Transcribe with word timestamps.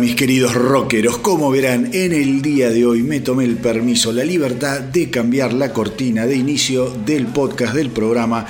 Mis 0.00 0.16
queridos 0.16 0.54
rockeros, 0.54 1.18
como 1.18 1.50
verán, 1.50 1.90
en 1.92 2.12
el 2.12 2.42
día 2.42 2.70
de 2.70 2.84
hoy 2.84 3.02
me 3.02 3.20
tomé 3.20 3.44
el 3.44 3.56
permiso, 3.56 4.12
la 4.12 4.24
libertad 4.24 4.80
de 4.80 5.08
cambiar 5.08 5.52
la 5.52 5.72
cortina 5.72 6.26
de 6.26 6.34
inicio 6.34 6.90
del 6.90 7.26
podcast 7.28 7.74
del 7.74 7.90
programa 7.90 8.44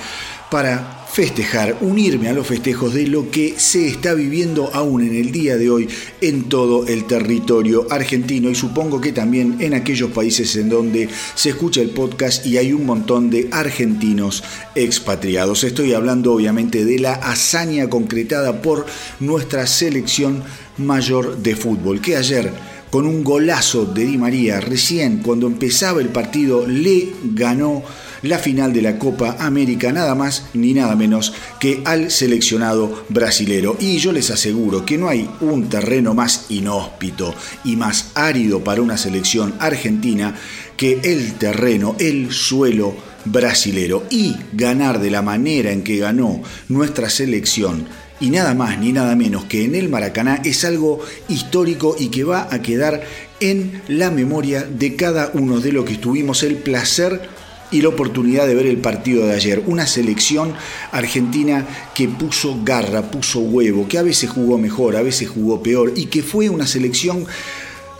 para 0.49 0.94
festejar, 1.15 1.77
unirme 1.79 2.27
a 2.27 2.33
los 2.33 2.45
festejos 2.45 2.93
de 2.93 3.07
lo 3.07 3.31
que 3.31 3.53
se 3.55 3.87
está 3.87 4.13
viviendo 4.13 4.69
aún 4.73 5.01
en 5.01 5.15
el 5.15 5.31
día 5.31 5.55
de 5.55 5.69
hoy 5.69 5.87
en 6.19 6.49
todo 6.49 6.85
el 6.87 7.05
territorio 7.05 7.87
argentino 7.89 8.49
y 8.49 8.55
supongo 8.55 8.99
que 8.99 9.13
también 9.13 9.55
en 9.61 9.75
aquellos 9.75 10.11
países 10.11 10.57
en 10.57 10.67
donde 10.67 11.07
se 11.35 11.51
escucha 11.51 11.79
el 11.79 11.91
podcast 11.91 12.45
y 12.45 12.57
hay 12.57 12.73
un 12.73 12.85
montón 12.85 13.29
de 13.29 13.47
argentinos 13.53 14.43
expatriados. 14.75 15.63
Estoy 15.63 15.93
hablando 15.93 16.33
obviamente 16.33 16.83
de 16.83 16.99
la 16.99 17.13
hazaña 17.13 17.89
concretada 17.89 18.61
por 18.61 18.85
nuestra 19.21 19.67
selección 19.67 20.43
mayor 20.77 21.37
de 21.37 21.55
fútbol, 21.55 22.01
que 22.01 22.17
ayer 22.17 22.51
con 22.91 23.05
un 23.05 23.23
golazo 23.23 23.85
de 23.85 24.05
Di 24.05 24.17
María, 24.17 24.59
recién 24.59 25.19
cuando 25.19 25.47
empezaba 25.47 26.01
el 26.01 26.09
partido, 26.09 26.67
le 26.67 27.13
ganó 27.23 27.83
la 28.21 28.39
final 28.39 28.73
de 28.73 28.81
la 28.81 28.97
Copa 28.97 29.37
América, 29.39 29.91
nada 29.91 30.15
más 30.15 30.45
ni 30.53 30.73
nada 30.73 30.95
menos 30.95 31.33
que 31.59 31.81
al 31.85 32.11
seleccionado 32.11 33.05
brasilero. 33.09 33.77
Y 33.79 33.97
yo 33.97 34.11
les 34.11 34.31
aseguro 34.31 34.85
que 34.85 34.97
no 34.97 35.09
hay 35.09 35.29
un 35.41 35.69
terreno 35.69 36.13
más 36.13 36.45
inhóspito 36.49 37.33
y 37.63 37.75
más 37.75 38.11
árido 38.15 38.63
para 38.63 38.81
una 38.81 38.97
selección 38.97 39.55
argentina 39.59 40.35
que 40.77 40.99
el 41.03 41.33
terreno, 41.33 41.95
el 41.99 42.31
suelo 42.31 42.95
brasilero. 43.25 44.03
Y 44.09 44.35
ganar 44.53 44.99
de 44.99 45.11
la 45.11 45.21
manera 45.21 45.71
en 45.71 45.83
que 45.83 45.97
ganó 45.97 46.41
nuestra 46.67 47.09
selección 47.09 47.87
y 48.19 48.29
nada 48.29 48.53
más 48.53 48.79
ni 48.79 48.93
nada 48.93 49.15
menos 49.15 49.45
que 49.45 49.65
en 49.65 49.75
el 49.75 49.89
Maracaná 49.89 50.41
es 50.45 50.63
algo 50.63 50.99
histórico 51.27 51.95
y 51.99 52.07
que 52.07 52.23
va 52.23 52.47
a 52.49 52.61
quedar 52.61 53.03
en 53.39 53.81
la 53.87 54.09
memoria 54.09 54.63
de 54.63 54.95
cada 54.95 55.31
uno 55.33 55.59
de 55.59 55.73
los 55.73 55.85
que 55.85 55.97
tuvimos 55.97 56.43
el 56.43 56.55
placer 56.55 57.29
y 57.75 57.81
la 57.81 57.89
oportunidad 57.89 58.47
de 58.47 58.55
ver 58.55 58.67
el 58.67 58.77
partido 58.77 59.27
de 59.27 59.33
ayer. 59.33 59.61
Una 59.65 59.85
selección 59.85 60.53
argentina 60.93 61.67
que 61.93 62.07
puso 62.07 62.61
garra, 62.63 63.11
puso 63.11 63.41
huevo, 63.41 63.85
que 63.85 63.97
a 63.97 64.01
veces 64.01 64.29
jugó 64.29 64.57
mejor, 64.57 64.95
a 64.95 65.01
veces 65.01 65.27
jugó 65.27 65.61
peor 65.61 65.91
y 65.93 66.05
que 66.05 66.23
fue 66.23 66.49
una 66.49 66.67
selección 66.67 67.25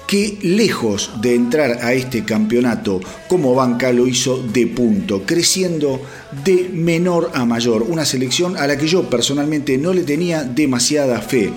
que 0.08 0.38
lejos 0.44 1.12
de 1.20 1.36
entrar 1.36 1.80
a 1.82 1.92
este 1.92 2.24
campeonato 2.24 3.02
como 3.28 3.54
banca 3.54 3.92
lo 3.92 4.08
hizo 4.08 4.38
de 4.38 4.66
punto, 4.68 5.24
creciendo 5.26 6.02
de 6.46 6.70
menor 6.72 7.32
a 7.34 7.44
mayor, 7.44 7.84
una 7.84 8.06
selección 8.06 8.56
a 8.56 8.68
la 8.68 8.78
que 8.78 8.88
yo 8.88 9.10
personalmente 9.10 9.78
no 9.78 9.94
le 9.94 10.04
tenía 10.04 10.44
demasiada 10.44 11.20
fe 11.22 11.52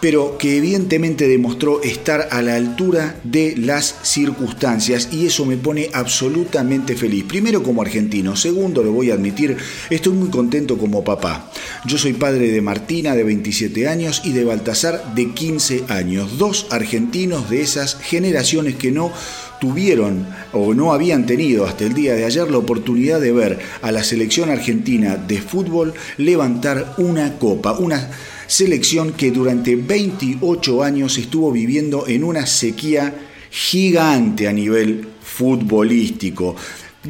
pero 0.00 0.38
que 0.38 0.56
evidentemente 0.56 1.28
demostró 1.28 1.82
estar 1.82 2.28
a 2.30 2.42
la 2.42 2.56
altura 2.56 3.16
de 3.24 3.54
las 3.56 3.96
circunstancias 4.02 5.08
y 5.12 5.26
eso 5.26 5.44
me 5.46 5.56
pone 5.56 5.88
absolutamente 5.92 6.96
feliz. 6.96 7.24
Primero 7.24 7.62
como 7.62 7.82
argentino, 7.82 8.36
segundo 8.36 8.82
lo 8.82 8.92
voy 8.92 9.10
a 9.10 9.14
admitir, 9.14 9.56
estoy 9.90 10.12
muy 10.12 10.28
contento 10.28 10.78
como 10.78 11.04
papá. 11.04 11.50
Yo 11.86 11.98
soy 11.98 12.12
padre 12.12 12.50
de 12.50 12.60
Martina 12.60 13.14
de 13.14 13.24
27 13.24 13.88
años 13.88 14.22
y 14.24 14.32
de 14.32 14.44
Baltasar 14.44 15.14
de 15.14 15.32
15 15.32 15.84
años, 15.88 16.38
dos 16.38 16.66
argentinos 16.70 17.50
de 17.50 17.62
esas 17.62 17.96
generaciones 17.96 18.76
que 18.76 18.92
no 18.92 19.12
tuvieron 19.60 20.26
o 20.52 20.74
no 20.74 20.92
habían 20.92 21.26
tenido 21.26 21.64
hasta 21.64 21.84
el 21.84 21.94
día 21.94 22.14
de 22.14 22.24
ayer 22.24 22.50
la 22.50 22.58
oportunidad 22.58 23.20
de 23.20 23.32
ver 23.32 23.58
a 23.82 23.90
la 23.90 24.04
selección 24.04 24.50
argentina 24.50 25.16
de 25.16 25.40
fútbol 25.40 25.94
levantar 26.18 26.94
una 26.98 27.38
copa, 27.38 27.72
una 27.72 28.10
selección 28.46 29.12
que 29.12 29.30
durante 29.30 29.76
28 29.76 30.82
años 30.82 31.18
estuvo 31.18 31.52
viviendo 31.52 32.06
en 32.06 32.24
una 32.24 32.46
sequía 32.46 33.14
gigante 33.50 34.48
a 34.48 34.52
nivel 34.52 35.06
futbolístico. 35.22 36.56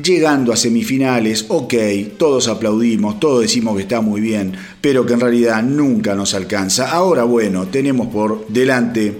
Llegando 0.02 0.52
a 0.52 0.56
semifinales, 0.56 1.46
ok, 1.48 1.74
todos 2.18 2.48
aplaudimos, 2.48 3.18
todos 3.18 3.42
decimos 3.42 3.76
que 3.76 3.82
está 3.82 4.02
muy 4.02 4.20
bien, 4.20 4.52
pero 4.80 5.06
que 5.06 5.14
en 5.14 5.20
realidad 5.20 5.62
nunca 5.62 6.14
nos 6.14 6.34
alcanza. 6.34 6.90
Ahora 6.90 7.24
bueno, 7.24 7.66
tenemos 7.68 8.08
por 8.08 8.46
delante 8.48 9.18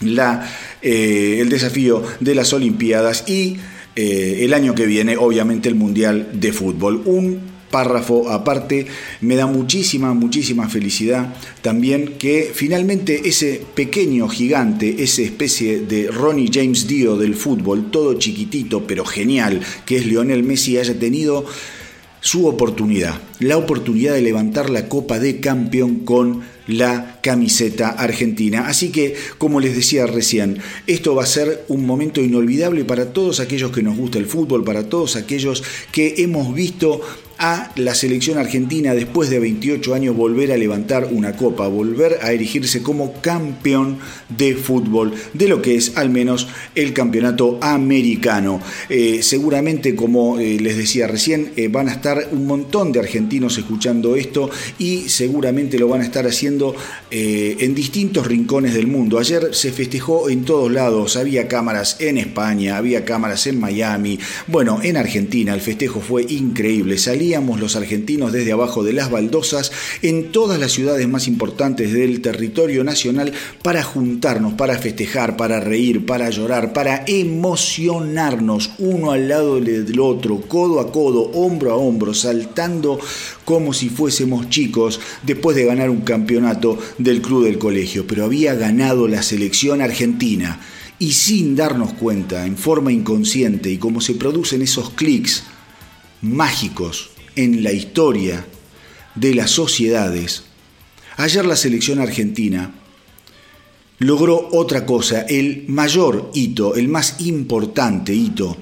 la, 0.00 0.48
eh, 0.80 1.38
el 1.40 1.50
desafío 1.50 2.02
de 2.20 2.34
las 2.34 2.52
Olimpiadas 2.54 3.28
y 3.28 3.58
eh, 3.94 4.38
el 4.44 4.54
año 4.54 4.74
que 4.74 4.86
viene, 4.86 5.16
obviamente, 5.16 5.68
el 5.68 5.74
Mundial 5.74 6.30
de 6.32 6.52
Fútbol. 6.52 7.02
Un 7.04 7.49
párrafo 7.70 8.30
aparte. 8.30 8.86
Me 9.20 9.36
da 9.36 9.46
muchísima, 9.46 10.14
muchísima 10.14 10.68
felicidad 10.68 11.34
también 11.62 12.14
que 12.18 12.50
finalmente 12.54 13.28
ese 13.28 13.62
pequeño 13.74 14.28
gigante, 14.28 15.02
esa 15.02 15.22
especie 15.22 15.80
de 15.80 16.08
Ronnie 16.08 16.50
James 16.52 16.86
Dio 16.86 17.16
del 17.16 17.34
fútbol, 17.34 17.90
todo 17.90 18.14
chiquitito 18.14 18.86
pero 18.86 19.04
genial, 19.04 19.60
que 19.86 19.96
es 19.96 20.06
Lionel 20.06 20.42
Messi, 20.42 20.78
haya 20.78 20.98
tenido 20.98 21.44
su 22.20 22.46
oportunidad, 22.46 23.18
la 23.38 23.56
oportunidad 23.56 24.12
de 24.14 24.20
levantar 24.20 24.68
la 24.68 24.88
Copa 24.88 25.18
de 25.18 25.40
Campeón 25.40 26.00
con 26.00 26.42
la 26.66 27.18
camiseta 27.22 27.88
argentina. 27.88 28.66
Así 28.68 28.90
que, 28.90 29.14
como 29.38 29.58
les 29.58 29.74
decía 29.74 30.06
recién, 30.06 30.58
esto 30.86 31.14
va 31.14 31.24
a 31.24 31.26
ser 31.26 31.64
un 31.68 31.86
momento 31.86 32.20
inolvidable 32.20 32.84
para 32.84 33.12
todos 33.12 33.40
aquellos 33.40 33.72
que 33.72 33.82
nos 33.82 33.96
gusta 33.96 34.18
el 34.18 34.26
fútbol, 34.26 34.64
para 34.64 34.88
todos 34.88 35.16
aquellos 35.16 35.62
que 35.92 36.16
hemos 36.18 36.54
visto 36.54 37.00
a 37.40 37.72
la 37.76 37.94
selección 37.94 38.36
argentina 38.36 38.94
después 38.94 39.30
de 39.30 39.38
28 39.38 39.94
años 39.94 40.14
volver 40.14 40.52
a 40.52 40.58
levantar 40.58 41.08
una 41.10 41.36
copa, 41.36 41.66
volver 41.68 42.18
a 42.20 42.32
erigirse 42.32 42.82
como 42.82 43.14
campeón 43.22 43.98
de 44.28 44.54
fútbol 44.54 45.14
de 45.32 45.48
lo 45.48 45.62
que 45.62 45.74
es 45.74 45.96
al 45.96 46.10
menos 46.10 46.48
el 46.74 46.92
campeonato 46.92 47.58
americano. 47.62 48.60
Eh, 48.90 49.20
seguramente, 49.22 49.96
como 49.96 50.38
eh, 50.38 50.58
les 50.60 50.76
decía 50.76 51.06
recién, 51.06 51.52
eh, 51.56 51.68
van 51.68 51.88
a 51.88 51.92
estar 51.92 52.28
un 52.30 52.46
montón 52.46 52.92
de 52.92 53.00
argentinos 53.00 53.56
escuchando 53.56 54.16
esto 54.16 54.50
y 54.78 55.08
seguramente 55.08 55.78
lo 55.78 55.88
van 55.88 56.02
a 56.02 56.04
estar 56.04 56.26
haciendo 56.26 56.74
en 57.10 57.74
distintos 57.74 58.26
rincones 58.26 58.74
del 58.74 58.86
mundo. 58.86 59.18
Ayer 59.18 59.48
se 59.52 59.72
festejó 59.72 60.28
en 60.28 60.44
todos 60.44 60.70
lados, 60.70 61.16
había 61.16 61.48
cámaras 61.48 61.96
en 62.00 62.18
España, 62.18 62.76
había 62.76 63.04
cámaras 63.04 63.46
en 63.46 63.58
Miami, 63.58 64.18
bueno, 64.46 64.80
en 64.82 64.96
Argentina 64.96 65.54
el 65.54 65.60
festejo 65.60 66.00
fue 66.00 66.24
increíble, 66.28 66.98
los 67.30 67.76
argentinos 67.76 68.32
desde 68.32 68.50
abajo 68.50 68.82
de 68.82 68.92
las 68.92 69.08
baldosas 69.08 69.70
en 70.02 70.32
todas 70.32 70.58
las 70.58 70.72
ciudades 70.72 71.06
más 71.08 71.28
importantes 71.28 71.92
del 71.92 72.20
territorio 72.20 72.82
nacional 72.82 73.32
para 73.62 73.84
juntarnos, 73.84 74.54
para 74.54 74.76
festejar, 74.78 75.36
para 75.36 75.60
reír, 75.60 76.06
para 76.06 76.28
llorar, 76.30 76.72
para 76.72 77.04
emocionarnos 77.06 78.72
uno 78.78 79.12
al 79.12 79.28
lado 79.28 79.60
del 79.60 80.00
otro, 80.00 80.40
codo 80.40 80.80
a 80.80 80.90
codo, 80.90 81.30
hombro 81.32 81.70
a 81.70 81.76
hombro, 81.76 82.14
saltando 82.14 82.98
como 83.44 83.72
si 83.72 83.88
fuésemos 83.88 84.50
chicos 84.50 84.98
después 85.22 85.56
de 85.56 85.66
ganar 85.66 85.88
un 85.88 86.00
campeonato 86.00 86.78
del 86.98 87.22
club 87.22 87.44
del 87.44 87.58
colegio. 87.58 88.08
Pero 88.08 88.24
había 88.24 88.54
ganado 88.54 89.06
la 89.06 89.22
selección 89.22 89.82
argentina 89.82 90.60
y 90.98 91.12
sin 91.12 91.54
darnos 91.54 91.92
cuenta, 91.92 92.44
en 92.44 92.56
forma 92.56 92.92
inconsciente 92.92 93.70
y 93.70 93.78
como 93.78 94.00
se 94.00 94.14
producen 94.14 94.62
esos 94.62 94.90
clics 94.90 95.44
mágicos 96.22 97.09
en 97.36 97.62
la 97.62 97.72
historia 97.72 98.46
de 99.14 99.34
las 99.34 99.50
sociedades, 99.50 100.44
ayer 101.16 101.44
la 101.44 101.56
selección 101.56 102.00
argentina 102.00 102.74
logró 103.98 104.48
otra 104.52 104.86
cosa, 104.86 105.22
el 105.22 105.64
mayor 105.68 106.30
hito, 106.34 106.74
el 106.74 106.88
más 106.88 107.20
importante 107.20 108.14
hito 108.14 108.56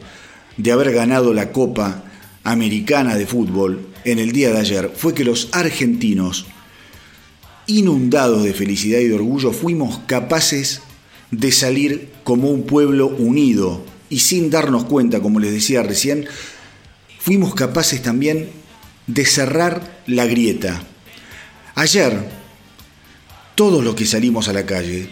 de 0.56 0.72
haber 0.72 0.92
ganado 0.92 1.32
la 1.32 1.52
Copa 1.52 2.04
Americana 2.44 3.16
de 3.16 3.26
Fútbol 3.26 3.88
en 4.04 4.18
el 4.18 4.32
día 4.32 4.52
de 4.52 4.58
ayer, 4.58 4.92
fue 4.94 5.14
que 5.14 5.24
los 5.24 5.48
argentinos, 5.52 6.46
inundados 7.66 8.42
de 8.42 8.52
felicidad 8.52 8.98
y 8.98 9.08
de 9.08 9.14
orgullo, 9.14 9.52
fuimos 9.52 10.00
capaces 10.06 10.82
de 11.30 11.52
salir 11.52 12.10
como 12.24 12.50
un 12.50 12.64
pueblo 12.64 13.06
unido 13.06 13.84
y 14.10 14.20
sin 14.20 14.50
darnos 14.50 14.84
cuenta, 14.84 15.20
como 15.20 15.38
les 15.38 15.52
decía 15.52 15.82
recién, 15.82 16.26
fuimos 17.18 17.54
capaces 17.54 18.02
también 18.02 18.50
de 19.06 19.24
cerrar 19.24 20.02
la 20.06 20.26
grieta. 20.26 20.82
Ayer, 21.74 22.28
todos 23.54 23.84
los 23.84 23.94
que 23.94 24.06
salimos 24.06 24.48
a 24.48 24.52
la 24.52 24.66
calle, 24.66 25.08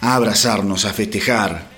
a 0.00 0.14
abrazarnos, 0.14 0.84
a 0.84 0.92
festejar, 0.92 1.68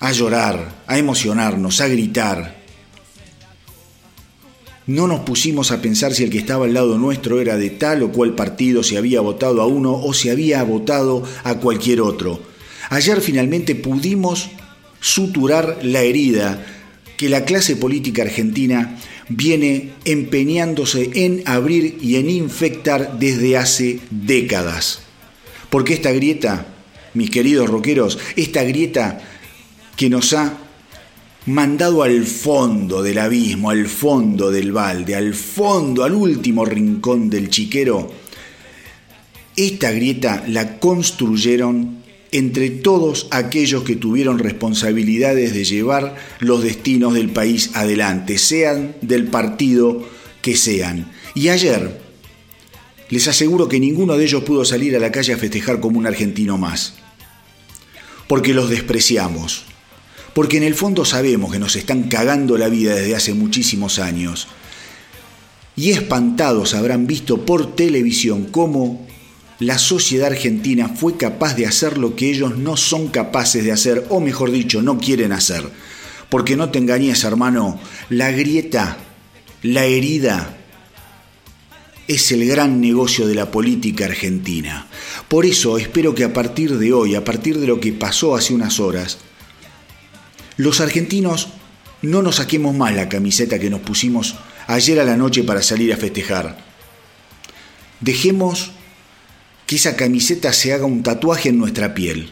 a 0.00 0.12
llorar, 0.12 0.82
a 0.86 0.98
emocionarnos, 0.98 1.80
a 1.80 1.88
gritar, 1.88 2.64
no 4.86 5.06
nos 5.06 5.20
pusimos 5.20 5.70
a 5.70 5.80
pensar 5.80 6.12
si 6.12 6.24
el 6.24 6.30
que 6.30 6.38
estaba 6.38 6.66
al 6.66 6.74
lado 6.74 6.98
nuestro 6.98 7.40
era 7.40 7.56
de 7.56 7.70
tal 7.70 8.02
o 8.02 8.12
cual 8.12 8.34
partido, 8.34 8.82
si 8.82 8.96
había 8.96 9.22
votado 9.22 9.62
a 9.62 9.66
uno 9.66 9.94
o 9.94 10.12
si 10.12 10.28
había 10.28 10.62
votado 10.62 11.22
a 11.42 11.54
cualquier 11.54 12.02
otro. 12.02 12.42
Ayer 12.90 13.22
finalmente 13.22 13.74
pudimos 13.74 14.50
suturar 15.00 15.78
la 15.82 16.00
herida 16.00 16.73
que 17.16 17.28
la 17.28 17.44
clase 17.44 17.76
política 17.76 18.22
argentina 18.22 18.98
viene 19.28 19.92
empeñándose 20.04 21.10
en 21.14 21.42
abrir 21.46 21.98
y 22.00 22.16
en 22.16 22.28
infectar 22.28 23.18
desde 23.18 23.56
hace 23.56 24.00
décadas. 24.10 25.00
Porque 25.70 25.94
esta 25.94 26.12
grieta 26.12 26.66
mis 27.14 27.30
queridos 27.30 27.70
rockeros, 27.70 28.18
esta 28.36 28.62
grieta 28.64 29.20
que 29.96 30.10
nos 30.10 30.32
ha 30.32 30.58
mandado 31.46 32.02
al 32.02 32.24
fondo 32.24 33.02
del 33.02 33.18
abismo, 33.18 33.70
al 33.70 33.86
fondo 33.86 34.50
del 34.50 34.72
balde, 34.72 35.14
al 35.14 35.34
fondo, 35.34 36.04
al 36.04 36.12
último 36.12 36.64
rincón 36.64 37.30
del 37.30 37.48
chiquero, 37.48 38.12
esta 39.56 39.92
grieta 39.92 40.44
la 40.48 40.78
construyeron 40.78 42.02
entre 42.34 42.68
todos 42.68 43.28
aquellos 43.30 43.84
que 43.84 43.94
tuvieron 43.94 44.40
responsabilidades 44.40 45.54
de 45.54 45.64
llevar 45.64 46.16
los 46.40 46.64
destinos 46.64 47.14
del 47.14 47.30
país 47.30 47.70
adelante, 47.74 48.38
sean 48.38 48.96
del 49.02 49.28
partido 49.28 50.04
que 50.42 50.56
sean. 50.56 51.12
Y 51.36 51.50
ayer, 51.50 52.00
les 53.08 53.28
aseguro 53.28 53.68
que 53.68 53.78
ninguno 53.78 54.16
de 54.16 54.24
ellos 54.24 54.42
pudo 54.42 54.64
salir 54.64 54.96
a 54.96 54.98
la 54.98 55.12
calle 55.12 55.32
a 55.32 55.38
festejar 55.38 55.78
como 55.78 55.96
un 55.96 56.08
argentino 56.08 56.58
más, 56.58 56.94
porque 58.26 58.52
los 58.52 58.68
despreciamos, 58.68 59.66
porque 60.34 60.56
en 60.56 60.64
el 60.64 60.74
fondo 60.74 61.04
sabemos 61.04 61.52
que 61.52 61.60
nos 61.60 61.76
están 61.76 62.08
cagando 62.08 62.58
la 62.58 62.68
vida 62.68 62.96
desde 62.96 63.14
hace 63.14 63.32
muchísimos 63.32 64.00
años. 64.00 64.48
Y 65.76 65.90
espantados 65.90 66.74
habrán 66.74 67.06
visto 67.06 67.46
por 67.46 67.76
televisión 67.76 68.48
cómo 68.50 69.06
la 69.60 69.78
sociedad 69.78 70.28
argentina 70.32 70.88
fue 70.88 71.16
capaz 71.16 71.54
de 71.54 71.66
hacer 71.66 71.98
lo 71.98 72.16
que 72.16 72.30
ellos 72.30 72.56
no 72.56 72.76
son 72.76 73.08
capaces 73.08 73.64
de 73.64 73.72
hacer, 73.72 74.06
o 74.08 74.20
mejor 74.20 74.50
dicho, 74.50 74.82
no 74.82 74.98
quieren 74.98 75.32
hacer. 75.32 75.64
Porque 76.28 76.56
no 76.56 76.70
te 76.70 76.78
engañes, 76.78 77.22
hermano, 77.24 77.78
la 78.08 78.32
grieta, 78.32 78.96
la 79.62 79.84
herida, 79.84 80.56
es 82.08 82.32
el 82.32 82.46
gran 82.46 82.80
negocio 82.80 83.26
de 83.26 83.34
la 83.34 83.50
política 83.50 84.04
argentina. 84.06 84.88
Por 85.28 85.46
eso 85.46 85.78
espero 85.78 86.14
que 86.14 86.24
a 86.24 86.32
partir 86.32 86.76
de 86.78 86.92
hoy, 86.92 87.14
a 87.14 87.24
partir 87.24 87.58
de 87.58 87.66
lo 87.66 87.80
que 87.80 87.92
pasó 87.92 88.34
hace 88.34 88.52
unas 88.52 88.78
horas, 88.80 89.18
los 90.56 90.80
argentinos 90.80 91.48
no 92.02 92.22
nos 92.22 92.36
saquemos 92.36 92.74
más 92.74 92.94
la 92.94 93.08
camiseta 93.08 93.58
que 93.58 93.70
nos 93.70 93.80
pusimos 93.80 94.36
ayer 94.66 95.00
a 95.00 95.04
la 95.04 95.16
noche 95.16 95.42
para 95.44 95.62
salir 95.62 95.92
a 95.92 95.96
festejar. 95.96 96.58
Dejemos 98.00 98.72
que 99.74 99.78
esa 99.78 99.96
camiseta 99.96 100.52
se 100.52 100.72
haga 100.72 100.86
un 100.86 101.02
tatuaje 101.02 101.48
en 101.48 101.58
nuestra 101.58 101.94
piel. 101.94 102.30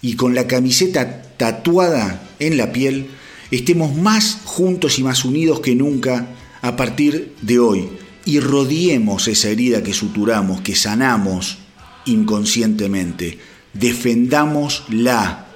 Y 0.00 0.14
con 0.14 0.34
la 0.34 0.46
camiseta 0.46 1.34
tatuada 1.36 2.26
en 2.38 2.56
la 2.56 2.72
piel, 2.72 3.08
estemos 3.50 3.94
más 3.94 4.38
juntos 4.46 4.98
y 4.98 5.02
más 5.02 5.26
unidos 5.26 5.60
que 5.60 5.74
nunca 5.74 6.26
a 6.62 6.74
partir 6.74 7.34
de 7.42 7.58
hoy. 7.58 7.90
Y 8.24 8.40
rodeemos 8.40 9.28
esa 9.28 9.50
herida 9.50 9.82
que 9.82 9.92
suturamos, 9.92 10.62
que 10.62 10.74
sanamos 10.74 11.58
inconscientemente. 12.06 13.38
Defendámosla. 13.74 15.48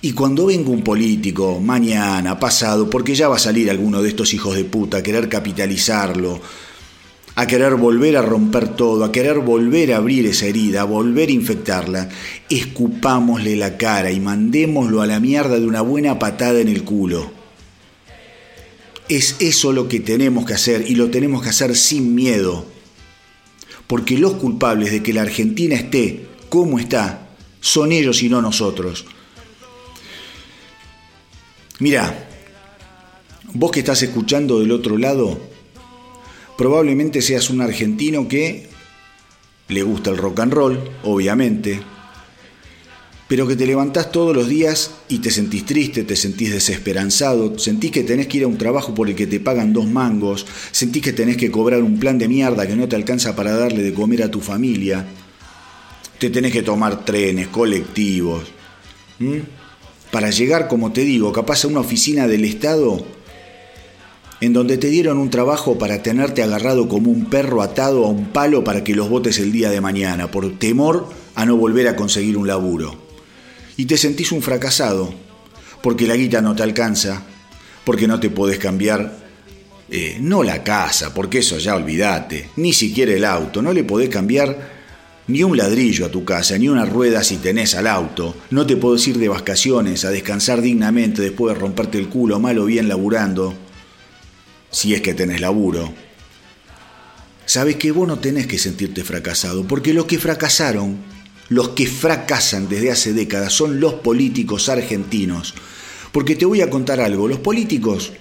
Y 0.00 0.12
cuando 0.14 0.46
venga 0.46 0.70
un 0.70 0.82
político, 0.82 1.60
mañana, 1.60 2.40
pasado, 2.40 2.90
porque 2.90 3.14
ya 3.14 3.28
va 3.28 3.36
a 3.36 3.38
salir 3.38 3.70
alguno 3.70 4.02
de 4.02 4.08
estos 4.08 4.34
hijos 4.34 4.56
de 4.56 4.64
puta 4.64 4.96
a 4.96 5.02
querer 5.04 5.28
capitalizarlo, 5.28 6.40
a 7.36 7.46
querer 7.46 7.74
volver 7.74 8.16
a 8.16 8.22
romper 8.22 8.68
todo, 8.68 9.04
a 9.04 9.10
querer 9.10 9.38
volver 9.38 9.92
a 9.92 9.96
abrir 9.96 10.26
esa 10.26 10.46
herida, 10.46 10.82
a 10.82 10.84
volver 10.84 11.28
a 11.28 11.32
infectarla, 11.32 12.08
escupámosle 12.48 13.56
la 13.56 13.76
cara 13.76 14.12
y 14.12 14.20
mandémoslo 14.20 15.02
a 15.02 15.06
la 15.06 15.18
mierda 15.18 15.58
de 15.58 15.66
una 15.66 15.80
buena 15.80 16.18
patada 16.18 16.60
en 16.60 16.68
el 16.68 16.84
culo. 16.84 17.32
Es 19.08 19.36
eso 19.40 19.72
lo 19.72 19.88
que 19.88 20.00
tenemos 20.00 20.46
que 20.46 20.54
hacer 20.54 20.84
y 20.88 20.94
lo 20.94 21.10
tenemos 21.10 21.42
que 21.42 21.50
hacer 21.50 21.76
sin 21.76 22.14
miedo. 22.14 22.66
Porque 23.86 24.16
los 24.16 24.34
culpables 24.34 24.92
de 24.92 25.02
que 25.02 25.12
la 25.12 25.22
Argentina 25.22 25.74
esté 25.74 26.26
como 26.48 26.78
está 26.78 27.28
son 27.60 27.92
ellos 27.92 28.22
y 28.22 28.28
no 28.28 28.40
nosotros. 28.40 29.04
Mira, 31.80 32.28
vos 33.52 33.72
que 33.72 33.80
estás 33.80 34.02
escuchando 34.02 34.60
del 34.60 34.70
otro 34.70 34.96
lado, 34.96 35.38
probablemente 36.56 37.22
seas 37.22 37.50
un 37.50 37.60
argentino 37.60 38.28
que 38.28 38.68
le 39.68 39.82
gusta 39.82 40.10
el 40.10 40.18
rock 40.18 40.40
and 40.40 40.52
roll, 40.52 40.90
obviamente, 41.02 41.80
pero 43.28 43.46
que 43.46 43.56
te 43.56 43.66
levantás 43.66 44.12
todos 44.12 44.36
los 44.36 44.48
días 44.48 44.92
y 45.08 45.18
te 45.18 45.30
sentís 45.30 45.64
triste, 45.64 46.04
te 46.04 46.14
sentís 46.14 46.52
desesperanzado, 46.52 47.58
sentís 47.58 47.90
que 47.90 48.02
tenés 48.02 48.26
que 48.26 48.38
ir 48.38 48.44
a 48.44 48.48
un 48.48 48.58
trabajo 48.58 48.94
por 48.94 49.08
el 49.08 49.14
que 49.14 49.26
te 49.26 49.40
pagan 49.40 49.72
dos 49.72 49.86
mangos, 49.86 50.46
sentís 50.70 51.02
que 51.02 51.12
tenés 51.12 51.36
que 51.36 51.50
cobrar 51.50 51.82
un 51.82 51.98
plan 51.98 52.18
de 52.18 52.28
mierda 52.28 52.66
que 52.66 52.76
no 52.76 52.88
te 52.88 52.96
alcanza 52.96 53.34
para 53.34 53.56
darle 53.56 53.82
de 53.82 53.94
comer 53.94 54.22
a 54.22 54.30
tu 54.30 54.40
familia, 54.40 55.06
te 56.18 56.30
tenés 56.30 56.52
que 56.52 56.62
tomar 56.62 57.04
trenes, 57.04 57.48
colectivos, 57.48 58.44
para 60.10 60.30
llegar, 60.30 60.68
como 60.68 60.92
te 60.92 61.00
digo, 61.00 61.32
capaz 61.32 61.64
a 61.64 61.68
una 61.68 61.80
oficina 61.80 62.28
del 62.28 62.44
Estado 62.44 63.04
en 64.40 64.52
donde 64.52 64.78
te 64.78 64.88
dieron 64.88 65.18
un 65.18 65.30
trabajo 65.30 65.78
para 65.78 66.02
tenerte 66.02 66.42
agarrado 66.42 66.88
como 66.88 67.10
un 67.10 67.26
perro 67.26 67.62
atado 67.62 68.04
a 68.04 68.08
un 68.08 68.26
palo 68.26 68.64
para 68.64 68.84
que 68.84 68.94
los 68.94 69.08
votes 69.08 69.38
el 69.38 69.52
día 69.52 69.70
de 69.70 69.80
mañana, 69.80 70.30
por 70.30 70.58
temor 70.58 71.08
a 71.34 71.46
no 71.46 71.56
volver 71.56 71.88
a 71.88 71.96
conseguir 71.96 72.36
un 72.36 72.46
laburo. 72.46 72.96
Y 73.76 73.86
te 73.86 73.96
sentís 73.96 74.32
un 74.32 74.42
fracasado, 74.42 75.14
porque 75.82 76.06
la 76.06 76.16
guita 76.16 76.40
no 76.40 76.54
te 76.54 76.62
alcanza, 76.62 77.22
porque 77.84 78.06
no 78.06 78.20
te 78.20 78.30
podés 78.30 78.58
cambiar, 78.58 79.24
eh, 79.90 80.18
no 80.20 80.42
la 80.42 80.62
casa, 80.62 81.12
porque 81.12 81.38
eso 81.38 81.58
ya 81.58 81.76
olvídate, 81.76 82.50
ni 82.56 82.72
siquiera 82.72 83.12
el 83.12 83.24
auto, 83.24 83.62
no 83.62 83.72
le 83.72 83.84
podés 83.84 84.08
cambiar 84.08 84.74
ni 85.26 85.42
un 85.42 85.56
ladrillo 85.56 86.06
a 86.06 86.10
tu 86.10 86.24
casa, 86.24 86.58
ni 86.58 86.68
una 86.68 86.84
rueda 86.84 87.24
si 87.24 87.38
tenés 87.38 87.74
al 87.74 87.86
auto, 87.86 88.34
no 88.50 88.66
te 88.66 88.76
podés 88.76 89.06
ir 89.08 89.18
de 89.18 89.28
vacaciones 89.28 90.04
a 90.04 90.10
descansar 90.10 90.60
dignamente 90.60 91.22
después 91.22 91.54
de 91.54 91.60
romperte 91.60 91.98
el 91.98 92.08
culo 92.08 92.38
mal 92.40 92.58
o 92.58 92.66
bien 92.66 92.88
laburando, 92.88 93.54
si 94.74 94.92
es 94.92 95.02
que 95.02 95.14
tenés 95.14 95.40
laburo, 95.40 95.92
sabes 97.46 97.76
que 97.76 97.92
vos 97.92 98.08
no 98.08 98.18
tenés 98.18 98.48
que 98.48 98.58
sentirte 98.58 99.04
fracasado, 99.04 99.64
porque 99.68 99.94
los 99.94 100.06
que 100.06 100.18
fracasaron, 100.18 100.96
los 101.48 101.70
que 101.70 101.86
fracasan 101.86 102.68
desde 102.68 102.90
hace 102.90 103.12
décadas 103.12 103.52
son 103.52 103.78
los 103.78 103.94
políticos 103.94 104.68
argentinos. 104.68 105.54
Porque 106.10 106.34
te 106.34 106.44
voy 106.44 106.60
a 106.60 106.70
contar 106.70 107.00
algo, 107.00 107.28
los 107.28 107.38
políticos 107.38 108.14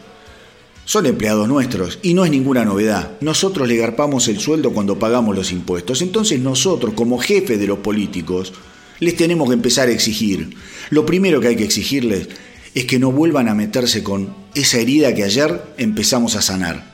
son 0.85 1.07
empleados 1.07 1.47
nuestros 1.47 1.97
y 2.03 2.13
no 2.13 2.23
es 2.23 2.29
ninguna 2.29 2.63
novedad. 2.63 3.13
Nosotros 3.19 3.67
le 3.67 3.77
garpamos 3.77 4.27
el 4.27 4.39
sueldo 4.39 4.73
cuando 4.73 4.99
pagamos 4.99 5.35
los 5.35 5.51
impuestos. 5.51 6.03
Entonces 6.03 6.39
nosotros, 6.39 6.93
como 6.93 7.17
jefe 7.17 7.57
de 7.57 7.65
los 7.65 7.79
políticos, 7.79 8.53
les 8.99 9.17
tenemos 9.17 9.47
que 9.47 9.55
empezar 9.55 9.87
a 9.87 9.91
exigir. 9.91 10.55
Lo 10.91 11.03
primero 11.03 11.41
que 11.41 11.47
hay 11.47 11.55
que 11.55 11.63
exigirles 11.63 12.27
es 12.73 12.85
que 12.85 12.99
no 12.99 13.11
vuelvan 13.11 13.47
a 13.49 13.53
meterse 13.53 14.03
con 14.03 14.35
esa 14.55 14.79
herida 14.79 15.13
que 15.13 15.23
ayer 15.23 15.61
empezamos 15.77 16.35
a 16.35 16.41
sanar. 16.41 16.93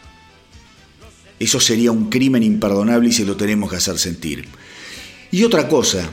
Eso 1.39 1.59
sería 1.59 1.91
un 1.91 2.09
crimen 2.09 2.43
imperdonable 2.43 3.09
y 3.09 3.13
se 3.13 3.25
lo 3.25 3.37
tenemos 3.37 3.69
que 3.69 3.77
hacer 3.77 3.97
sentir. 3.97 4.45
Y 5.31 5.43
otra 5.43 5.69
cosa, 5.69 6.09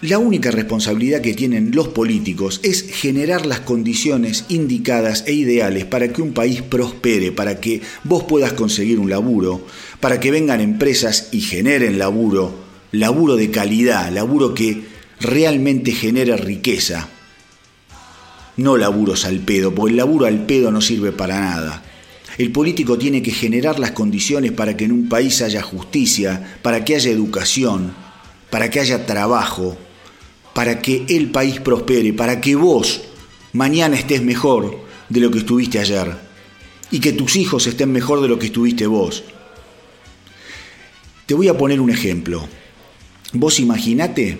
la 0.00 0.18
única 0.18 0.50
responsabilidad 0.50 1.20
que 1.20 1.34
tienen 1.34 1.70
los 1.72 1.88
políticos 1.88 2.60
es 2.62 2.82
generar 2.82 3.46
las 3.46 3.60
condiciones 3.60 4.44
indicadas 4.48 5.24
e 5.26 5.34
ideales 5.34 5.84
para 5.84 6.12
que 6.12 6.20
un 6.20 6.32
país 6.32 6.62
prospere, 6.62 7.32
para 7.32 7.60
que 7.60 7.80
vos 8.02 8.24
puedas 8.24 8.54
conseguir 8.54 8.98
un 8.98 9.08
laburo, 9.08 9.64
para 10.00 10.18
que 10.18 10.30
vengan 10.30 10.60
empresas 10.60 11.28
y 11.32 11.40
generen 11.40 11.98
laburo, 11.98 12.54
laburo 12.92 13.36
de 13.36 13.50
calidad, 13.50 14.12
laburo 14.12 14.52
que 14.52 14.82
realmente 15.20 15.92
genere 15.92 16.36
riqueza, 16.36 17.08
no 18.56 18.76
laburos 18.76 19.24
al 19.24 19.40
pedo, 19.40 19.74
porque 19.74 19.90
el 19.90 19.96
laburo 19.96 20.26
al 20.26 20.46
pedo 20.46 20.70
no 20.70 20.80
sirve 20.80 21.12
para 21.12 21.40
nada. 21.40 21.82
El 22.38 22.52
político 22.52 22.98
tiene 22.98 23.22
que 23.22 23.30
generar 23.30 23.78
las 23.78 23.92
condiciones 23.92 24.52
para 24.52 24.76
que 24.76 24.84
en 24.84 24.92
un 24.92 25.08
país 25.08 25.40
haya 25.42 25.62
justicia, 25.62 26.58
para 26.62 26.84
que 26.84 26.94
haya 26.94 27.10
educación, 27.10 27.94
para 28.50 28.70
que 28.70 28.80
haya 28.80 29.06
trabajo, 29.06 29.76
para 30.54 30.80
que 30.80 31.04
el 31.08 31.30
país 31.30 31.60
prospere, 31.60 32.12
para 32.12 32.40
que 32.40 32.54
vos 32.56 33.02
mañana 33.52 33.96
estés 33.96 34.22
mejor 34.22 34.84
de 35.08 35.20
lo 35.20 35.30
que 35.30 35.38
estuviste 35.38 35.78
ayer 35.78 36.14
y 36.90 37.00
que 37.00 37.12
tus 37.12 37.36
hijos 37.36 37.66
estén 37.66 37.90
mejor 37.90 38.20
de 38.20 38.28
lo 38.28 38.38
que 38.38 38.46
estuviste 38.46 38.86
vos. 38.86 39.24
Te 41.24 41.34
voy 41.34 41.48
a 41.48 41.58
poner 41.58 41.80
un 41.80 41.90
ejemplo. 41.90 42.46
Vos 43.32 43.58
imaginate 43.58 44.38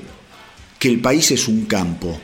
que 0.79 0.89
el 0.89 1.01
país 1.01 1.31
es 1.31 1.49
un 1.49 1.65
campo 1.65 2.21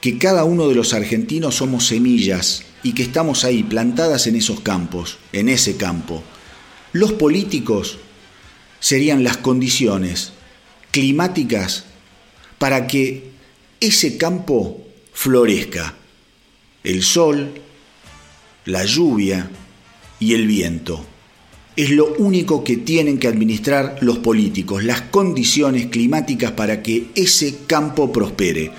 que 0.00 0.18
cada 0.18 0.44
uno 0.44 0.68
de 0.68 0.74
los 0.74 0.94
argentinos 0.94 1.56
somos 1.56 1.86
semillas 1.86 2.64
y 2.82 2.94
que 2.94 3.02
estamos 3.02 3.44
ahí 3.44 3.62
plantadas 3.62 4.26
en 4.26 4.36
esos 4.36 4.60
campos, 4.60 5.18
en 5.32 5.48
ese 5.48 5.76
campo. 5.76 6.22
Los 6.92 7.12
políticos 7.12 7.98
serían 8.80 9.22
las 9.22 9.36
condiciones 9.36 10.32
climáticas 10.90 11.84
para 12.58 12.86
que 12.86 13.30
ese 13.80 14.16
campo 14.16 14.86
florezca. 15.12 15.94
El 16.82 17.02
sol, 17.02 17.52
la 18.64 18.84
lluvia 18.84 19.50
y 20.18 20.34
el 20.34 20.46
viento. 20.46 21.06
es 21.76 21.90
lo 21.90 22.12
único 22.14 22.62
que 22.62 22.76
tienen 22.76 23.18
que 23.18 23.28
administrar 23.28 23.96
los 24.02 24.18
políticos, 24.18 24.84
las 24.84 25.00
condiciones 25.02 25.86
climáticas 25.86 26.52
para 26.52 26.82
que 26.82 27.06
ese 27.14 27.60
campo 27.66 28.12
prospere. 28.12 28.72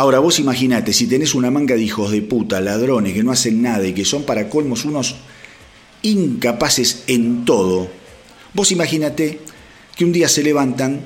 Ahora 0.00 0.18
vos 0.18 0.38
imaginate, 0.38 0.94
si 0.94 1.06
tenés 1.06 1.34
una 1.34 1.50
manga 1.50 1.74
de 1.74 1.82
hijos 1.82 2.10
de 2.10 2.22
puta, 2.22 2.58
ladrones 2.62 3.12
que 3.12 3.22
no 3.22 3.32
hacen 3.32 3.60
nada 3.60 3.86
y 3.86 3.92
que 3.92 4.06
son 4.06 4.22
para 4.22 4.48
colmos 4.48 4.86
unos 4.86 5.16
incapaces 6.00 7.04
en 7.06 7.44
todo, 7.44 7.86
vos 8.54 8.72
imagínate 8.72 9.40
que 9.94 10.06
un 10.06 10.12
día 10.12 10.26
se 10.30 10.42
levantan, 10.42 11.02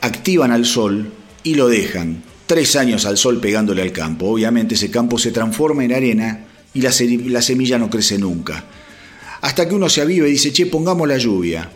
activan 0.00 0.52
al 0.52 0.64
sol 0.64 1.12
y 1.42 1.56
lo 1.56 1.68
dejan. 1.68 2.22
Tres 2.46 2.76
años 2.76 3.04
al 3.04 3.18
sol 3.18 3.40
pegándole 3.40 3.82
al 3.82 3.92
campo. 3.92 4.24
Obviamente 4.24 4.74
ese 4.74 4.90
campo 4.90 5.18
se 5.18 5.30
transforma 5.30 5.84
en 5.84 5.92
arena 5.92 6.46
y 6.72 6.80
la, 6.80 6.92
semilla 7.42 7.76
no 7.76 7.90
crece 7.90 8.16
nunca. 8.16 8.64
Hasta 9.42 9.68
que 9.68 9.74
uno 9.74 9.90
se 9.90 10.00
aviva 10.00 10.26
y 10.26 10.30
dice, 10.30 10.50
che, 10.50 10.64
pongamos 10.64 11.06
la 11.06 11.18
lluvia. 11.18 11.70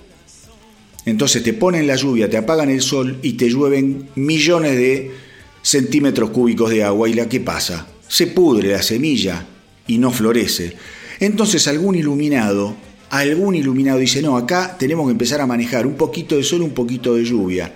Entonces 1.05 1.43
te 1.43 1.53
ponen 1.53 1.87
la 1.87 1.97
lluvia, 1.97 2.31
te 2.31 2.39
apagan 2.39 2.71
el 2.71 2.81
sol 2.81 3.19
y 3.21 3.35
te 3.35 3.51
llueven 3.51 4.09
millones 4.15 4.79
de 4.79 5.29
centímetros 5.63 6.31
cúbicos 6.31 6.71
de 6.71 6.85
agua. 6.85 7.09
¿Y 7.09 7.15
la 7.15 7.29
qué 7.29 7.41
pasa? 7.41 7.87
Se 8.09 8.27
pudre 8.27 8.73
la 8.73 8.83
semilla 8.83 9.47
y 9.87 9.99
no 9.99 10.11
florece. 10.11 10.77
Entonces 11.21 11.69
algún 11.69 11.97
iluminado, 11.97 12.77
algún 13.11 13.55
iluminado 13.55 13.99
dice, 13.99 14.23
no, 14.23 14.37
acá 14.37 14.77
tenemos 14.79 15.07
que 15.07 15.13
empezar 15.13 15.41
a 15.41 15.47
manejar 15.47 15.87
un 15.87 15.95
poquito 15.95 16.37
de 16.37 16.45
sol, 16.45 16.63
un 16.63 16.73
poquito 16.73 17.15
de 17.15 17.25
lluvia. 17.25 17.75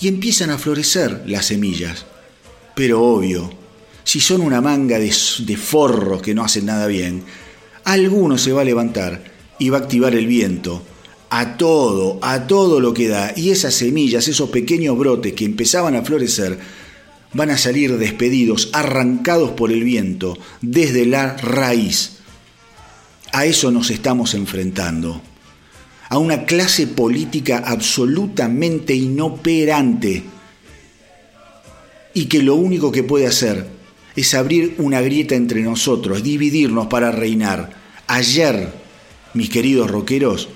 Y 0.00 0.08
empiezan 0.08 0.50
a 0.50 0.58
florecer 0.58 1.24
las 1.26 1.46
semillas. 1.46 2.06
Pero 2.74 3.02
obvio, 3.02 3.50
si 4.04 4.20
son 4.20 4.40
una 4.40 4.60
manga 4.60 4.98
de, 4.98 5.14
de 5.40 5.56
forros 5.56 6.22
que 6.22 6.34
no 6.34 6.44
hacen 6.44 6.66
nada 6.66 6.86
bien, 6.86 7.24
alguno 7.84 8.38
se 8.38 8.52
va 8.52 8.62
a 8.62 8.64
levantar 8.64 9.22
y 9.58 9.68
va 9.68 9.78
a 9.78 9.80
activar 9.82 10.14
el 10.14 10.26
viento 10.26 10.82
a 11.30 11.56
todo, 11.56 12.18
a 12.22 12.46
todo 12.46 12.80
lo 12.80 12.92
que 12.92 13.08
da. 13.08 13.32
Y 13.36 13.50
esas 13.50 13.74
semillas, 13.74 14.28
esos 14.28 14.50
pequeños 14.50 14.98
brotes 14.98 15.32
que 15.32 15.44
empezaban 15.44 15.94
a 15.94 16.02
florecer, 16.02 16.58
van 17.32 17.50
a 17.50 17.58
salir 17.58 17.96
despedidos, 17.96 18.70
arrancados 18.72 19.52
por 19.52 19.70
el 19.70 19.84
viento, 19.84 20.36
desde 20.60 21.06
la 21.06 21.36
raíz. 21.36 22.18
A 23.32 23.46
eso 23.46 23.70
nos 23.70 23.90
estamos 23.90 24.34
enfrentando. 24.34 25.22
A 26.08 26.18
una 26.18 26.44
clase 26.44 26.88
política 26.88 27.62
absolutamente 27.64 28.94
inoperante 28.94 30.24
y 32.12 32.24
que 32.24 32.42
lo 32.42 32.56
único 32.56 32.90
que 32.90 33.04
puede 33.04 33.28
hacer 33.28 33.68
es 34.16 34.34
abrir 34.34 34.74
una 34.78 35.00
grieta 35.00 35.36
entre 35.36 35.62
nosotros, 35.62 36.24
dividirnos 36.24 36.88
para 36.88 37.12
reinar. 37.12 37.70
Ayer, 38.08 38.72
mis 39.34 39.48
queridos 39.48 39.88
rockeros, 39.88 40.48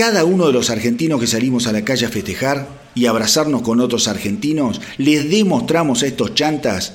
cada 0.00 0.24
uno 0.24 0.46
de 0.46 0.54
los 0.54 0.70
argentinos 0.70 1.20
que 1.20 1.26
salimos 1.26 1.66
a 1.66 1.72
la 1.72 1.84
calle 1.84 2.06
a 2.06 2.08
festejar 2.08 2.66
y 2.94 3.04
abrazarnos 3.04 3.60
con 3.60 3.80
otros 3.80 4.08
argentinos, 4.08 4.80
les 4.96 5.28
demostramos 5.28 6.02
a 6.02 6.06
estos 6.06 6.34
chantas 6.34 6.94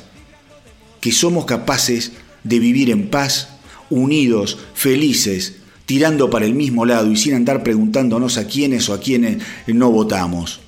que 1.02 1.12
somos 1.12 1.46
capaces 1.46 2.14
de 2.44 2.58
vivir 2.58 2.90
en 2.90 3.12
paz, 3.12 3.50
unidos, 3.92 4.58
felices, 4.74 5.58
tirando 5.86 6.32
para 6.32 6.48
el 6.48 6.56
mismo 6.56 6.84
lado 6.84 7.12
y 7.12 7.16
sin 7.16 7.36
andar 7.36 7.62
preguntándonos 7.62 8.40
a 8.40 8.48
quiénes 8.48 8.90
o 8.90 8.96
a 8.96 9.00
quiénes 9.00 9.38
no 9.68 9.92
votamos. 9.92 10.62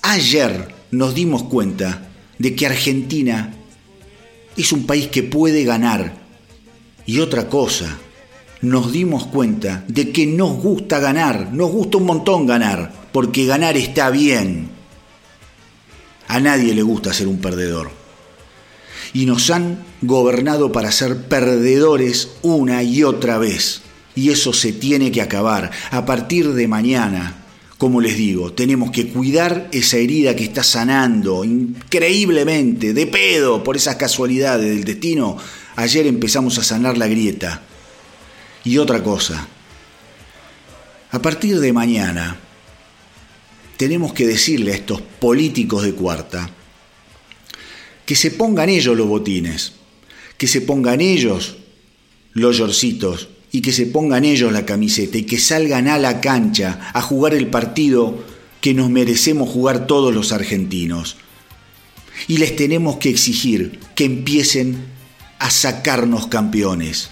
Ayer 0.00 0.74
nos 0.90 1.14
dimos 1.14 1.42
cuenta 1.42 2.08
de 2.38 2.54
que 2.54 2.64
Argentina 2.64 3.54
es 4.56 4.72
un 4.72 4.86
país 4.86 5.08
que 5.08 5.22
puede 5.22 5.64
ganar. 5.64 6.16
Y 7.04 7.18
otra 7.18 7.50
cosa, 7.50 7.98
nos 8.64 8.92
dimos 8.92 9.26
cuenta 9.26 9.84
de 9.88 10.10
que 10.10 10.26
nos 10.26 10.56
gusta 10.56 10.98
ganar, 10.98 11.52
nos 11.52 11.70
gusta 11.70 11.98
un 11.98 12.06
montón 12.06 12.46
ganar, 12.46 12.92
porque 13.12 13.46
ganar 13.46 13.76
está 13.76 14.10
bien. 14.10 14.70
A 16.26 16.40
nadie 16.40 16.74
le 16.74 16.82
gusta 16.82 17.12
ser 17.12 17.28
un 17.28 17.38
perdedor. 17.38 17.90
Y 19.12 19.26
nos 19.26 19.50
han 19.50 19.84
gobernado 20.02 20.72
para 20.72 20.90
ser 20.90 21.28
perdedores 21.28 22.30
una 22.42 22.82
y 22.82 23.04
otra 23.04 23.38
vez. 23.38 23.82
Y 24.16 24.30
eso 24.30 24.52
se 24.52 24.72
tiene 24.72 25.12
que 25.12 25.22
acabar. 25.22 25.70
A 25.90 26.06
partir 26.06 26.54
de 26.54 26.66
mañana, 26.66 27.44
como 27.78 28.00
les 28.00 28.16
digo, 28.16 28.52
tenemos 28.52 28.90
que 28.90 29.08
cuidar 29.08 29.68
esa 29.72 29.98
herida 29.98 30.34
que 30.34 30.44
está 30.44 30.64
sanando 30.64 31.44
increíblemente, 31.44 32.94
de 32.94 33.06
pedo, 33.06 33.62
por 33.62 33.76
esas 33.76 33.96
casualidades 33.96 34.68
del 34.70 34.84
destino. 34.84 35.36
Ayer 35.76 36.06
empezamos 36.06 36.58
a 36.58 36.64
sanar 36.64 36.96
la 36.96 37.06
grieta 37.06 37.62
y 38.64 38.78
otra 38.78 39.02
cosa, 39.02 39.46
a 41.10 41.22
partir 41.22 41.60
de 41.60 41.72
mañana 41.72 42.36
tenemos 43.76 44.12
que 44.14 44.26
decirle 44.26 44.72
a 44.72 44.76
estos 44.76 45.00
políticos 45.00 45.82
de 45.82 45.92
cuarta 45.92 46.50
que 48.06 48.16
se 48.16 48.30
pongan 48.30 48.68
ellos 48.68 48.96
los 48.96 49.06
botines, 49.06 49.74
que 50.38 50.46
se 50.46 50.60
pongan 50.60 51.00
ellos 51.00 51.56
los 52.32 52.56
yorcitos 52.56 53.28
y 53.52 53.60
que 53.60 53.72
se 53.72 53.86
pongan 53.86 54.24
ellos 54.24 54.52
la 54.52 54.66
camiseta 54.66 55.18
y 55.18 55.24
que 55.24 55.38
salgan 55.38 55.86
a 55.86 55.98
la 55.98 56.20
cancha 56.20 56.90
a 56.92 57.00
jugar 57.02 57.34
el 57.34 57.48
partido 57.48 58.24
que 58.60 58.74
nos 58.74 58.90
merecemos 58.90 59.48
jugar 59.48 59.86
todos 59.86 60.14
los 60.14 60.32
argentinos. 60.32 61.16
Y 62.28 62.38
les 62.38 62.56
tenemos 62.56 62.96
que 62.96 63.10
exigir 63.10 63.78
que 63.94 64.04
empiecen 64.04 64.84
a 65.38 65.50
sacarnos 65.50 66.26
campeones 66.28 67.10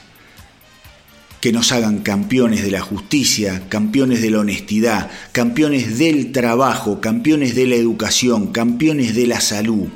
que 1.42 1.52
nos 1.52 1.72
hagan 1.72 1.98
campeones 1.98 2.62
de 2.62 2.70
la 2.70 2.80
justicia, 2.80 3.64
campeones 3.68 4.22
de 4.22 4.30
la 4.30 4.38
honestidad, 4.38 5.10
campeones 5.32 5.98
del 5.98 6.30
trabajo, 6.30 7.00
campeones 7.00 7.56
de 7.56 7.66
la 7.66 7.74
educación, 7.74 8.52
campeones 8.52 9.16
de 9.16 9.26
la 9.26 9.40
salud, 9.40 9.88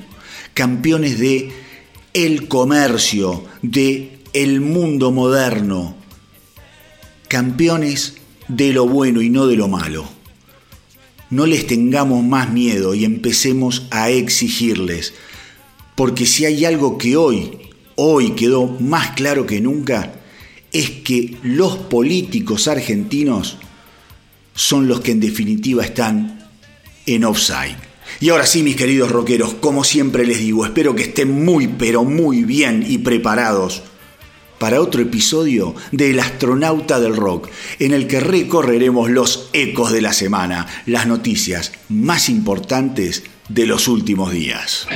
campeones 0.55 1.21
de 1.21 1.53
el 2.15 2.49
comercio, 2.49 3.45
de 3.63 4.19
el 4.33 4.61
mundo 4.61 5.13
moderno, 5.13 5.95
campeones 7.29 8.17
de 8.49 8.73
lo 8.73 8.89
bueno 8.89 9.23
y 9.23 9.31
no 9.31 9.47
de 9.47 9.55
lo 9.55 9.69
malo. 9.69 10.05
No 11.31 11.47
les 11.47 11.69
tengamos 11.69 12.25
más 12.25 12.53
miedo 12.53 12.93
y 12.93 13.05
empecemos 13.05 13.87
a 13.93 14.11
exigirles, 14.11 15.15
porque 15.95 16.27
si 16.27 16.45
hay 16.45 16.65
algo 16.65 16.99
que 16.99 17.17
hoy, 17.17 17.53
hoy 17.95 18.33
quedó 18.33 18.67
más 18.67 19.13
claro 19.13 19.47
que 19.47 19.61
nunca, 19.61 20.16
es 20.79 20.91
que 20.91 21.37
los 21.43 21.77
políticos 21.77 22.69
argentinos 22.69 23.59
son 24.55 24.89
los 24.89 25.01
que 25.01 25.13
en 25.13 25.21
definitiva 25.21 25.85
están 25.85 26.47
en 27.07 27.25
offside. 27.25 27.77
Y 28.21 28.31
ahora 28.31 28.47
sí, 28.47 28.63
mis 28.63 28.77
queridos 28.77 29.11
rockeros, 29.11 29.55
como 29.55 29.85
siempre 29.85 30.27
les 30.27 30.39
digo, 30.39 30.65
espero 30.65 30.95
que 30.95 31.05
estén 31.05 31.45
muy 31.45 31.69
pero 31.69 32.05
muy 32.05 32.45
bien 32.45 32.85
y 32.87 32.99
preparados 32.99 33.83
para 34.59 34.81
otro 34.81 35.03
episodio 35.03 35.75
del 35.93 36.19
astronauta 36.19 36.99
del 36.99 37.17
rock, 37.17 37.49
en 37.79 37.93
el 37.93 38.07
que 38.07 38.21
recorreremos 38.21 39.11
los 39.11 39.51
ecos 39.53 39.93
de 39.93 40.01
la 40.01 40.15
semana, 40.15 40.67
las 40.87 41.07
noticias 41.07 41.73
más 41.89 42.29
importantes 42.31 43.25
de 43.49 43.67
los 43.67 43.87
últimos 43.87 44.33
días. 44.33 44.87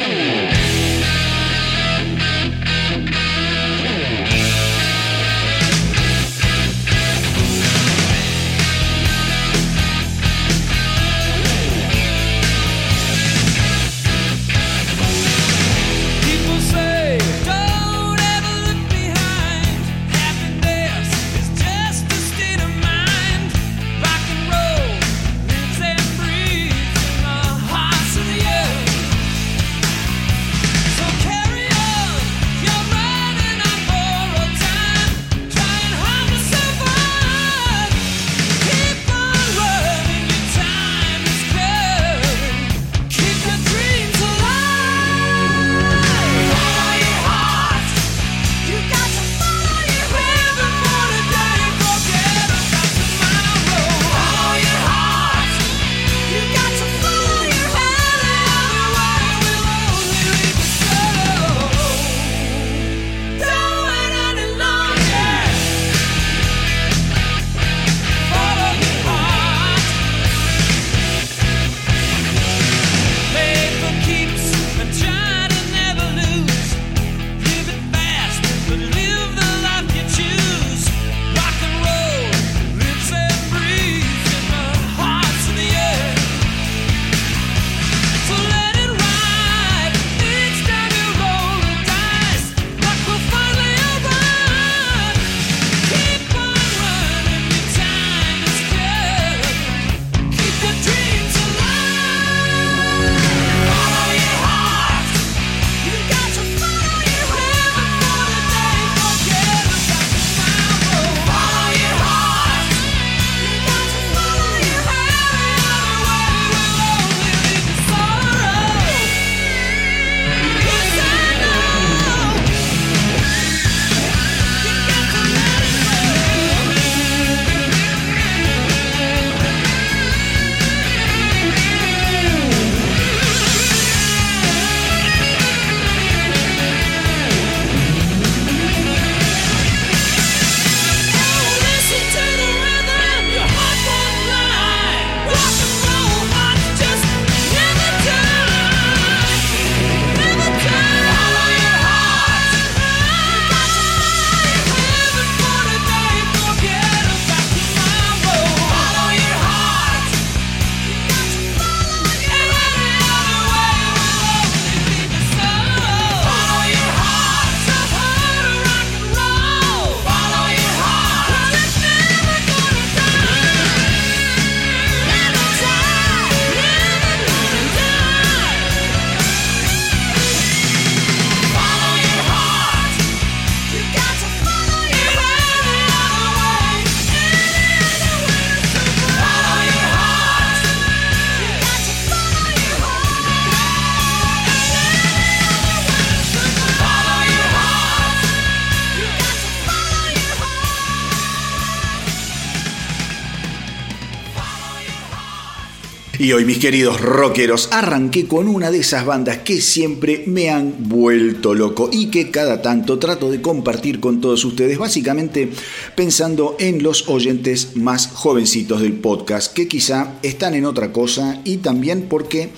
Y 206.21 206.35
hoy, 206.35 206.45
mis 206.45 206.59
queridos 206.59 207.01
rockeros, 207.01 207.71
arranqué 207.73 208.27
con 208.27 208.47
una 208.47 208.71
de 208.71 208.81
esas 208.81 209.07
bandas 209.07 209.39
que 209.39 209.63
siempre 209.63 210.25
me 210.27 210.51
han 210.51 210.75
vuelto 210.81 211.55
loco 211.55 211.89
y 211.91 212.09
que 212.11 212.31
cada 212.31 212.61
tanto 212.61 212.99
trato 212.99 213.31
de 213.31 213.41
compartir 213.41 214.01
con 214.01 214.21
todos 214.21 214.45
ustedes, 214.45 214.77
básicamente 214.77 215.49
pensando 215.95 216.57
en 216.59 216.83
los 216.83 217.09
oyentes 217.09 217.75
más 217.75 218.09
jovencitos 218.09 218.83
del 218.83 218.93
podcast, 218.93 219.55
que 219.55 219.67
quizá 219.67 220.19
están 220.23 220.53
en 220.53 220.67
otra 220.67 220.93
cosa 220.93 221.41
y 221.43 221.57
también 221.57 222.03
porque... 222.07 222.51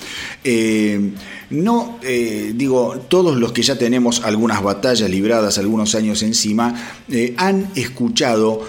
Eh, 0.42 1.12
no, 1.51 1.98
eh, 2.03 2.55
digo, 2.57 2.96
todos 3.09 3.37
los 3.37 3.53
que 3.53 3.62
ya 3.62 3.77
tenemos 3.77 4.22
algunas 4.25 4.62
batallas 4.62 5.09
libradas, 5.09 5.59
algunos 5.59 5.94
años 5.94 6.22
encima, 6.22 6.96
eh, 7.11 7.35
han 7.37 7.70
escuchado 7.77 8.66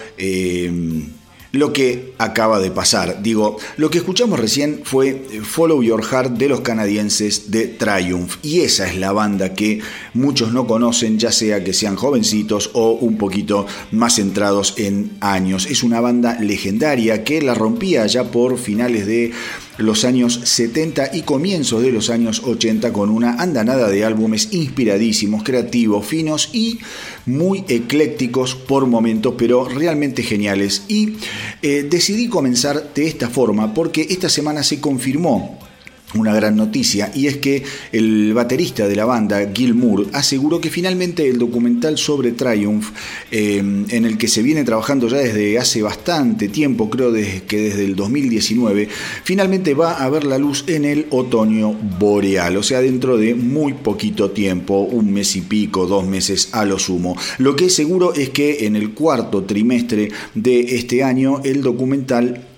lo 1.54 1.72
que 1.72 2.14
acaba 2.18 2.60
de 2.60 2.72
pasar. 2.72 3.22
Digo, 3.22 3.58
lo 3.78 3.92
que 3.92 4.00
escuchamos 4.00 4.40
recién 4.40 4.82
fue 4.84 5.10
eh, 5.10 5.42
Follow 5.44 5.84
Your 5.84 6.04
Heart 6.04 6.32
de 6.32 6.50
los 6.50 6.62
canadienses 6.62 7.52
de 7.52 7.68
Triumph. 7.68 8.38
Y 8.42 8.62
esa 8.62 8.88
es 8.88 8.98
la 8.98 9.12
banda 9.12 9.54
que 9.54 9.80
muchos 10.16 10.52
no 10.52 10.66
conocen, 10.66 11.20
ya 11.20 11.32
sea 11.32 11.64
que 11.64 11.74
sean 11.74 11.96
jovencitos 11.96 12.72
o 12.74 12.94
un 12.94 13.20
poquito 13.20 13.68
más 13.92 14.16
centrados 14.16 14.74
en 14.78 15.12
años. 15.22 15.68
Es 15.68 15.84
una 15.84 16.02
banda 16.02 16.40
legendaria 16.40 17.24
que 17.24 17.40
la 17.44 17.54
rompía 17.54 18.08
ya 18.08 18.24
por 18.32 18.58
finales 18.58 19.06
de 19.06 19.32
los 19.78 20.06
años 20.06 20.40
70 20.44 21.12
y 21.14 21.22
comienzos 21.24 21.82
de 21.82 21.92
los 21.92 22.10
años 22.10 22.42
80 22.44 22.94
con 22.94 23.10
una 23.10 23.36
andanada 23.42 23.90
de 23.90 24.06
álbumes 24.06 24.50
inspiradísimos, 24.52 25.44
creativos, 25.44 26.06
finos 26.06 26.50
y 26.54 26.80
muy 27.26 27.64
eclécticos 27.68 28.56
por 28.56 28.86
momentos, 28.86 29.36
pero 29.38 29.68
realmente 29.68 30.24
geniales. 30.24 30.84
Y 30.88 31.14
eh, 31.62 31.88
decidí 31.90 32.28
comenzar 32.28 32.94
de 32.94 33.08
esta 33.08 33.30
forma 33.30 33.74
porque 33.74 34.08
esta 34.10 34.30
semana 34.30 34.64
se 34.64 34.80
confirmó 34.80 35.60
una 36.16 36.34
gran 36.34 36.56
noticia 36.56 37.12
y 37.16 37.28
es 37.28 37.38
que 37.38 37.64
el 37.92 38.34
baterista 38.34 38.88
de 38.88 38.96
la 38.96 39.06
banda, 39.06 39.52
Gil 39.54 39.74
Moore, 39.74 40.06
aseguró 40.14 40.62
que 40.62 40.70
finalmente 40.70 41.28
el 41.28 41.38
documental 41.38 41.98
sobre 41.98 42.32
Triumph, 42.32 42.90
eh, 43.32 43.58
en 43.58 44.06
el 44.06 44.18
que 44.18 44.28
se 44.28 44.42
viene 44.42 44.64
trabajando 44.64 45.08
ya 45.08 45.18
desde 45.18 45.58
hace 45.60 45.82
bastante 45.82 46.48
tiempo, 46.48 46.90
creo 46.90 47.12
desde, 47.12 47.44
que 47.44 47.58
desde 47.58 47.86
el 47.86 47.96
2019, 47.96 48.88
finalmente 49.24 49.74
va 49.74 49.94
a 49.94 50.10
ver 50.10 50.26
la 50.26 50.38
luz 50.38 50.66
en 50.68 50.86
el 50.86 51.08
otoño 51.10 51.74
boreal, 51.74 52.58
o 52.58 52.64
sea, 52.64 52.82
dentro 52.82 53.18
de 53.18 53.36
muy 53.36 53.74
poquito 53.74 54.32
tiempo, 54.32 54.80
un 54.80 55.12
mes 55.12 55.36
y 55.36 55.42
pico, 55.42 55.88
dos 55.88 56.06
meses 56.06 56.50
a 56.52 56.66
lo 56.66 56.80
sumo. 56.80 57.18
Lo 57.38 57.56
que 57.56 57.66
es 57.66 57.76
seguro 57.76 58.14
es 58.14 58.30
que 58.30 58.66
en 58.66 58.76
el 58.76 58.92
cuarto 58.92 59.44
trimestre 59.44 60.12
de 60.34 60.76
este 60.76 61.04
año 61.04 61.42
el 61.44 61.62
documental 61.62 62.53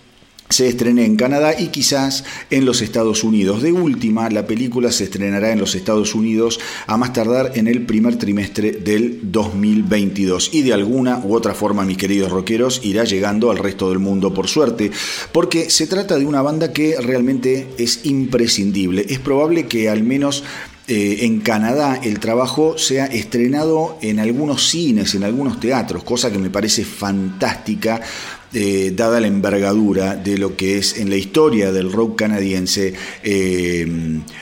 se 0.50 0.68
estrene 0.68 1.06
en 1.06 1.16
Canadá 1.16 1.60
y 1.60 1.68
quizás 1.68 2.24
en 2.52 2.66
los 2.66 2.82
Estados 2.82 3.24
Unidos. 3.24 3.62
De 3.62 3.72
última, 3.72 4.30
la 4.30 4.46
película 4.46 4.92
se 4.92 5.06
estrenará 5.06 5.52
en 5.52 5.60
los 5.60 5.74
Estados 5.74 6.14
Unidos 6.14 6.60
a 6.86 6.98
más 6.98 7.14
tardar 7.14 7.54
en 7.56 7.68
el 7.68 7.86
primer 7.86 8.18
trimestre 8.18 8.72
del 8.72 9.20
2022 9.24 10.52
y 10.54 10.62
de 10.62 10.74
alguna 10.74 11.20
u 11.24 11.36
otra 11.36 11.54
forma, 11.54 11.84
mis 11.84 11.98
queridos 11.98 12.32
rockeros, 12.32 12.82
irá 12.84 13.04
llegando 13.04 13.50
al 13.50 13.58
resto 13.58 13.90
del 13.90 14.00
mundo 14.00 14.34
por 14.34 14.48
suerte, 14.48 14.92
porque 15.32 15.70
se 15.70 15.88
trata 15.88 16.18
de 16.18 16.26
una 16.26 16.42
banda 16.42 16.72
que 16.72 16.96
realmente 17.02 17.68
es 17.78 18.06
imprescindible. 18.06 19.06
Es 19.10 19.20
probable 19.20 19.66
que 19.66 19.90
al 19.90 20.04
menos 20.04 20.44
eh, 20.88 21.26
en 21.26 21.40
Canadá 21.40 22.00
el 22.04 22.20
trabajo 22.20 22.78
sea 22.78 23.08
estrenado 23.08 23.98
en 24.04 24.20
algunos 24.20 24.70
cines, 24.70 25.16
en 25.16 25.24
algunos 25.24 25.60
teatros, 25.60 26.04
cosa 26.04 26.32
que 26.32 26.38
me 26.38 26.52
parece 26.52 26.86
fantástica 26.86 28.02
eh, 28.58 28.94
dada 28.96 29.20
la 29.20 29.28
envergadura 29.28 30.16
de 30.16 30.38
lo 30.38 30.56
que 30.56 30.78
es 30.78 30.98
en 30.98 31.10
la 31.10 31.18
historia 31.18 31.74
del 31.74 31.92
rock 31.92 32.20
canadiense 32.20 32.94
eh, 33.22 33.86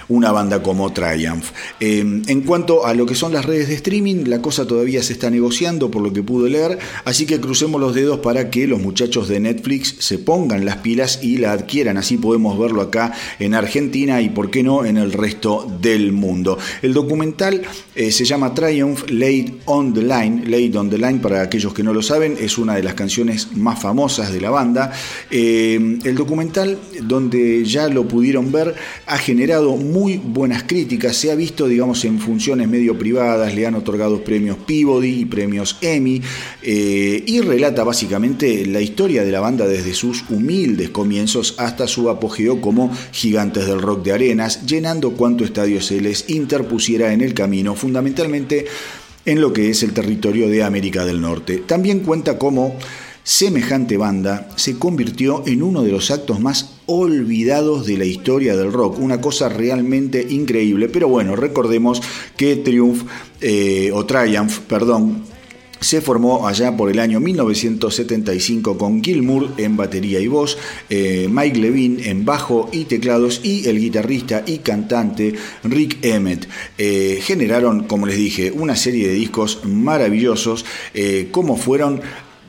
una 0.08 0.32
banda 0.32 0.62
como 0.62 0.93
Triumph. 0.93 1.49
Eh, 1.80 2.21
en 2.28 2.41
cuanto 2.41 2.86
a 2.86 2.93
lo 2.93 3.08
que 3.08 3.15
son 3.15 3.34
las 3.34 3.43
redes 3.43 3.69
de 3.69 3.73
streaming, 3.73 4.26
la 4.28 4.39
cosa 4.39 4.67
todavía 4.67 5.02
se 5.02 5.13
está 5.13 5.32
negociando 5.32 5.89
por 5.89 6.04
lo 6.04 6.13
que 6.13 6.21
pude 6.21 6.52
leer, 6.52 6.78
así 7.06 7.26
que 7.26 7.39
crucemos 7.39 7.82
los 7.82 7.95
dedos 7.95 8.19
para 8.19 8.52
que 8.52 8.67
los 8.67 8.80
muchachos 8.80 9.28
de 9.30 9.39
Netflix 9.39 9.95
se 9.97 10.19
pongan 10.19 10.63
las 10.63 10.78
pilas 10.78 11.19
y 11.23 11.38
la 11.38 11.54
adquieran, 11.54 11.97
así 11.97 12.17
podemos 12.17 12.60
verlo 12.60 12.84
acá 12.84 13.13
en 13.39 13.56
Argentina 13.56 14.21
y 14.21 14.30
por 14.30 14.52
qué 14.52 14.62
no 14.62 14.86
en 14.86 14.97
el 14.97 15.12
resto 15.12 15.67
del 15.82 16.12
mundo. 16.12 16.60
El 16.84 16.93
documental 16.93 17.63
se 17.95 18.26
llama 18.26 18.54
Triumph 18.54 19.10
Laid 19.10 19.54
on 19.65 19.91
the 19.91 20.04
Line, 20.04 20.43
Laid 20.45 20.76
on 20.76 20.91
the 20.91 20.99
Line 20.99 21.17
para 21.19 21.41
aquellos 21.41 21.73
que 21.73 21.82
no 21.82 21.93
lo 21.93 22.04
saben, 22.04 22.38
es 22.39 22.60
una 22.60 22.76
de 22.76 22.84
las 22.84 22.93
canciones 22.93 23.56
más 23.56 23.82
famosas 23.82 24.02
de 24.03 24.41
la 24.41 24.49
banda. 24.49 24.91
Eh, 25.31 25.99
el 26.03 26.15
documental, 26.15 26.77
donde 27.03 27.63
ya 27.63 27.87
lo 27.87 28.05
pudieron 28.05 28.51
ver, 28.51 28.75
ha 29.07 29.17
generado 29.17 29.77
muy 29.77 30.17
buenas 30.17 30.63
críticas. 30.63 31.15
Se 31.15 31.31
ha 31.31 31.35
visto, 31.35 31.67
digamos, 31.67 32.03
en 32.03 32.19
funciones 32.19 32.67
medio 32.67 32.99
privadas, 32.99 33.55
le 33.55 33.65
han 33.65 33.75
otorgado 33.75 34.21
premios 34.21 34.57
Peabody 34.57 35.21
y 35.21 35.25
premios 35.25 35.77
Emmy, 35.79 36.21
eh, 36.61 37.23
y 37.25 37.39
relata 37.39 37.85
básicamente 37.85 38.65
la 38.65 38.81
historia 38.81 39.23
de 39.23 39.31
la 39.31 39.39
banda 39.39 39.67
desde 39.67 39.93
sus 39.93 40.25
humildes 40.29 40.89
comienzos 40.89 41.55
hasta 41.57 41.87
su 41.87 42.09
apogeo 42.09 42.59
como 42.59 42.91
gigantes 43.13 43.65
del 43.65 43.81
rock 43.81 44.03
de 44.03 44.11
arenas, 44.11 44.65
llenando 44.65 45.13
cuanto 45.13 45.45
estadio 45.45 45.81
se 45.81 46.01
les 46.01 46.29
interpusiera 46.29 47.13
en 47.13 47.21
el 47.21 47.33
camino, 47.33 47.73
fundamentalmente 47.73 48.65
en 49.25 49.39
lo 49.39 49.53
que 49.53 49.69
es 49.69 49.83
el 49.83 49.93
territorio 49.93 50.49
de 50.49 50.63
América 50.63 51.05
del 51.05 51.21
Norte. 51.21 51.63
También 51.65 52.01
cuenta 52.01 52.37
cómo 52.37 52.77
Semejante 53.23 53.95
banda 53.95 54.49
se 54.57 54.77
convirtió 54.77 55.43
en 55.47 55.63
uno 55.63 55.81
de 55.81 55.93
los 55.93 56.12
actos 56.12 56.41
más 56.41 56.73
olvidados 56.88 57.86
de 57.86 57.97
la 57.97 58.03
historia 58.03 58.57
del 58.57 58.73
rock, 58.73 58.99
una 58.99 59.21
cosa 59.21 59.47
realmente 59.47 60.27
increíble. 60.29 60.89
Pero 60.89 61.07
bueno, 61.07 61.38
recordemos 61.38 62.01
que 62.36 62.57
Triumph, 62.57 63.03
eh, 63.39 63.91
o 63.93 64.05
Triumph, 64.05 64.59
perdón, 64.67 65.23
se 65.79 66.01
formó 66.01 66.47
allá 66.49 66.75
por 66.75 66.91
el 66.91 66.99
año 66.99 67.21
1975 67.21 68.77
con 68.77 69.01
Gilmour 69.01 69.51
en 69.55 69.77
batería 69.77 70.19
y 70.19 70.27
voz, 70.27 70.57
eh, 70.89 71.29
Mike 71.29 71.59
Levine 71.59 72.09
en 72.09 72.25
bajo 72.25 72.69
y 72.73 72.86
teclados 72.86 73.39
y 73.43 73.69
el 73.69 73.79
guitarrista 73.79 74.43
y 74.45 74.57
cantante 74.57 75.33
Rick 75.63 75.99
Emmett. 76.01 76.49
Eh, 76.77 77.19
generaron, 77.21 77.86
como 77.86 78.05
les 78.05 78.17
dije, 78.17 78.51
una 78.51 78.75
serie 78.75 79.07
de 79.07 79.13
discos 79.13 79.62
maravillosos, 79.63 80.65
como 81.31 81.55
fueron 81.57 82.01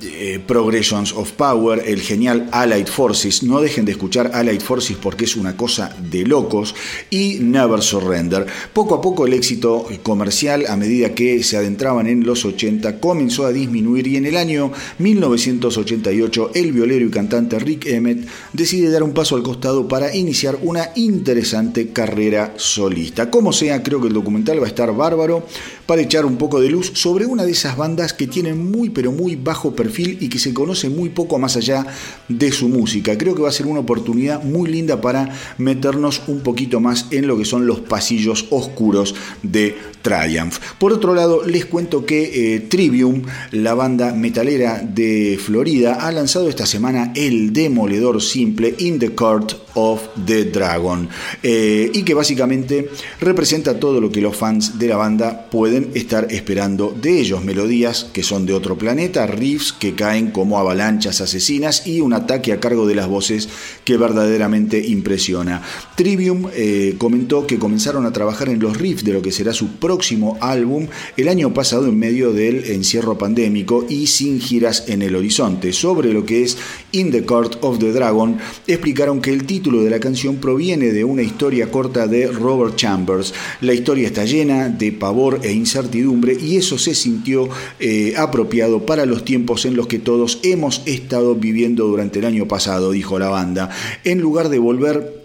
eh, 0.04 0.40
Progressions 0.46 1.12
of 1.12 1.32
Power, 1.32 1.82
el 1.86 2.00
genial 2.00 2.48
Allied 2.52 2.86
Forces. 2.86 3.42
No 3.42 3.60
dejen 3.60 3.84
de 3.84 3.92
escuchar 3.92 4.30
Allied 4.34 4.60
Forces 4.60 4.96
porque 5.00 5.24
es 5.24 5.36
una 5.36 5.56
cosa 5.56 5.94
de 6.10 6.24
locos. 6.24 6.74
Y 7.10 7.38
Never 7.40 7.82
Surrender. 7.82 8.46
Poco 8.72 8.94
a 8.94 9.00
poco 9.00 9.26
el 9.26 9.32
éxito 9.32 9.86
comercial, 10.02 10.66
a 10.68 10.76
medida 10.76 11.14
que 11.14 11.42
se 11.42 11.56
adentraban 11.56 12.06
en 12.06 12.24
los 12.24 12.44
80, 12.44 13.00
comenzó 13.00 13.46
a 13.46 13.52
disminuir 13.52 14.06
y 14.06 14.16
en 14.16 14.26
el 14.26 14.36
año 14.36 14.72
1988 14.98 16.50
el 16.54 16.72
violero 16.72 17.06
y 17.06 17.10
cantante 17.10 17.58
Rick 17.58 17.86
Emmett 17.86 18.26
decide 18.52 18.90
dar 18.90 19.02
un 19.02 19.12
paso 19.12 19.36
al 19.36 19.42
costado 19.42 19.88
para 19.88 20.14
iniciar 20.14 20.58
una 20.62 20.90
interesante 20.94 21.88
carrera 21.88 22.54
solista. 22.56 23.30
Como 23.30 23.52
sea, 23.52 23.82
creo 23.82 24.00
que 24.00 24.08
el 24.08 24.14
documental 24.14 24.60
va 24.60 24.64
a 24.64 24.68
estar 24.68 24.94
bárbaro 24.94 25.46
para 25.86 26.02
echar 26.02 26.24
un 26.24 26.36
poco 26.36 26.60
de 26.60 26.70
luz 26.70 26.92
sobre 26.94 27.26
una 27.26 27.44
de 27.44 27.52
esas 27.52 27.76
bandas 27.76 28.12
que 28.12 28.26
tienen 28.26 28.70
muy 28.70 28.90
pero 28.90 29.12
muy 29.12 29.36
bajo 29.36 29.74
perfil 29.74 30.18
y 30.20 30.28
que 30.28 30.38
se 30.38 30.54
conoce 30.54 30.88
muy 30.88 31.10
poco 31.10 31.38
más 31.38 31.56
allá 31.56 31.86
de 32.28 32.52
su 32.52 32.68
música. 32.68 33.18
Creo 33.18 33.34
que 33.34 33.42
va 33.42 33.48
a 33.48 33.52
ser 33.52 33.66
una 33.66 33.80
oportunidad 33.80 34.42
muy 34.42 34.70
linda 34.70 35.00
para 35.00 35.34
meternos 35.58 36.22
un 36.26 36.40
poquito 36.40 36.80
más 36.80 37.06
en 37.10 37.26
lo 37.26 37.36
que 37.36 37.44
son 37.44 37.66
los 37.66 37.80
pasillos 37.80 38.46
oscuros 38.50 39.14
de 39.42 39.76
Triumph. 40.04 40.58
Por 40.76 40.92
otro 40.92 41.14
lado, 41.14 41.42
les 41.46 41.64
cuento 41.64 42.04
que 42.04 42.56
eh, 42.56 42.60
Trivium, 42.60 43.22
la 43.52 43.72
banda 43.72 44.12
metalera 44.12 44.82
de 44.86 45.40
Florida, 45.42 45.94
ha 45.94 46.12
lanzado 46.12 46.50
esta 46.50 46.66
semana 46.66 47.10
el 47.16 47.54
demoledor 47.54 48.20
simple 48.20 48.74
In 48.80 48.98
the 48.98 49.14
Court 49.14 49.54
of 49.76 50.02
the 50.26 50.44
Dragon 50.44 51.08
eh, 51.42 51.90
y 51.92 52.02
que 52.02 52.12
básicamente 52.12 52.90
representa 53.18 53.80
todo 53.80 53.98
lo 53.98 54.12
que 54.12 54.20
los 54.20 54.36
fans 54.36 54.78
de 54.78 54.88
la 54.88 54.98
banda 54.98 55.48
pueden 55.50 55.90
estar 55.94 56.26
esperando 56.30 56.94
de 57.00 57.20
ellos. 57.20 57.42
Melodías 57.42 58.06
que 58.12 58.22
son 58.22 58.44
de 58.44 58.52
otro 58.52 58.76
planeta, 58.76 59.26
riffs 59.26 59.72
que 59.72 59.94
caen 59.94 60.30
como 60.32 60.58
avalanchas 60.58 61.22
asesinas 61.22 61.86
y 61.86 62.00
un 62.00 62.12
ataque 62.12 62.52
a 62.52 62.60
cargo 62.60 62.86
de 62.86 62.94
las 62.94 63.08
voces 63.08 63.48
que 63.84 63.96
verdaderamente 63.96 64.86
impresiona. 64.86 65.62
Trivium 65.96 66.50
eh, 66.52 66.96
comentó 66.98 67.46
que 67.46 67.58
comenzaron 67.58 68.04
a 68.04 68.12
trabajar 68.12 68.50
en 68.50 68.60
los 68.60 68.76
riffs 68.76 69.02
de 69.02 69.14
lo 69.14 69.22
que 69.22 69.32
será 69.32 69.54
su 69.54 69.68
próximo 69.76 69.93
álbum 70.40 70.86
el 71.16 71.28
año 71.28 71.54
pasado 71.54 71.86
en 71.86 71.98
medio 71.98 72.32
del 72.32 72.64
encierro 72.70 73.16
pandémico 73.16 73.86
y 73.88 74.06
sin 74.06 74.40
giras 74.40 74.84
en 74.88 75.02
el 75.02 75.16
horizonte. 75.16 75.72
Sobre 75.72 76.12
lo 76.12 76.24
que 76.24 76.42
es 76.42 76.56
In 76.92 77.10
the 77.10 77.24
Court 77.24 77.56
of 77.60 77.78
the 77.78 77.92
Dragon, 77.92 78.38
explicaron 78.66 79.20
que 79.20 79.32
el 79.32 79.44
título 79.44 79.82
de 79.82 79.90
la 79.90 80.00
canción 80.00 80.36
proviene 80.36 80.92
de 80.92 81.04
una 81.04 81.22
historia 81.22 81.70
corta 81.70 82.06
de 82.06 82.26
Robert 82.26 82.76
Chambers. 82.76 83.34
La 83.60 83.74
historia 83.74 84.06
está 84.06 84.24
llena 84.24 84.68
de 84.68 84.92
pavor 84.92 85.40
e 85.42 85.52
incertidumbre 85.52 86.36
y 86.40 86.56
eso 86.56 86.78
se 86.78 86.94
sintió 86.94 87.48
eh, 87.80 88.14
apropiado 88.16 88.84
para 88.86 89.06
los 89.06 89.24
tiempos 89.24 89.64
en 89.64 89.76
los 89.76 89.86
que 89.86 89.98
todos 89.98 90.40
hemos 90.42 90.82
estado 90.86 91.34
viviendo 91.34 91.86
durante 91.86 92.18
el 92.18 92.24
año 92.24 92.46
pasado, 92.46 92.92
dijo 92.92 93.18
la 93.18 93.28
banda. 93.28 93.70
En 94.04 94.20
lugar 94.20 94.48
de 94.48 94.58
volver 94.58 95.23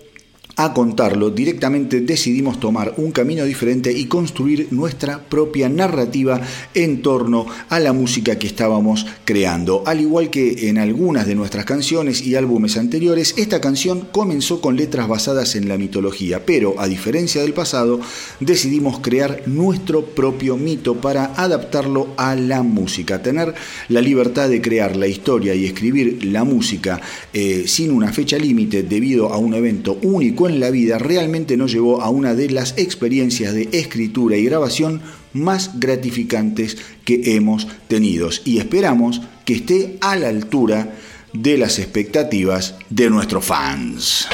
a 0.60 0.74
contarlo, 0.74 1.30
directamente 1.30 2.02
decidimos 2.02 2.60
tomar 2.60 2.94
un 2.98 3.14
camino 3.14 3.46
diferente 3.46 3.94
y 3.94 4.08
construir 4.08 4.68
nuestra 4.72 5.24
propia 5.24 5.70
narrativa 5.70 6.42
en 6.74 7.02
torno 7.02 7.46
a 7.70 7.80
la 7.80 7.94
música 7.94 8.38
que 8.38 8.48
estábamos 8.48 9.06
creando. 9.24 9.84
Al 9.86 10.02
igual 10.02 10.30
que 10.30 10.68
en 10.68 10.78
algunas 10.78 11.28
de 11.28 11.36
nuestras 11.36 11.64
canciones 11.64 12.22
y 12.28 12.36
álbumes 12.36 12.76
anteriores, 12.76 13.36
esta 13.38 13.62
canción 13.62 14.10
comenzó 14.12 14.60
con 14.60 14.76
letras 14.76 15.08
basadas 15.08 15.56
en 15.56 15.70
la 15.70 15.78
mitología, 15.78 16.46
pero 16.46 16.76
a 16.78 16.90
diferencia 16.90 17.42
del 17.42 17.54
pasado, 17.54 18.02
decidimos 18.42 19.00
crear 19.00 19.44
nuestro 19.46 20.04
propio 20.08 20.58
mito 20.58 20.96
para 20.96 21.36
adaptarlo 21.36 22.10
a 22.18 22.36
la 22.36 22.64
música, 22.64 23.24
tener 23.24 23.54
la 23.88 24.02
libertad 24.02 24.50
de 24.50 24.62
crear 24.62 24.98
la 24.98 25.08
historia 25.08 25.56
y 25.56 25.64
escribir 25.64 26.26
la 26.26 26.44
música 26.44 27.00
eh, 27.32 27.64
sin 27.66 27.92
una 27.92 28.12
fecha 28.12 28.38
límite 28.38 28.84
debido 28.84 29.32
a 29.32 29.38
un 29.38 29.54
evento 29.54 29.98
único 30.04 30.49
en 30.50 30.60
la 30.60 30.70
vida 30.72 30.98
realmente 30.98 31.56
nos 31.56 31.72
llevó 31.72 32.02
a 32.02 32.10
una 32.10 32.36
de 32.36 32.50
las 32.50 32.74
experiencias 32.78 33.54
de 33.54 33.70
escritura 33.72 34.36
y 34.38 34.44
grabación 34.44 35.02
más 35.34 35.80
gratificantes 35.80 36.78
que 37.06 37.36
hemos 37.36 37.68
tenido 37.88 38.30
y 38.46 38.58
esperamos 38.58 39.22
que 39.46 39.54
esté 39.54 39.98
a 40.02 40.16
la 40.16 40.30
altura 40.30 40.96
de 41.34 41.58
las 41.58 41.80
expectativas 41.80 42.76
de 42.90 43.10
nuestros 43.10 43.46
fans. 43.46 44.28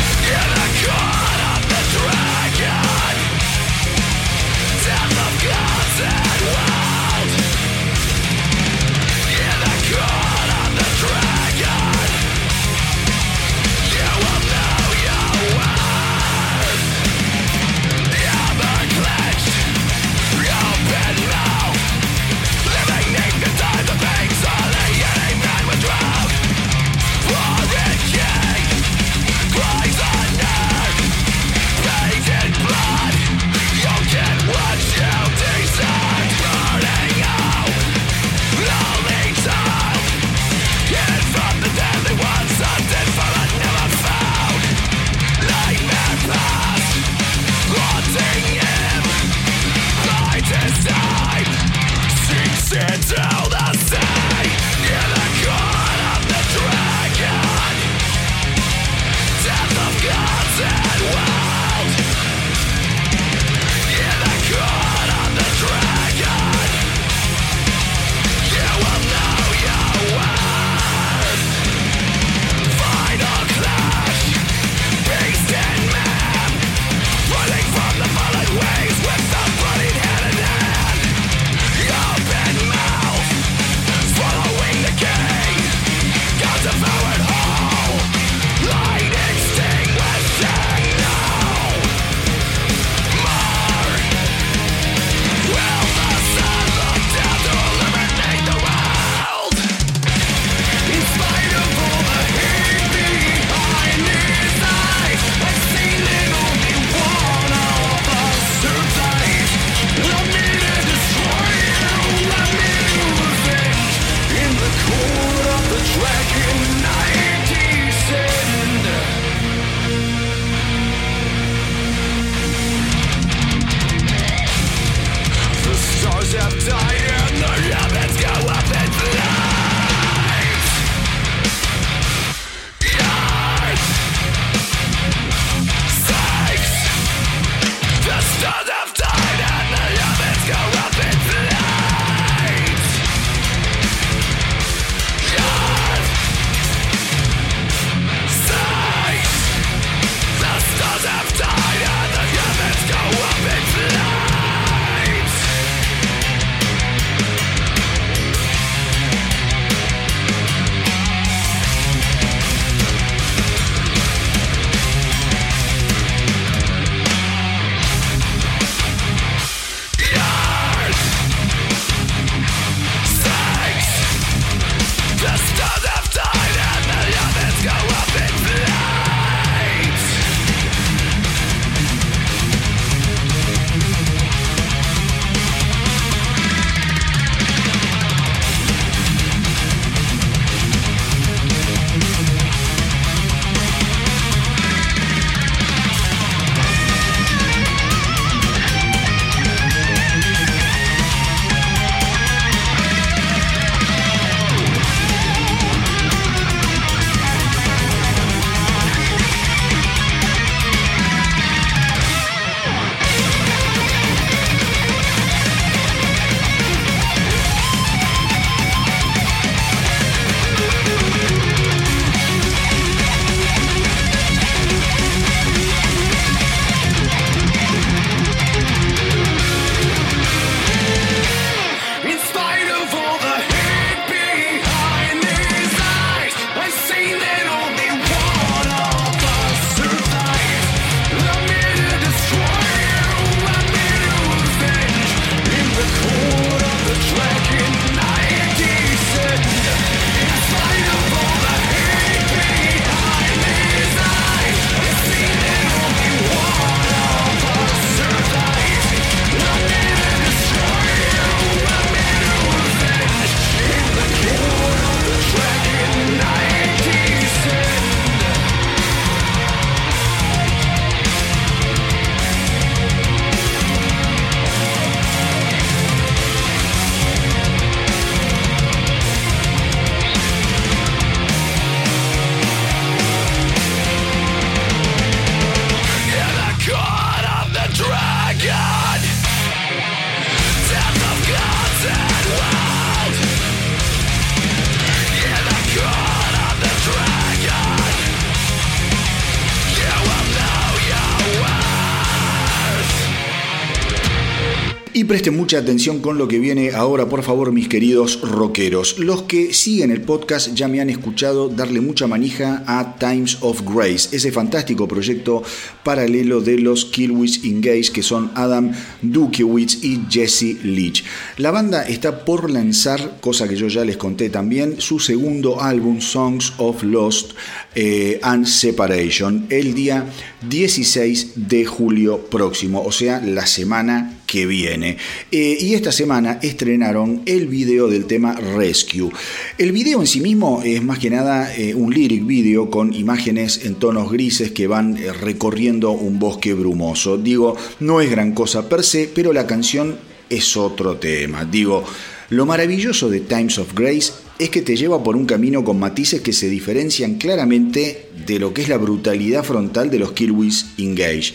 Mucha 305.45 305.59
atención 305.59 305.99
con 305.99 306.17
lo 306.17 306.27
que 306.27 306.39
viene 306.39 306.71
ahora, 306.71 307.07
por 307.07 307.21
favor, 307.21 307.51
mis 307.51 307.67
queridos 307.67 308.19
rockeros. 308.21 308.97
Los 308.97 309.21
que 309.23 309.53
siguen 309.53 309.91
el 309.91 310.01
podcast 310.01 310.55
ya 310.55 310.67
me 310.67 310.81
han 310.81 310.89
escuchado 310.89 311.49
darle 311.49 311.81
mucha 311.81 312.07
manija 312.07 312.63
a 312.65 312.95
Times 312.97 313.37
of 313.41 313.61
Grace, 313.63 314.09
ese 314.11 314.31
fantástico 314.31 314.87
proyecto 314.87 315.43
paralelo 315.83 316.41
de 316.41 316.57
los 316.57 316.85
Killwitz 316.85 317.45
Engage 317.45 317.91
que 317.93 318.01
son 318.01 318.31
Adam 318.33 318.71
Dukiewicz 319.03 319.83
y 319.83 320.01
Jesse 320.09 320.63
Leach. 320.63 321.03
La 321.37 321.51
banda 321.51 321.83
está 321.83 322.25
por 322.25 322.49
lanzar, 322.49 323.17
cosa 323.21 323.47
que 323.47 323.55
yo 323.55 323.67
ya 323.67 323.85
les 323.85 323.97
conté 323.97 324.31
también, 324.31 324.81
su 324.81 324.97
segundo 324.97 325.61
álbum 325.61 326.01
Songs 326.01 326.53
of 326.57 326.81
Lost 326.81 327.33
eh, 327.75 328.19
and 328.23 328.47
Separation 328.47 329.45
el 329.51 329.75
día 329.75 330.07
16 330.49 331.33
de 331.35 331.65
julio 331.65 332.25
próximo, 332.31 332.81
o 332.83 332.91
sea, 332.91 333.21
la 333.21 333.45
semana 333.45 334.21
que 334.25 334.45
viene. 334.45 334.97
Eh, 335.31 335.57
y 335.59 335.73
esta 335.73 335.91
semana 335.91 336.39
estrenaron 336.41 337.21
el 337.25 337.47
video 337.47 337.87
del 337.87 338.05
tema 338.05 338.33
Rescue. 338.33 339.11
El 339.57 339.71
video 339.71 340.01
en 340.01 340.07
sí 340.07 340.21
mismo 340.21 340.61
es 340.63 340.83
más 340.83 340.99
que 340.99 341.09
nada 341.09 341.55
eh, 341.55 341.73
un 341.73 341.93
lyric 341.93 342.25
video 342.25 342.69
con 342.69 342.93
imágenes 342.93 343.65
en 343.65 343.75
tonos 343.75 344.11
grises 344.11 344.51
que 344.51 344.67
van 344.67 344.97
eh, 344.97 345.13
recorriendo 345.13 345.91
un 345.91 346.19
bosque 346.19 346.53
brumoso. 346.53 347.17
Digo, 347.17 347.55
no 347.79 348.01
es 348.01 348.09
gran 348.09 348.33
cosa 348.33 348.67
per 348.67 348.83
se, 348.83 349.09
pero 349.13 349.33
la 349.33 349.47
canción 349.47 349.97
es 350.29 350.57
otro 350.57 350.97
tema. 350.97 351.45
Digo, 351.45 351.83
lo 352.29 352.45
maravilloso 352.45 353.09
de 353.09 353.19
Times 353.19 353.59
of 353.59 353.73
Grace 353.75 354.11
es 354.39 354.49
que 354.49 354.61
te 354.61 354.75
lleva 354.75 355.01
por 355.03 355.15
un 355.15 355.25
camino 355.25 355.63
con 355.63 355.79
matices 355.79 356.21
que 356.21 356.33
se 356.33 356.49
diferencian 356.49 357.15
claramente 357.15 358.09
de 358.25 358.39
lo 358.39 358.53
que 358.53 358.63
es 358.63 358.69
la 358.69 358.77
brutalidad 358.77 359.43
frontal 359.43 359.89
de 359.89 359.99
los 359.99 360.11
Killwitz 360.11 360.65
Engage. 360.77 361.33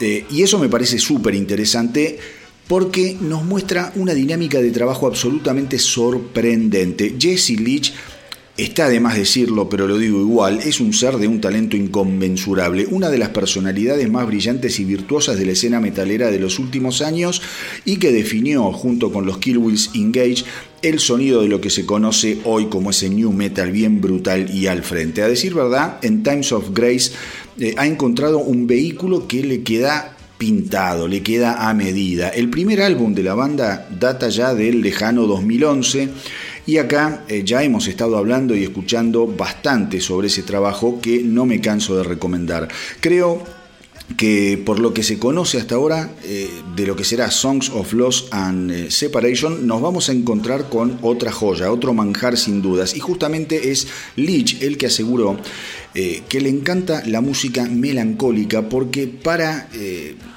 Eh, 0.00 0.24
y 0.30 0.42
eso 0.42 0.58
me 0.58 0.68
parece 0.68 0.98
súper 0.98 1.34
interesante 1.34 2.18
porque 2.66 3.16
nos 3.20 3.44
muestra 3.44 3.92
una 3.96 4.14
dinámica 4.14 4.60
de 4.60 4.70
trabajo 4.70 5.06
absolutamente 5.06 5.78
sorprendente. 5.78 7.14
Jesse 7.18 7.60
Leach 7.60 7.92
Está 8.56 8.88
de 8.88 9.00
más 9.00 9.16
decirlo, 9.16 9.68
pero 9.68 9.88
lo 9.88 9.98
digo 9.98 10.20
igual, 10.20 10.60
es 10.60 10.78
un 10.78 10.92
ser 10.92 11.16
de 11.16 11.26
un 11.26 11.40
talento 11.40 11.76
inconmensurable, 11.76 12.86
una 12.88 13.10
de 13.10 13.18
las 13.18 13.30
personalidades 13.30 14.08
más 14.08 14.28
brillantes 14.28 14.78
y 14.78 14.84
virtuosas 14.84 15.36
de 15.36 15.44
la 15.44 15.52
escena 15.52 15.80
metalera 15.80 16.30
de 16.30 16.38
los 16.38 16.60
últimos 16.60 17.02
años 17.02 17.42
y 17.84 17.96
que 17.96 18.12
definió, 18.12 18.70
junto 18.70 19.10
con 19.10 19.26
los 19.26 19.38
Killwills 19.38 19.90
Engage, 19.96 20.44
el 20.82 21.00
sonido 21.00 21.42
de 21.42 21.48
lo 21.48 21.60
que 21.60 21.68
se 21.68 21.84
conoce 21.84 22.38
hoy 22.44 22.66
como 22.66 22.90
ese 22.90 23.10
new 23.10 23.32
metal 23.32 23.72
bien 23.72 24.00
brutal 24.00 24.48
y 24.48 24.68
al 24.68 24.84
frente. 24.84 25.22
A 25.22 25.28
decir 25.28 25.52
verdad, 25.52 25.98
en 26.02 26.22
Times 26.22 26.52
of 26.52 26.70
Grace 26.72 27.10
eh, 27.58 27.74
ha 27.76 27.88
encontrado 27.88 28.38
un 28.38 28.68
vehículo 28.68 29.26
que 29.26 29.42
le 29.42 29.64
queda 29.64 30.16
pintado, 30.38 31.08
le 31.08 31.24
queda 31.24 31.68
a 31.68 31.74
medida. 31.74 32.28
El 32.28 32.50
primer 32.50 32.82
álbum 32.82 33.14
de 33.14 33.24
la 33.24 33.34
banda 33.34 33.88
data 33.98 34.28
ya 34.28 34.54
del 34.54 34.80
lejano 34.80 35.26
2011 35.26 36.10
y 36.66 36.78
acá 36.78 37.24
eh, 37.28 37.42
ya 37.44 37.62
hemos 37.62 37.86
estado 37.86 38.16
hablando 38.16 38.54
y 38.54 38.62
escuchando 38.62 39.26
bastante 39.26 40.00
sobre 40.00 40.28
ese 40.28 40.42
trabajo 40.42 41.00
que 41.00 41.22
no 41.22 41.46
me 41.46 41.60
canso 41.60 41.96
de 41.96 42.04
recomendar. 42.04 42.68
Creo 43.00 43.42
que 44.18 44.62
por 44.64 44.80
lo 44.80 44.92
que 44.92 45.02
se 45.02 45.18
conoce 45.18 45.58
hasta 45.58 45.76
ahora 45.76 46.10
eh, 46.24 46.48
de 46.76 46.86
lo 46.86 46.94
que 46.94 47.04
será 47.04 47.30
Songs 47.30 47.70
of 47.70 47.92
Loss 47.94 48.28
and 48.32 48.70
eh, 48.70 48.90
Separation, 48.90 49.66
nos 49.66 49.80
vamos 49.80 50.08
a 50.08 50.12
encontrar 50.12 50.68
con 50.68 50.98
otra 51.02 51.32
joya, 51.32 51.72
otro 51.72 51.94
manjar 51.94 52.36
sin 52.36 52.60
dudas. 52.60 52.94
Y 52.96 53.00
justamente 53.00 53.70
es 53.70 53.86
Leach 54.16 54.62
el 54.62 54.76
que 54.76 54.86
aseguró 54.86 55.38
que 55.94 56.40
le 56.40 56.48
encanta 56.48 57.04
la 57.06 57.20
música 57.20 57.66
melancólica 57.66 58.68
porque 58.68 59.06
para 59.06 59.68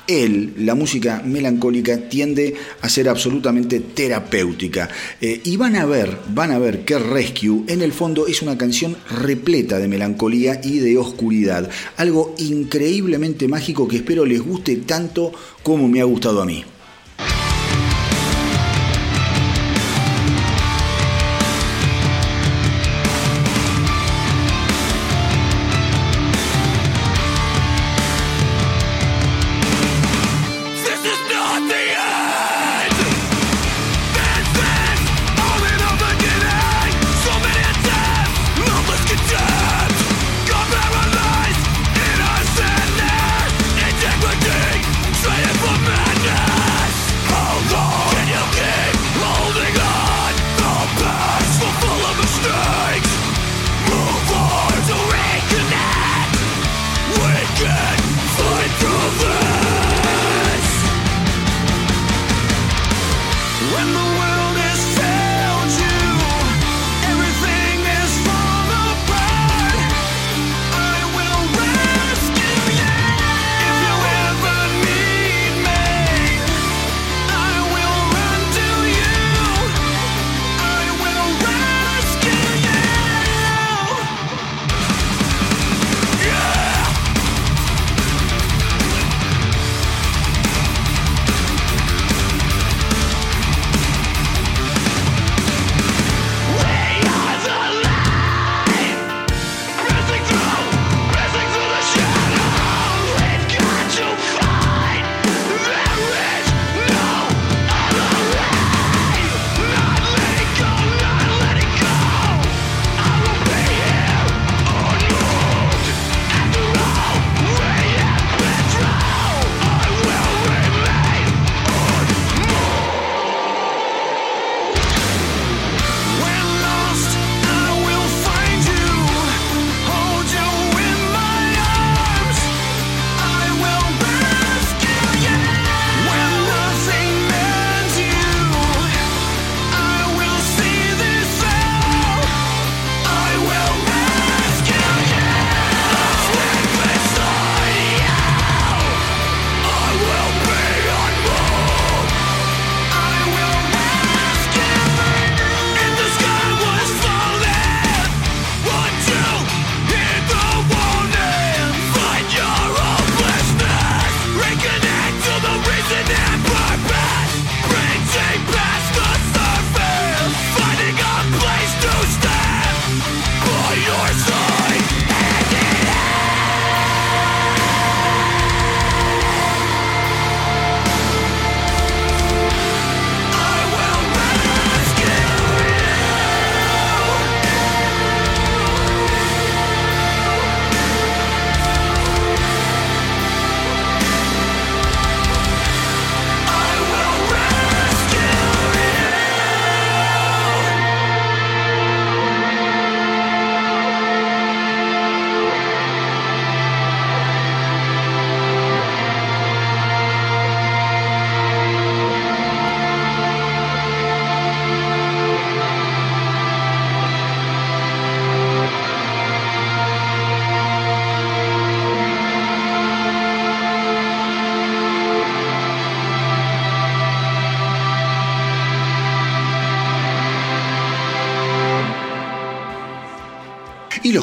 él, 0.07 0.53
la 0.57 0.75
música 0.75 1.21
melancólica 1.23 2.09
tiende 2.09 2.55
a 2.81 2.89
ser 2.89 3.09
absolutamente 3.09 3.79
terapéutica. 3.79 4.89
Eh, 5.21 5.41
y 5.43 5.57
van 5.57 5.75
a 5.75 5.85
ver, 5.85 6.17
van 6.33 6.51
a 6.51 6.59
ver 6.59 6.85
que 6.85 6.97
Rescue 6.97 7.63
en 7.67 7.81
el 7.81 7.91
fondo 7.91 8.27
es 8.27 8.41
una 8.41 8.57
canción 8.57 8.97
repleta 9.09 9.79
de 9.79 9.87
melancolía 9.87 10.59
y 10.63 10.79
de 10.79 10.97
oscuridad. 10.97 11.69
Algo 11.97 12.35
increíblemente 12.37 13.47
mágico 13.47 13.87
que 13.87 13.97
espero 13.97 14.25
les 14.25 14.41
guste 14.41 14.77
tanto 14.77 15.31
como 15.63 15.87
me 15.87 16.01
ha 16.01 16.05
gustado 16.05 16.41
a 16.41 16.45
mí. 16.45 16.63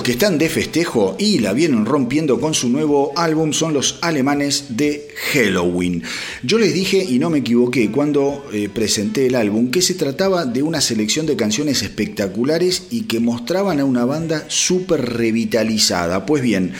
Que 0.04 0.12
están 0.12 0.36
de 0.36 0.50
festejo 0.50 1.16
y 1.18 1.38
la 1.38 1.54
vienen 1.54 1.86
rompiendo 1.86 2.38
con 2.38 2.52
su 2.52 2.68
nuevo 2.68 3.12
álbum 3.16 3.54
son 3.54 3.72
los 3.72 3.98
alemanes 4.02 4.76
de 4.76 5.08
Halloween. 5.32 6.02
Yo 6.42 6.58
les 6.58 6.74
dije, 6.74 7.02
y 7.02 7.18
no 7.18 7.30
me 7.30 7.38
equivoqué, 7.38 7.90
cuando 7.90 8.44
eh, 8.52 8.68
presenté 8.68 9.26
el 9.26 9.34
álbum, 9.34 9.70
que 9.70 9.80
se 9.80 9.94
trataba 9.94 10.44
de 10.44 10.62
una 10.62 10.82
selección 10.82 11.24
de 11.24 11.36
canciones 11.36 11.82
espectaculares 11.82 12.88
y 12.90 13.04
que 13.04 13.18
mostraban 13.18 13.80
a 13.80 13.86
una 13.86 14.04
banda 14.04 14.44
súper 14.48 15.16
revitalizada. 15.16 16.26
Pues 16.26 16.42
bien, 16.42 16.74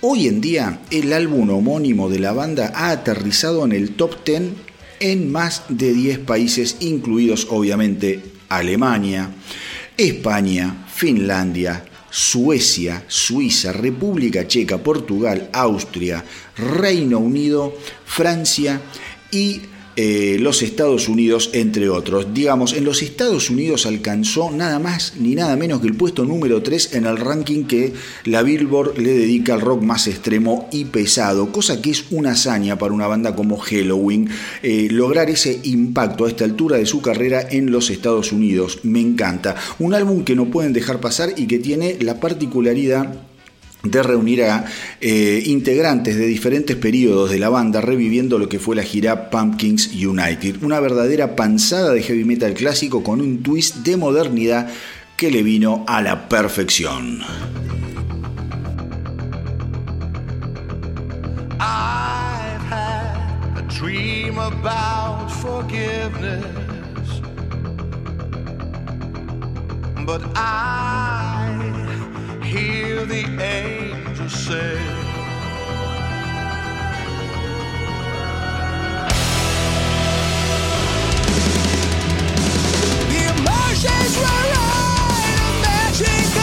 hoy 0.00 0.26
en 0.26 0.40
día 0.40 0.80
el 0.90 1.12
álbum 1.12 1.50
homónimo 1.50 2.08
de 2.08 2.18
la 2.18 2.32
banda 2.32 2.72
ha 2.74 2.92
aterrizado 2.92 3.62
en 3.66 3.72
el 3.72 3.90
top 3.90 4.24
10 4.24 4.42
en 5.00 5.30
más 5.30 5.64
de 5.68 5.92
10 5.92 6.20
países, 6.20 6.78
incluidos 6.80 7.46
obviamente 7.50 8.20
Alemania, 8.48 9.30
España, 9.98 10.86
Finlandia, 10.90 11.84
Suecia, 12.10 13.04
Suiza, 13.06 13.72
República 13.72 14.46
Checa, 14.46 14.78
Portugal, 14.78 15.48
Austria, 15.52 16.24
Reino 16.56 17.18
Unido, 17.18 17.74
Francia 18.04 18.80
y 19.30 19.62
eh, 20.02 20.38
los 20.40 20.62
Estados 20.62 21.10
Unidos, 21.10 21.50
entre 21.52 21.90
otros. 21.90 22.32
Digamos, 22.32 22.72
en 22.72 22.84
los 22.84 23.02
Estados 23.02 23.50
Unidos 23.50 23.84
alcanzó 23.84 24.50
nada 24.50 24.78
más 24.78 25.12
ni 25.18 25.34
nada 25.34 25.56
menos 25.56 25.82
que 25.82 25.88
el 25.88 25.94
puesto 25.94 26.24
número 26.24 26.62
3 26.62 26.94
en 26.94 27.04
el 27.04 27.18
ranking 27.18 27.64
que 27.64 27.92
la 28.24 28.42
Billboard 28.42 28.96
le 28.96 29.12
dedica 29.12 29.52
al 29.52 29.60
rock 29.60 29.82
más 29.82 30.06
extremo 30.06 30.70
y 30.72 30.86
pesado, 30.86 31.52
cosa 31.52 31.82
que 31.82 31.90
es 31.90 32.04
una 32.12 32.30
hazaña 32.30 32.78
para 32.78 32.94
una 32.94 33.08
banda 33.08 33.36
como 33.36 33.58
Halloween, 33.58 34.30
eh, 34.62 34.88
lograr 34.90 35.28
ese 35.28 35.60
impacto 35.64 36.24
a 36.24 36.28
esta 36.30 36.46
altura 36.46 36.78
de 36.78 36.86
su 36.86 37.02
carrera 37.02 37.46
en 37.50 37.70
los 37.70 37.90
Estados 37.90 38.32
Unidos. 38.32 38.78
Me 38.84 39.00
encanta. 39.00 39.54
Un 39.80 39.92
álbum 39.92 40.24
que 40.24 40.34
no 40.34 40.46
pueden 40.50 40.72
dejar 40.72 41.00
pasar 41.00 41.34
y 41.36 41.46
que 41.46 41.58
tiene 41.58 41.98
la 42.00 42.20
particularidad 42.20 43.29
de 43.82 44.02
reunir 44.02 44.44
a 44.44 44.64
eh, 45.00 45.42
integrantes 45.46 46.16
de 46.16 46.26
diferentes 46.26 46.76
periodos 46.76 47.30
de 47.30 47.38
la 47.38 47.48
banda 47.48 47.80
reviviendo 47.80 48.38
lo 48.38 48.48
que 48.48 48.58
fue 48.58 48.76
la 48.76 48.82
gira 48.82 49.30
Pumpkins 49.30 49.90
United, 49.94 50.62
una 50.62 50.80
verdadera 50.80 51.36
panzada 51.36 51.92
de 51.92 52.02
heavy 52.02 52.24
metal 52.24 52.54
clásico 52.54 53.02
con 53.02 53.20
un 53.20 53.42
twist 53.42 53.76
de 53.78 53.96
modernidad 53.96 54.68
que 55.16 55.30
le 55.30 55.42
vino 55.42 55.84
a 55.86 56.02
la 56.02 56.28
perfección. 56.28 57.20
but 70.10 70.22
hear 72.50 73.06
the 73.06 73.24
angels 73.40 74.32
say. 74.32 74.74
The 83.08 83.22
emotions 83.34 84.16
were 84.18 84.44
right, 84.56 85.60
magic. 85.62 86.39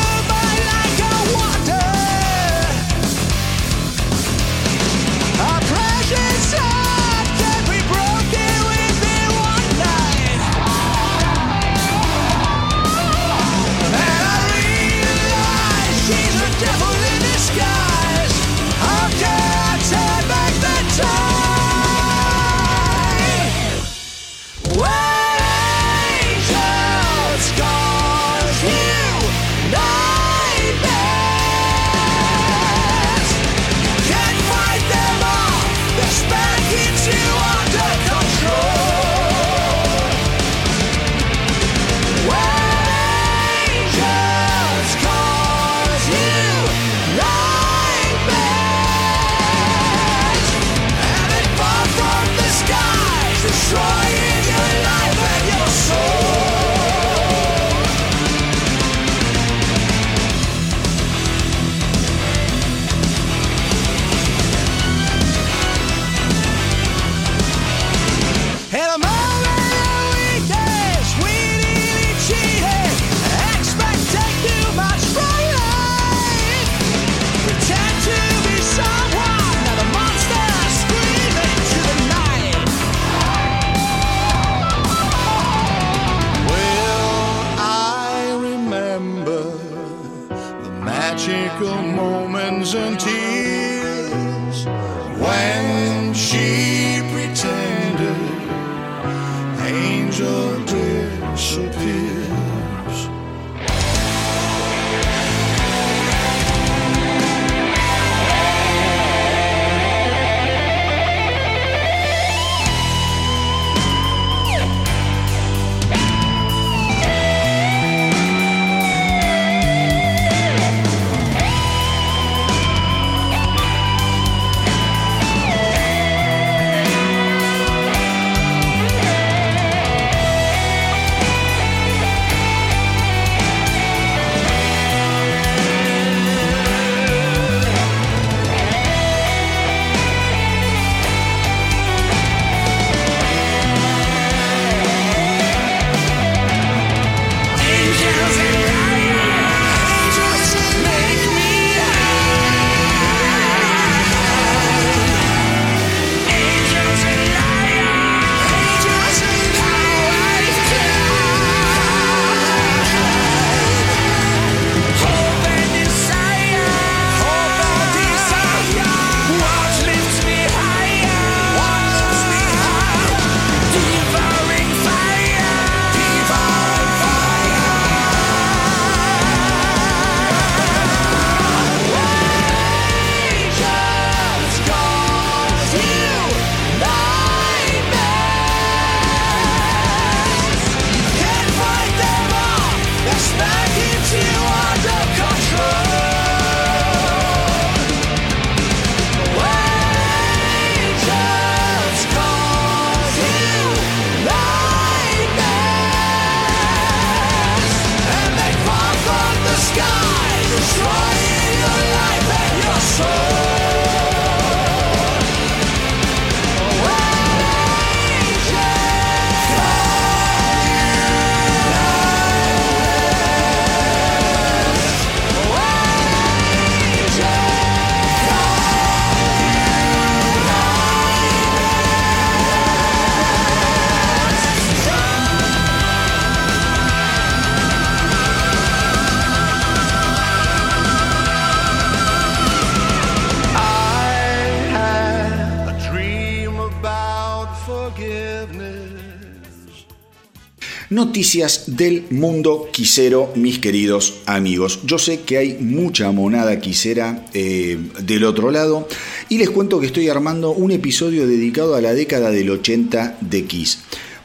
Noticias 250.98 251.66
del 251.78 252.06
mundo 252.10 252.70
quisero, 252.72 253.32
mis 253.36 253.60
queridos 253.60 254.16
amigos. 254.26 254.80
Yo 254.84 254.98
sé 254.98 255.20
que 255.20 255.38
hay 255.38 255.56
mucha 255.60 256.12
monada 256.12 256.60
quisera 256.60 257.24
eh, 257.36 257.78
del 258.02 258.24
otro 258.24 258.50
lado 258.50 258.88
y 259.30 259.38
les 259.38 259.52
cuento 259.52 259.80
que 259.80 259.86
estoy 259.86 260.10
armando 260.10 260.54
un 260.54 260.72
episodio 260.72 261.28
dedicado 261.28 261.76
a 261.76 261.82
la 261.82 261.94
década 261.94 262.32
del 262.32 262.50
80 262.50 263.20
de 263.22 263.46
Kiss. 263.46 263.78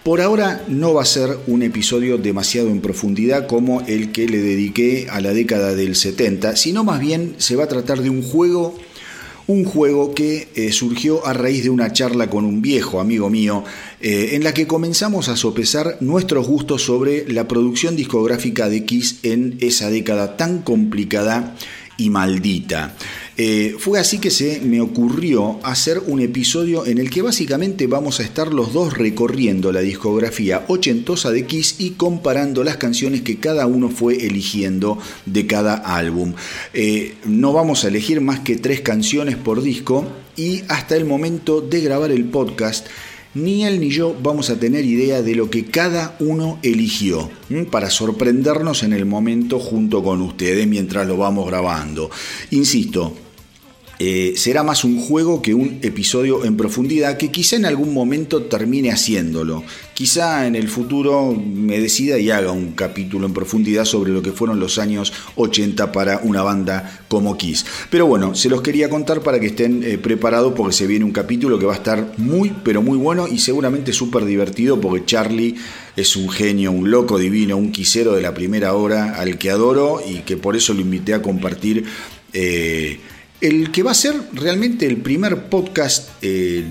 Por 0.03 0.23
ahora 0.23 0.65
no 0.67 0.95
va 0.95 1.03
a 1.03 1.05
ser 1.05 1.37
un 1.47 1.63
episodio 1.63 2.17
demasiado 2.17 2.71
en 2.71 2.81
profundidad 2.81 3.47
como 3.47 3.83
el 3.83 4.11
que 4.11 4.27
le 4.27 4.39
dediqué 4.39 5.09
a 5.11 5.21
la 5.21 5.35
década 5.35 5.75
del 5.75 5.95
70, 5.95 6.57
sino 6.57 6.85
más 6.85 7.01
bien 7.01 7.35
se 7.37 7.55
va 7.55 7.65
a 7.65 7.69
tratar 7.69 8.01
de 8.01 8.09
un 8.09 8.23
juego 8.23 8.79
un 9.47 9.65
juego 9.65 10.15
que 10.15 10.49
eh, 10.55 10.73
surgió 10.73 11.27
a 11.27 11.33
raíz 11.33 11.65
de 11.65 11.71
una 11.71 11.93
charla 11.93 12.31
con 12.31 12.45
un 12.45 12.63
viejo 12.63 13.01
amigo 13.01 13.31
mío, 13.31 13.65
eh, 14.01 14.31
en 14.33 14.45
la 14.45 14.55
que 14.55 14.67
comenzamos 14.67 15.29
a 15.29 15.37
sopesar 15.37 15.99
nuestros 16.01 16.47
gustos 16.47 16.83
sobre 16.83 17.31
la 17.33 17.49
producción 17.49 17.97
discográfica 17.97 18.69
de 18.69 18.85
Kiss 18.85 19.19
en 19.23 19.57
esa 19.61 19.91
década 19.91 20.37
tan 20.37 20.63
complicada 20.63 21.57
y 21.97 22.11
maldita. 22.11 22.95
Eh, 23.37 23.77
fue 23.79 23.99
así 23.99 24.19
que 24.19 24.31
se 24.31 24.61
me 24.61 24.81
ocurrió 24.81 25.59
hacer 25.63 26.03
un 26.07 26.21
episodio 26.21 26.85
en 26.85 26.99
el 26.99 27.11
que 27.11 27.23
básicamente 27.23 27.87
vamos 27.87 28.21
a 28.21 28.25
estar 28.25 28.53
los 28.53 28.73
dos 28.73 28.97
recorriendo 28.97 29.73
la 29.73 29.81
discografía 29.81 30.65
ochentosa 30.69 31.31
de 31.31 31.47
Kiss 31.47 31.77
y 31.79 31.91
comparando 31.93 32.63
las 32.63 32.77
canciones 32.77 33.23
que 33.23 33.39
cada 33.39 33.67
uno 33.67 33.89
fue 33.89 34.27
eligiendo 34.27 34.99
de 35.25 35.47
cada 35.47 35.75
álbum. 35.75 36.35
Eh, 36.75 37.15
no 37.25 37.53
vamos 37.53 37.85
a 37.85 37.89
elegir 37.89 38.21
más 38.21 38.41
que 38.41 38.57
tres 38.57 38.81
canciones 38.81 39.37
por 39.37 39.63
disco 39.63 40.07
y 40.37 40.63
hasta 40.69 40.97
el 40.97 41.05
momento 41.05 41.61
de 41.61 41.81
grabar 41.81 42.11
el 42.11 42.25
podcast 42.25 42.87
ni 43.35 43.65
él 43.65 43.81
ni 43.81 43.89
yo 43.89 44.15
vamos 44.23 44.51
a 44.51 44.59
tener 44.59 44.85
idea 44.85 45.23
de 45.23 45.35
lo 45.35 45.49
que 45.49 45.65
cada 45.65 46.17
uno 46.21 46.59
eligió 46.63 47.31
para 47.71 47.89
sorprendernos 47.89 48.83
en 48.83 48.93
el 48.93 49.07
momento 49.07 49.59
junto 49.59 50.03
con 50.03 50.21
ustedes 50.21 50.67
mientras 50.67 51.07
lo 51.07 51.17
vamos 51.17 51.47
grabando. 51.47 52.11
Insisto, 52.51 53.15
eh, 54.05 54.33
será 54.35 54.65
más 54.65 54.83
un 54.83 54.99
juego 54.99 55.41
que 55.43 55.55
un 55.55 55.79
episodio 55.81 56.45
en 56.45 56.57
profundidad 56.57 57.17
que 57.19 57.31
quizá 57.31 57.55
en 57.55 57.67
algún 57.67 57.95
momento 57.95 58.43
termine 58.43 58.91
haciéndolo. 58.91 59.63
Quizá 59.95 60.49
en 60.49 60.57
el 60.57 60.69
futuro 60.69 61.33
me 61.33 61.79
decida 61.79 62.19
y 62.19 62.29
haga 62.29 62.51
un 62.51 62.73
capítulo 62.73 63.29
en 63.29 63.33
profundidad 63.33 63.85
sobre 63.85 64.11
lo 64.11 64.21
que 64.21 64.33
fueron 64.33 64.59
los 64.59 64.79
años 64.79 65.13
80 65.37 65.93
para 65.93 66.19
una 66.25 66.43
banda 66.43 67.05
como 67.07 67.37
Kiss. 67.37 67.65
Pero 67.91 68.09
bueno, 68.09 68.35
se 68.35 68.49
los 68.49 68.61
quería 68.61 68.91
contar 68.91 69.23
para 69.23 69.39
que 69.39 69.47
estén 69.47 69.85
eh, 69.85 69.99
preparados 69.99 70.55
porque 70.57 70.75
se 70.75 70.89
viene 70.89 71.05
un 71.05 71.13
capítulo 71.13 71.61
que 71.61 71.67
va 71.67 71.75
a 71.75 71.77
estar 71.77 72.15
muy, 72.17 72.53
pero 72.65 72.83
muy 72.83 72.99
bueno 72.99 73.29
y 73.29 73.39
seguramente 73.39 73.93
súper 73.93 74.25
divertido 74.25 74.81
porque 74.81 75.07
Charlie 75.07 75.55
es 75.95 76.17
un 76.17 76.29
genio, 76.29 76.73
un 76.73 76.91
loco 76.91 77.21
divino, 77.21 77.57
un 77.57 77.71
quisero 77.71 78.17
de 78.17 78.23
la 78.23 78.35
primera 78.35 78.75
hora 78.75 79.15
al 79.15 79.39
que 79.39 79.53
adoro 79.53 80.03
y 80.05 80.23
que 80.23 80.37
por 80.37 80.57
eso 80.57 80.75
lo 80.75 80.81
invité 80.81 81.15
a 81.15 81.23
compartir. 81.23 81.85
Eh, 82.33 82.99
el 83.43 83.73
que 83.73 83.83
va 83.83 83.91
a 83.91 83.95
ser 83.95 84.15
realmente 84.33 84.87
el 84.87 84.99
primer 84.99 85.49
podcast 85.49 86.11
eh, 86.23 86.65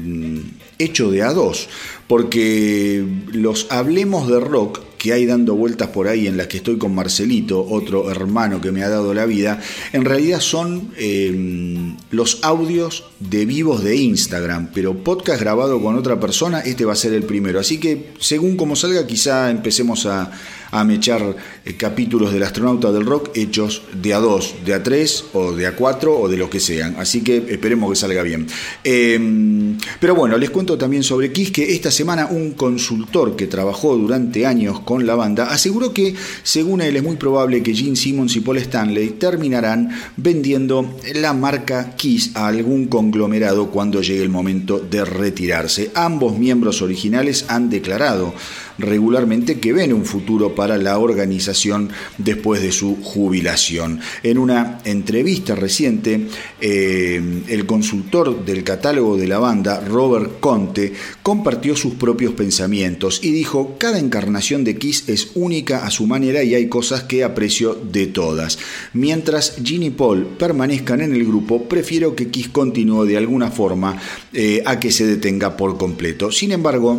hecho 0.79 1.11
de 1.11 1.21
a 1.21 1.33
dos, 1.33 1.67
porque 2.07 3.05
los 3.31 3.67
Hablemos 3.69 4.27
de 4.27 4.39
Rock 4.39 4.79
que 4.97 5.13
hay 5.13 5.25
dando 5.25 5.55
vueltas 5.55 5.89
por 5.89 6.07
ahí 6.07 6.27
en 6.27 6.37
las 6.37 6.45
que 6.45 6.57
estoy 6.57 6.77
con 6.77 6.93
Marcelito, 6.93 7.65
otro 7.67 8.11
hermano 8.11 8.61
que 8.61 8.71
me 8.71 8.83
ha 8.83 8.89
dado 8.89 9.15
la 9.15 9.25
vida, 9.25 9.59
en 9.93 10.05
realidad 10.05 10.39
son 10.39 10.93
eh, 10.95 11.95
los 12.11 12.39
audios 12.43 13.05
de 13.19 13.45
vivos 13.45 13.83
de 13.83 13.95
Instagram, 13.95 14.69
pero 14.73 15.03
podcast 15.03 15.41
grabado 15.41 15.81
con 15.81 15.97
otra 15.97 16.19
persona, 16.19 16.59
este 16.59 16.85
va 16.85 16.93
a 16.93 16.95
ser 16.95 17.13
el 17.13 17.23
primero. 17.23 17.59
Así 17.59 17.79
que 17.79 18.11
según 18.19 18.55
como 18.55 18.75
salga, 18.75 19.07
quizá 19.07 19.49
empecemos 19.49 20.05
a 20.05 20.31
a 20.71 20.83
mechar 20.83 21.35
eh, 21.65 21.75
capítulos 21.75 22.33
del 22.33 22.43
astronauta 22.43 22.91
del 22.91 23.05
rock 23.05 23.31
hechos 23.35 23.83
de 23.93 24.13
a 24.13 24.19
dos, 24.19 24.55
de 24.65 24.73
a 24.73 24.81
tres 24.81 25.25
o 25.33 25.51
de 25.51 25.67
a 25.67 25.75
cuatro 25.75 26.17
o 26.19 26.27
de 26.27 26.37
lo 26.37 26.49
que 26.49 26.59
sean. 26.59 26.95
Así 26.97 27.21
que 27.21 27.37
esperemos 27.49 27.89
que 27.89 27.95
salga 27.95 28.23
bien. 28.23 28.47
Em, 28.83 29.77
pero 29.99 30.15
bueno, 30.15 30.37
les 30.37 30.49
cuento 30.49 30.77
también 30.77 31.03
sobre 31.03 31.31
Kiss 31.31 31.51
que 31.51 31.73
esta 31.73 31.91
semana 31.91 32.27
un 32.27 32.51
consultor 32.51 33.35
que 33.35 33.47
trabajó 33.47 33.95
durante 33.95 34.45
años 34.45 34.79
con 34.79 35.05
la 35.05 35.15
banda 35.15 35.45
aseguró 35.51 35.93
que, 35.93 36.15
según 36.43 36.81
él, 36.81 36.95
es 36.95 37.03
muy 37.03 37.17
probable 37.17 37.61
que 37.61 37.73
Gene 37.73 37.95
Simmons 37.95 38.35
y 38.35 38.41
Paul 38.41 38.57
Stanley 38.57 39.11
terminarán 39.11 39.89
vendiendo 40.17 40.97
la 41.15 41.33
marca 41.33 41.95
Kiss 41.95 42.31
a 42.33 42.47
algún 42.47 42.87
conglomerado 42.87 43.69
cuando 43.69 44.01
llegue 44.01 44.23
el 44.23 44.29
momento 44.29 44.79
de 44.79 45.03
retirarse. 45.05 45.91
Ambos 45.93 46.37
miembros 46.37 46.81
originales 46.81 47.45
han 47.47 47.69
declarado 47.69 48.33
regularmente 48.81 49.59
que 49.59 49.73
ven 49.73 49.93
un 49.93 50.05
futuro 50.05 50.55
para 50.55 50.77
la 50.77 50.97
organización 50.97 51.89
después 52.17 52.61
de 52.61 52.71
su 52.71 52.97
jubilación. 53.01 53.99
En 54.23 54.37
una 54.37 54.79
entrevista 54.85 55.55
reciente, 55.55 56.27
eh, 56.59 57.21
el 57.47 57.65
consultor 57.65 58.45
del 58.45 58.63
catálogo 58.63 59.17
de 59.17 59.27
la 59.27 59.39
banda, 59.39 59.79
Robert 59.79 60.39
Conte, 60.39 60.93
compartió 61.23 61.75
sus 61.75 61.93
propios 61.95 62.33
pensamientos 62.33 63.19
y 63.23 63.31
dijo, 63.31 63.75
cada 63.77 63.99
encarnación 63.99 64.63
de 64.63 64.77
Kiss 64.77 65.05
es 65.07 65.31
única 65.35 65.85
a 65.85 65.91
su 65.91 66.07
manera 66.07 66.43
y 66.43 66.55
hay 66.55 66.67
cosas 66.67 67.03
que 67.03 67.23
aprecio 67.23 67.75
de 67.75 68.07
todas. 68.07 68.59
Mientras 68.93 69.55
Gene 69.63 69.87
y 69.87 69.89
Paul 69.91 70.25
permanezcan 70.37 71.01
en 71.01 71.13
el 71.13 71.25
grupo, 71.25 71.63
prefiero 71.63 72.15
que 72.15 72.29
Kiss 72.29 72.49
continúe 72.49 73.05
de 73.05 73.17
alguna 73.17 73.51
forma 73.51 73.99
eh, 74.33 74.61
a 74.65 74.79
que 74.79 74.91
se 74.91 75.05
detenga 75.05 75.57
por 75.57 75.77
completo. 75.77 76.31
Sin 76.31 76.51
embargo, 76.51 76.97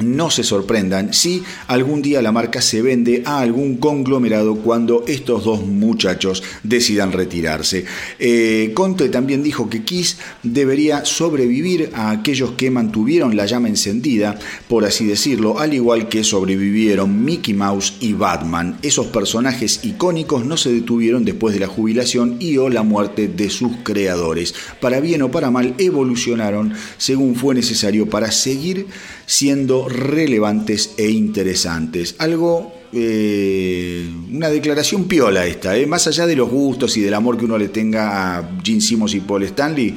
no 0.00 0.30
se 0.30 0.42
sorprendan 0.42 1.12
si 1.12 1.42
algún 1.66 2.02
día 2.02 2.22
la 2.22 2.32
marca 2.32 2.60
se 2.60 2.82
vende 2.82 3.22
a 3.24 3.40
algún 3.40 3.76
conglomerado 3.76 4.56
cuando 4.56 5.04
estos 5.06 5.44
dos 5.44 5.66
muchachos 5.66 6.42
decidan 6.62 7.12
retirarse. 7.12 7.84
Eh, 8.18 8.72
Conte 8.74 9.08
también 9.08 9.42
dijo 9.42 9.68
que 9.68 9.84
Kiss 9.84 10.18
debería 10.42 11.04
sobrevivir 11.04 11.90
a 11.94 12.10
aquellos 12.10 12.52
que 12.52 12.70
mantuvieron 12.70 13.36
la 13.36 13.46
llama 13.46 13.68
encendida, 13.68 14.38
por 14.68 14.84
así 14.84 15.06
decirlo, 15.06 15.58
al 15.58 15.74
igual 15.74 16.08
que 16.08 16.24
sobrevivieron 16.24 17.24
Mickey 17.24 17.54
Mouse 17.54 17.94
y 18.00 18.12
Batman. 18.12 18.78
Esos 18.82 19.06
personajes 19.06 19.80
icónicos 19.84 20.44
no 20.44 20.56
se 20.56 20.72
detuvieron 20.72 21.24
después 21.24 21.54
de 21.54 21.60
la 21.60 21.66
jubilación 21.66 22.36
y 22.40 22.56
o 22.56 22.68
la 22.68 22.82
muerte 22.82 23.28
de 23.28 23.50
sus 23.50 23.72
creadores. 23.82 24.54
Para 24.80 25.00
bien 25.00 25.22
o 25.22 25.30
para 25.30 25.50
mal, 25.50 25.74
evolucionaron 25.78 26.74
según 26.98 27.34
fue 27.34 27.54
necesario 27.54 28.08
para 28.08 28.30
seguir 28.30 28.86
siendo 29.26 29.88
relevantes 29.90 30.94
e 30.96 31.10
interesantes. 31.10 32.14
Algo, 32.18 32.72
eh, 32.92 34.08
una 34.30 34.48
declaración 34.48 35.04
piola 35.04 35.46
esta, 35.46 35.76
eh. 35.76 35.86
más 35.86 36.06
allá 36.06 36.26
de 36.26 36.36
los 36.36 36.48
gustos 36.48 36.96
y 36.96 37.00
del 37.00 37.14
amor 37.14 37.36
que 37.36 37.44
uno 37.44 37.58
le 37.58 37.68
tenga 37.68 38.38
a 38.38 38.50
Gene 38.62 38.80
Simmons 38.80 39.14
y 39.14 39.20
Paul 39.20 39.42
Stanley, 39.44 39.94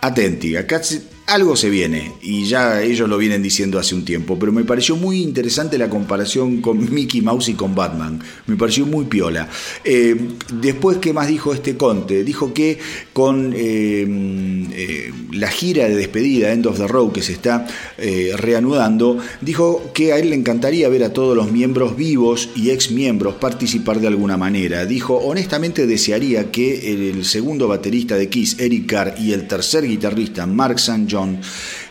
atenti, 0.00 0.56
acá 0.56 0.80
algo 1.26 1.56
se 1.56 1.70
viene 1.70 2.12
y 2.22 2.44
ya 2.44 2.82
ellos 2.82 3.08
lo 3.08 3.18
vienen 3.18 3.42
diciendo 3.42 3.78
hace 3.78 3.94
un 3.94 4.04
tiempo, 4.04 4.38
pero 4.38 4.52
me 4.52 4.64
pareció 4.64 4.96
muy 4.96 5.22
interesante 5.22 5.76
la 5.76 5.90
comparación 5.90 6.60
con 6.60 6.92
Mickey 6.94 7.20
Mouse 7.20 7.48
y 7.48 7.54
con 7.54 7.74
Batman, 7.74 8.20
me 8.46 8.56
pareció 8.56 8.86
muy 8.86 9.06
piola. 9.06 9.48
Eh, 9.84 10.16
después, 10.60 10.98
¿qué 10.98 11.12
más 11.12 11.26
dijo 11.26 11.52
este 11.52 11.76
Conte? 11.76 12.22
Dijo 12.22 12.54
que 12.54 12.78
con 13.12 13.52
eh, 13.56 14.06
eh, 14.72 15.12
la 15.32 15.48
gira 15.48 15.88
de 15.88 15.96
despedida, 15.96 16.52
End 16.52 16.66
of 16.66 16.78
the 16.78 16.86
Road, 16.86 17.12
que 17.12 17.22
se 17.22 17.32
está 17.32 17.66
reanudando, 18.36 19.18
dijo 19.40 19.90
que 19.94 20.12
a 20.12 20.18
él 20.18 20.30
le 20.30 20.36
encantaría 20.36 20.88
ver 20.88 21.02
a 21.04 21.12
todos 21.12 21.36
los 21.36 21.50
miembros 21.50 21.96
vivos 21.96 22.50
y 22.54 22.70
ex 22.70 22.90
miembros 22.90 23.34
participar 23.34 24.00
de 24.00 24.06
alguna 24.06 24.36
manera. 24.36 24.86
Dijo, 24.86 25.16
honestamente 25.16 25.86
desearía 25.86 26.50
que 26.52 26.92
el 26.92 27.24
segundo 27.24 27.66
baterista 27.66 28.16
de 28.16 28.28
Kiss, 28.28 28.56
Eric 28.58 28.86
Carr, 28.86 29.14
y 29.18 29.32
el 29.32 29.48
tercer 29.48 29.86
guitarrista, 29.86 30.46
Mark 30.46 30.76
St 30.76 31.15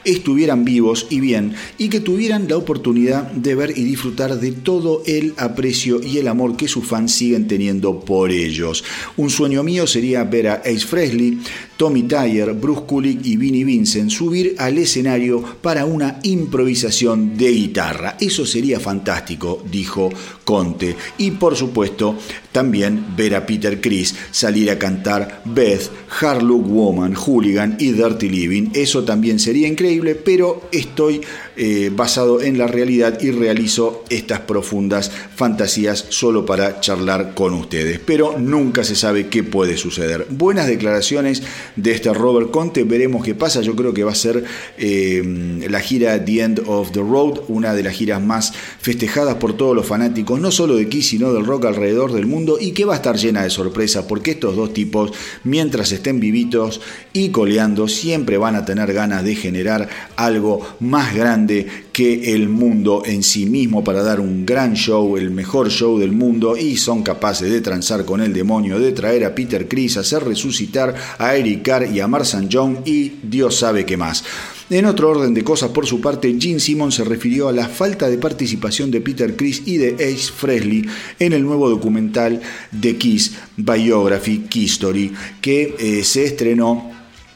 estuvieran 0.03 0.65
vivos 0.65 1.07
y 1.09 1.19
bien 1.19 1.53
y 1.77 1.89
que 1.89 1.99
tuvieran 1.99 2.47
la 2.47 2.57
oportunidad 2.57 3.31
de 3.31 3.55
ver 3.55 3.77
y 3.77 3.83
disfrutar 3.83 4.39
de 4.39 4.51
todo 4.51 5.01
el 5.05 5.33
aprecio 5.37 6.01
y 6.01 6.17
el 6.17 6.27
amor 6.27 6.55
que 6.55 6.67
sus 6.67 6.85
fans 6.85 7.13
siguen 7.13 7.47
teniendo 7.47 7.99
por 7.99 8.31
ellos. 8.31 8.83
Un 9.17 9.29
sueño 9.29 9.63
mío 9.63 9.87
sería 9.87 10.23
ver 10.23 10.47
a 10.47 10.53
Ace 10.55 10.79
Frehley, 10.79 11.39
Tommy 11.77 12.03
Tyler, 12.03 12.53
Bruce 12.53 12.83
Kulick 12.87 13.25
y 13.25 13.37
Vinnie 13.37 13.65
Vincent 13.65 14.09
subir 14.09 14.55
al 14.57 14.77
escenario 14.77 15.43
para 15.61 15.85
una 15.85 16.19
improvisación 16.23 17.37
de 17.37 17.51
guitarra. 17.51 18.17
Eso 18.19 18.45
sería 18.45 18.79
fantástico, 18.79 19.63
dijo 19.69 20.09
Conte. 20.43 20.95
Y 21.17 21.31
por 21.31 21.55
supuesto, 21.55 22.17
también 22.51 23.05
ver 23.17 23.35
a 23.35 23.45
Peter 23.45 23.81
Chris 23.81 24.15
salir 24.31 24.71
a 24.71 24.79
cantar 24.79 25.41
Beth, 25.45 25.89
Hard 26.21 26.45
Woman, 26.45 27.13
Hooligan 27.15 27.75
y 27.79 27.91
Dirty 27.91 28.29
Living. 28.29 28.69
Eso 28.73 29.03
también 29.03 29.39
sería 29.39 29.67
increíble, 29.67 30.15
pero 30.15 30.69
estoy 30.71 31.21
eh, 31.57 31.89
basado 31.93 32.41
en 32.41 32.57
la 32.57 32.67
realidad 32.67 33.21
y 33.21 33.31
realizo 33.31 34.03
estas 34.09 34.41
profundas 34.41 35.09
fantasías 35.35 36.05
solo 36.09 36.45
para 36.45 36.81
charlar 36.81 37.33
con 37.33 37.53
ustedes. 37.53 37.99
Pero 38.05 38.37
nunca 38.37 38.83
se 38.83 38.95
sabe 38.95 39.27
qué 39.27 39.43
puede 39.43 39.77
suceder. 39.77 40.27
Buenas 40.29 40.67
declaraciones 40.67 41.43
de 41.77 41.91
este 41.91 42.13
Robert 42.13 42.51
Conte, 42.51 42.83
veremos 42.83 43.23
qué 43.23 43.35
pasa. 43.35 43.61
Yo 43.61 43.75
creo 43.75 43.93
que 43.93 44.03
va 44.03 44.11
a 44.11 44.15
ser 44.15 44.43
eh, 44.77 45.65
la 45.69 45.79
gira 45.79 46.23
The 46.25 46.41
End 46.41 46.63
of 46.65 46.91
the 46.91 46.99
Road, 46.99 47.41
una 47.47 47.73
de 47.73 47.83
las 47.83 47.93
giras 47.93 48.21
más 48.21 48.53
festejadas 48.79 49.35
por 49.35 49.55
todos 49.55 49.75
los 49.75 49.85
fanáticos, 49.85 50.39
no 50.41 50.51
solo 50.51 50.75
de 50.75 50.89
Kiss, 50.89 51.07
sino 51.07 51.31
del 51.31 51.45
rock 51.45 51.65
alrededor 51.65 52.11
del 52.11 52.25
mundo 52.25 52.57
y 52.59 52.71
que 52.71 52.85
va 52.85 52.93
a 52.93 52.97
estar 52.97 53.15
llena 53.15 53.43
de 53.43 53.49
sorpresa 53.49 54.07
porque 54.07 54.31
estos 54.31 54.55
dos 54.55 54.73
tipos, 54.73 55.11
mientras 55.43 55.91
estén 55.91 56.19
vivitos 56.19 56.81
y 57.13 57.29
coleando, 57.29 57.87
siempre 57.87 58.37
van 58.37 58.55
a 58.55 58.65
tener 58.65 58.93
ganas 58.93 59.23
de 59.23 59.35
generar 59.35 59.87
algo 60.17 60.65
más 60.79 61.15
grande 61.15 61.44
que 61.91 62.33
el 62.33 62.49
mundo 62.49 63.03
en 63.05 63.23
sí 63.23 63.45
mismo 63.45 63.83
para 63.83 64.03
dar 64.03 64.19
un 64.19 64.45
gran 64.45 64.73
show, 64.75 65.17
el 65.17 65.31
mejor 65.31 65.69
show 65.69 65.99
del 65.99 66.11
mundo 66.11 66.57
y 66.57 66.77
son 66.77 67.03
capaces 67.03 67.51
de 67.51 67.61
transar 67.61 68.05
con 68.05 68.21
el 68.21 68.33
demonio, 68.33 68.79
de 68.79 68.91
traer 68.91 69.25
a 69.25 69.35
Peter 69.35 69.67
Chris, 69.67 69.97
hacer 69.97 70.23
resucitar 70.23 70.95
a 71.17 71.35
Eric 71.35 71.63
Carr 71.63 71.91
y 71.91 71.99
a 71.99 72.07
Marsan 72.07 72.49
Young 72.49 72.77
y 72.85 73.13
Dios 73.23 73.55
sabe 73.55 73.85
qué 73.85 73.97
más. 73.97 74.23
En 74.69 74.85
otro 74.85 75.11
orden 75.11 75.35
de 75.35 75.43
cosas, 75.43 75.69
por 75.69 75.85
su 75.85 76.01
parte, 76.01 76.35
Gene 76.39 76.59
Simmons 76.59 76.95
se 76.95 77.03
refirió 77.03 77.47
a 77.47 77.51
la 77.51 77.69
falta 77.69 78.09
de 78.09 78.17
participación 78.17 78.89
de 78.89 78.99
Peter 78.99 79.35
Chris 79.35 79.61
y 79.65 79.77
de 79.77 79.93
Ace 79.93 80.31
Frehley 80.35 80.85
en 81.19 81.33
el 81.33 81.43
nuevo 81.43 81.69
documental 81.69 82.41
de 82.71 82.97
Kiss 82.97 83.33
Biography 83.57 84.39
Key 84.49 84.65
Story 84.65 85.13
que 85.39 85.75
eh, 85.77 86.03
se 86.03 86.25
estrenó 86.25 86.91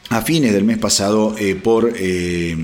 a 0.10 0.22
fines 0.22 0.54
del 0.54 0.64
mes 0.64 0.80
pasado 0.80 1.36
eh, 1.38 1.54
por 1.54 1.94
eh, 1.96 2.58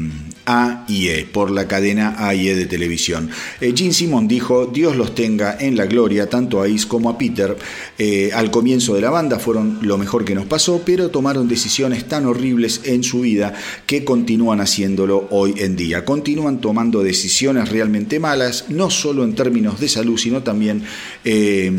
AIE, 0.46 1.26
por 1.32 1.52
la 1.52 1.68
cadena 1.68 2.16
AIE 2.18 2.56
de 2.56 2.66
televisión. 2.66 3.30
Eh, 3.62 3.74
Gene 3.76 3.94
Simon 3.94 4.28
dijo, 4.28 4.68
Dios 4.68 4.96
los 4.96 5.16
tenga 5.16 5.58
en 5.60 5.76
la 5.76 5.86
gloria, 5.86 6.30
tanto 6.30 6.62
a 6.62 6.66
Ace 6.66 6.88
como 6.88 7.10
a 7.10 7.18
Peter. 7.18 7.58
Eh, 7.98 8.32
al 8.34 8.52
comienzo 8.52 8.94
de 8.96 9.02
la 9.02 9.10
banda 9.10 9.40
fueron 9.40 9.80
lo 9.82 9.98
mejor 9.98 10.26
que 10.26 10.36
nos 10.36 10.46
pasó, 10.46 10.82
pero 10.86 11.10
tomaron 11.10 11.48
decisiones 11.48 12.08
tan 12.08 12.26
horribles 12.26 12.82
en 12.84 13.04
su 13.04 13.22
vida 13.22 13.54
que 13.86 14.04
continúan 14.04 14.62
haciéndolo 14.62 15.28
hoy 15.32 15.56
en 15.58 15.76
día. 15.76 16.06
Continúan 16.06 16.62
tomando 16.62 17.04
decisiones 17.04 17.70
realmente 17.70 18.20
malas, 18.20 18.66
no 18.70 18.90
solo 18.90 19.24
en 19.24 19.36
términos 19.36 19.80
de 19.80 19.90
salud, 19.90 20.18
sino 20.18 20.44
también... 20.44 20.84
Eh, 21.24 21.72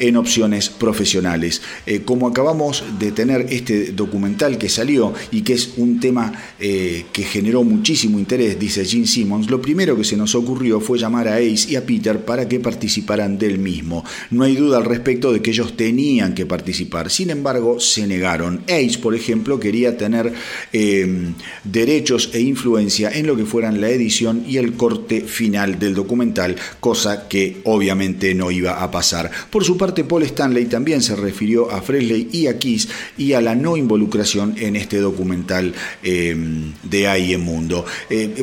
en 0.00 0.16
opciones 0.16 0.70
profesionales. 0.70 1.62
Eh, 1.86 2.00
como 2.04 2.26
acabamos 2.26 2.82
de 2.98 3.12
tener 3.12 3.46
este 3.50 3.92
documental 3.92 4.58
que 4.58 4.68
salió 4.68 5.14
y 5.30 5.42
que 5.42 5.52
es 5.52 5.74
un 5.76 6.00
tema 6.00 6.32
eh, 6.58 7.04
que 7.12 7.22
generó 7.22 7.62
muchísimo 7.62 8.18
interés, 8.18 8.58
dice 8.58 8.84
Gene 8.84 9.06
Simmons, 9.06 9.50
lo 9.50 9.60
primero 9.60 9.96
que 9.96 10.04
se 10.04 10.16
nos 10.16 10.34
ocurrió 10.34 10.80
fue 10.80 10.98
llamar 10.98 11.28
a 11.28 11.36
Ace 11.36 11.70
y 11.70 11.76
a 11.76 11.84
Peter 11.84 12.24
para 12.24 12.48
que 12.48 12.58
participaran 12.58 13.38
del 13.38 13.58
mismo. 13.58 14.04
No 14.30 14.44
hay 14.44 14.56
duda 14.56 14.78
al 14.78 14.86
respecto 14.86 15.32
de 15.32 15.42
que 15.42 15.50
ellos 15.50 15.76
tenían 15.76 16.34
que 16.34 16.46
participar, 16.46 17.10
sin 17.10 17.30
embargo 17.30 17.78
se 17.78 18.06
negaron. 18.06 18.62
Ace, 18.64 18.98
por 18.98 19.14
ejemplo, 19.14 19.60
quería 19.60 19.96
tener 19.98 20.32
eh, 20.72 21.32
derechos 21.64 22.30
e 22.32 22.40
influencia 22.40 23.10
en 23.10 23.26
lo 23.26 23.36
que 23.36 23.44
fueran 23.44 23.80
la 23.80 23.90
edición 23.90 24.44
y 24.48 24.56
el 24.56 24.72
corte 24.74 25.20
final 25.20 25.78
del 25.78 25.94
documental, 25.94 26.56
cosa 26.80 27.28
que 27.28 27.60
obviamente 27.64 28.34
no 28.34 28.50
iba 28.50 28.82
a 28.82 28.90
pasar. 28.90 29.30
Por 29.50 29.64
su 29.64 29.76
parte, 29.76 29.89
Paul 29.92 30.22
Stanley 30.24 30.66
también 30.66 31.02
se 31.02 31.16
refirió 31.16 31.70
a 31.70 31.82
Fresley 31.82 32.28
y 32.32 32.46
a 32.46 32.58
Kiss 32.58 32.88
y 33.18 33.32
a 33.34 33.40
la 33.40 33.54
no 33.54 33.76
involucración 33.76 34.54
en 34.58 34.76
este 34.76 34.98
documental 34.98 35.74
eh, 36.02 36.34
de 36.82 37.10
en 37.10 37.40
Mundo. 37.40 37.84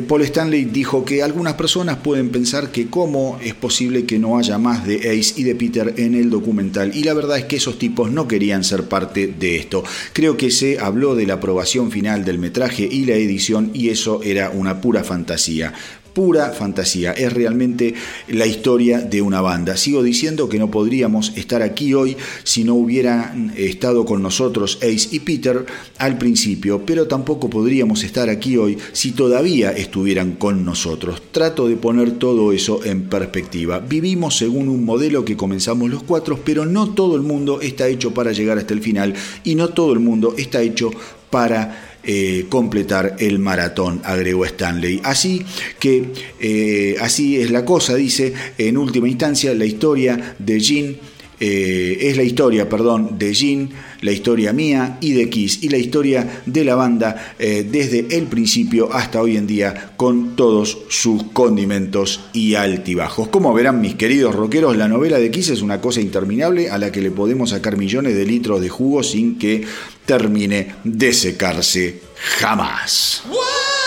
Paul 0.06 0.22
Stanley 0.22 0.66
dijo 0.66 1.04
que 1.04 1.22
algunas 1.22 1.54
personas 1.54 1.96
pueden 1.96 2.30
pensar 2.30 2.70
que 2.70 2.88
cómo 2.88 3.38
es 3.42 3.54
posible 3.54 4.04
que 4.04 4.18
no 4.18 4.38
haya 4.38 4.58
más 4.58 4.86
de 4.86 4.96
Ace 4.96 5.34
y 5.36 5.42
de 5.42 5.54
Peter 5.54 5.94
en 5.96 6.14
el 6.14 6.30
documental 6.30 6.94
y 6.94 7.04
la 7.04 7.14
verdad 7.14 7.38
es 7.38 7.44
que 7.44 7.56
esos 7.56 7.78
tipos 7.78 8.10
no 8.10 8.28
querían 8.28 8.64
ser 8.64 8.84
parte 8.84 9.26
de 9.26 9.56
esto. 9.56 9.82
Creo 10.12 10.36
que 10.36 10.50
se 10.50 10.78
habló 10.78 11.14
de 11.14 11.26
la 11.26 11.34
aprobación 11.34 11.90
final 11.90 12.24
del 12.24 12.38
metraje 12.38 12.88
y 12.90 13.04
la 13.04 13.14
edición 13.14 13.70
y 13.74 13.88
eso 13.88 14.20
era 14.22 14.50
una 14.50 14.80
pura 14.80 15.04
fantasía 15.04 15.74
pura 16.18 16.50
fantasía, 16.50 17.12
es 17.12 17.32
realmente 17.32 17.94
la 18.26 18.44
historia 18.44 18.98
de 18.98 19.22
una 19.22 19.40
banda. 19.40 19.76
Sigo 19.76 20.02
diciendo 20.02 20.48
que 20.48 20.58
no 20.58 20.68
podríamos 20.68 21.32
estar 21.36 21.62
aquí 21.62 21.94
hoy 21.94 22.16
si 22.42 22.64
no 22.64 22.74
hubieran 22.74 23.52
estado 23.56 24.04
con 24.04 24.20
nosotros 24.20 24.78
Ace 24.82 25.10
y 25.12 25.20
Peter 25.20 25.64
al 25.96 26.18
principio, 26.18 26.84
pero 26.84 27.06
tampoco 27.06 27.48
podríamos 27.48 28.02
estar 28.02 28.28
aquí 28.30 28.56
hoy 28.56 28.76
si 28.90 29.12
todavía 29.12 29.70
estuvieran 29.70 30.32
con 30.32 30.64
nosotros. 30.64 31.22
Trato 31.30 31.68
de 31.68 31.76
poner 31.76 32.18
todo 32.18 32.50
eso 32.50 32.84
en 32.84 33.02
perspectiva. 33.02 33.78
Vivimos 33.78 34.38
según 34.38 34.68
un 34.68 34.84
modelo 34.84 35.24
que 35.24 35.36
comenzamos 35.36 35.88
los 35.88 36.02
cuatro, 36.02 36.40
pero 36.44 36.66
no 36.66 36.94
todo 36.94 37.14
el 37.14 37.22
mundo 37.22 37.60
está 37.60 37.86
hecho 37.86 38.12
para 38.12 38.32
llegar 38.32 38.58
hasta 38.58 38.74
el 38.74 38.82
final 38.82 39.14
y 39.44 39.54
no 39.54 39.68
todo 39.68 39.92
el 39.92 40.00
mundo 40.00 40.34
está 40.36 40.62
hecho 40.62 40.90
para 41.30 41.97
eh, 42.10 42.46
completar 42.48 43.16
el 43.18 43.38
maratón, 43.38 44.00
agregó 44.02 44.46
Stanley. 44.46 45.02
Así 45.04 45.44
que 45.78 46.06
eh, 46.40 46.96
así 47.02 47.38
es 47.38 47.50
la 47.50 47.66
cosa, 47.66 47.96
dice, 47.96 48.32
en 48.56 48.78
última 48.78 49.10
instancia, 49.10 49.52
la 49.52 49.66
historia 49.66 50.34
de 50.38 50.58
Jean. 50.58 50.96
Eh, 51.40 51.98
es 52.00 52.16
la 52.16 52.22
historia, 52.22 52.68
perdón, 52.68 53.18
de 53.18 53.32
Jean, 53.32 53.70
la 54.00 54.12
historia 54.12 54.52
mía 54.52 54.98
y 55.00 55.12
de 55.12 55.28
Kiss, 55.28 55.62
y 55.62 55.68
la 55.68 55.78
historia 55.78 56.42
de 56.46 56.64
la 56.64 56.74
banda 56.74 57.34
desde 57.38 58.16
el 58.16 58.24
principio 58.26 58.92
hasta 58.92 59.20
hoy 59.20 59.36
en 59.36 59.46
día, 59.46 59.92
con 59.96 60.36
todos 60.36 60.78
sus 60.88 61.24
condimentos 61.32 62.20
y 62.32 62.54
altibajos. 62.54 63.28
Como 63.28 63.52
verán 63.54 63.80
mis 63.80 63.94
queridos 63.94 64.34
rockeros, 64.34 64.76
la 64.76 64.88
novela 64.88 65.18
de 65.18 65.30
Kiss 65.30 65.50
es 65.50 65.62
una 65.62 65.80
cosa 65.80 66.00
interminable 66.00 66.70
a 66.70 66.78
la 66.78 66.92
que 66.92 67.00
le 67.00 67.10
podemos 67.10 67.50
sacar 67.50 67.76
millones 67.76 68.14
de 68.14 68.24
litros 68.24 68.60
de 68.60 68.68
jugo 68.68 69.02
sin 69.02 69.38
que 69.38 69.64
termine 70.06 70.74
de 70.84 71.12
secarse 71.12 72.00
jamás. 72.38 73.22
Are 73.30 73.77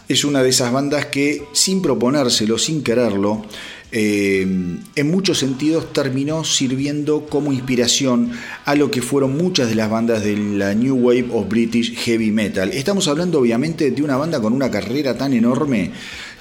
es 0.06 0.24
una 0.24 0.44
de 0.44 0.50
esas 0.50 0.70
bandas 0.70 1.06
que, 1.06 1.42
sin 1.50 1.82
proponérselo, 1.82 2.56
sin 2.56 2.84
quererlo, 2.84 3.44
eh, 3.90 4.46
en 4.94 5.10
muchos 5.10 5.38
sentidos 5.38 5.92
terminó 5.92 6.44
sirviendo 6.44 7.26
como 7.26 7.52
inspiración 7.52 8.30
a 8.64 8.76
lo 8.76 8.92
que 8.92 9.02
fueron 9.02 9.36
muchas 9.36 9.68
de 9.68 9.74
las 9.74 9.90
bandas 9.90 10.22
de 10.22 10.36
la 10.36 10.72
New 10.72 10.94
Wave 10.94 11.26
of 11.32 11.48
British 11.48 11.96
Heavy 11.96 12.30
Metal. 12.30 12.70
Estamos 12.70 13.08
hablando 13.08 13.40
obviamente 13.40 13.90
de 13.90 14.02
una 14.04 14.16
banda 14.16 14.40
con 14.40 14.52
una 14.52 14.70
carrera 14.70 15.18
tan 15.18 15.32
enorme 15.32 15.90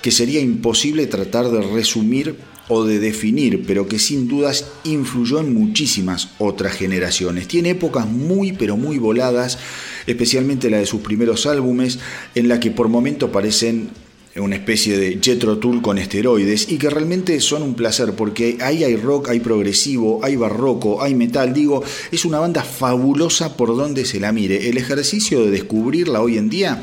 que 0.03 0.11
sería 0.11 0.39
imposible 0.39 1.07
tratar 1.07 1.49
de 1.49 1.63
resumir 1.63 2.35
o 2.67 2.85
de 2.85 2.99
definir, 2.99 3.65
pero 3.65 3.87
que 3.87 3.99
sin 3.99 4.27
dudas 4.27 4.65
influyó 4.83 5.39
en 5.39 5.53
muchísimas 5.53 6.29
otras 6.39 6.73
generaciones. 6.73 7.47
Tiene 7.47 7.71
épocas 7.71 8.07
muy 8.07 8.53
pero 8.53 8.77
muy 8.77 8.97
voladas, 8.97 9.59
especialmente 10.07 10.69
la 10.69 10.77
de 10.77 10.85
sus 10.85 11.01
primeros 11.01 11.45
álbumes, 11.45 11.99
en 12.33 12.47
la 12.47 12.59
que 12.59 12.71
por 12.71 12.87
momentos 12.87 13.29
parecen 13.29 13.89
una 14.41 14.55
especie 14.55 14.97
de 14.97 15.19
Jetro 15.21 15.59
Tool 15.59 15.81
con 15.81 15.97
esteroides 15.97 16.69
y 16.69 16.77
que 16.77 16.89
realmente 16.89 17.39
son 17.39 17.63
un 17.63 17.73
placer 17.73 18.13
porque 18.13 18.57
ahí 18.59 18.83
hay 18.83 18.97
rock, 18.97 19.29
hay 19.29 19.39
progresivo, 19.39 20.19
hay 20.23 20.35
barroco, 20.35 21.01
hay 21.01 21.15
metal, 21.15 21.53
digo, 21.53 21.83
es 22.11 22.25
una 22.25 22.39
banda 22.39 22.61
fabulosa 22.61 23.55
por 23.55 23.75
donde 23.77 24.03
se 24.03 24.19
la 24.19 24.33
mire. 24.33 24.69
El 24.69 24.77
ejercicio 24.77 25.45
de 25.45 25.51
descubrirla 25.51 26.21
hoy 26.21 26.37
en 26.37 26.49
día, 26.49 26.81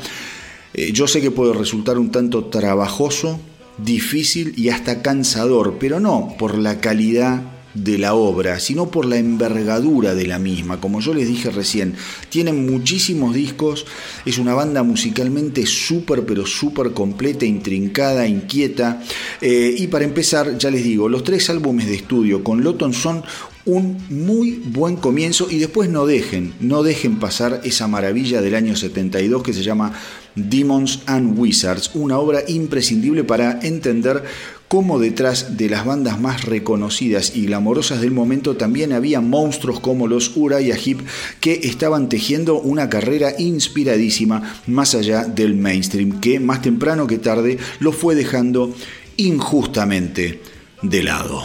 eh, 0.73 0.91
yo 0.93 1.07
sé 1.07 1.21
que 1.21 1.29
puede 1.29 1.53
resultar 1.53 1.99
un 1.99 2.09
tanto 2.09 2.45
trabajoso, 2.45 3.39
difícil 3.77 4.53
y 4.57 4.69
hasta 4.69 5.01
cansador, 5.01 5.77
pero 5.79 5.99
no 5.99 6.35
por 6.37 6.57
la 6.57 6.79
calidad 6.79 7.41
de 7.73 7.97
la 7.97 8.13
obra, 8.13 8.59
sino 8.59 8.91
por 8.91 9.05
la 9.05 9.17
envergadura 9.17 10.13
de 10.13 10.27
la 10.27 10.39
misma. 10.39 10.79
Como 10.79 10.99
yo 10.99 11.13
les 11.13 11.27
dije 11.27 11.49
recién, 11.49 11.95
tienen 12.29 12.65
muchísimos 12.71 13.33
discos, 13.33 13.85
es 14.25 14.37
una 14.37 14.53
banda 14.53 14.83
musicalmente 14.83 15.65
súper, 15.65 16.25
pero 16.25 16.45
súper 16.45 16.91
completa, 16.91 17.45
intrincada, 17.45 18.27
inquieta. 18.27 19.01
Eh, 19.41 19.75
y 19.77 19.87
para 19.87 20.05
empezar, 20.05 20.57
ya 20.57 20.69
les 20.69 20.83
digo, 20.83 21.09
los 21.09 21.23
tres 21.23 21.49
álbumes 21.49 21.87
de 21.87 21.95
estudio 21.95 22.43
con 22.43 22.63
Lotton 22.63 22.93
son 22.93 23.23
un 23.65 23.97
muy 24.09 24.61
buen 24.65 24.97
comienzo 24.97 25.47
y 25.49 25.57
después 25.57 25.89
no 25.89 26.05
dejen, 26.05 26.53
no 26.59 26.83
dejen 26.83 27.19
pasar 27.19 27.61
esa 27.63 27.87
maravilla 27.87 28.41
del 28.41 28.55
año 28.55 28.75
72 28.75 29.43
que 29.43 29.53
se 29.53 29.63
llama 29.63 29.93
Demons 30.35 31.01
and 31.05 31.37
Wizards, 31.37 31.91
una 31.93 32.17
obra 32.17 32.41
imprescindible 32.47 33.23
para 33.23 33.59
entender 33.61 34.23
cómo 34.67 34.99
detrás 34.99 35.55
de 35.55 35.69
las 35.69 35.85
bandas 35.85 36.19
más 36.19 36.45
reconocidas 36.45 37.35
y 37.35 37.45
glamorosas 37.45 38.01
del 38.01 38.11
momento 38.11 38.57
también 38.57 38.91
había 38.91 39.21
monstruos 39.21 39.79
como 39.79 40.07
los 40.07 40.35
Uriah 40.35 40.75
Heep 40.75 40.99
que 41.39 41.61
estaban 41.63 42.09
tejiendo 42.09 42.59
una 42.59 42.89
carrera 42.89 43.33
inspiradísima 43.37 44.61
más 44.65 44.95
allá 44.95 45.25
del 45.25 45.53
mainstream, 45.55 46.19
que 46.19 46.39
más 46.39 46.61
temprano 46.63 47.05
que 47.05 47.19
tarde 47.19 47.59
lo 47.79 47.91
fue 47.91 48.15
dejando 48.15 48.73
injustamente 49.15 50.41
de 50.81 51.03
lado. 51.03 51.43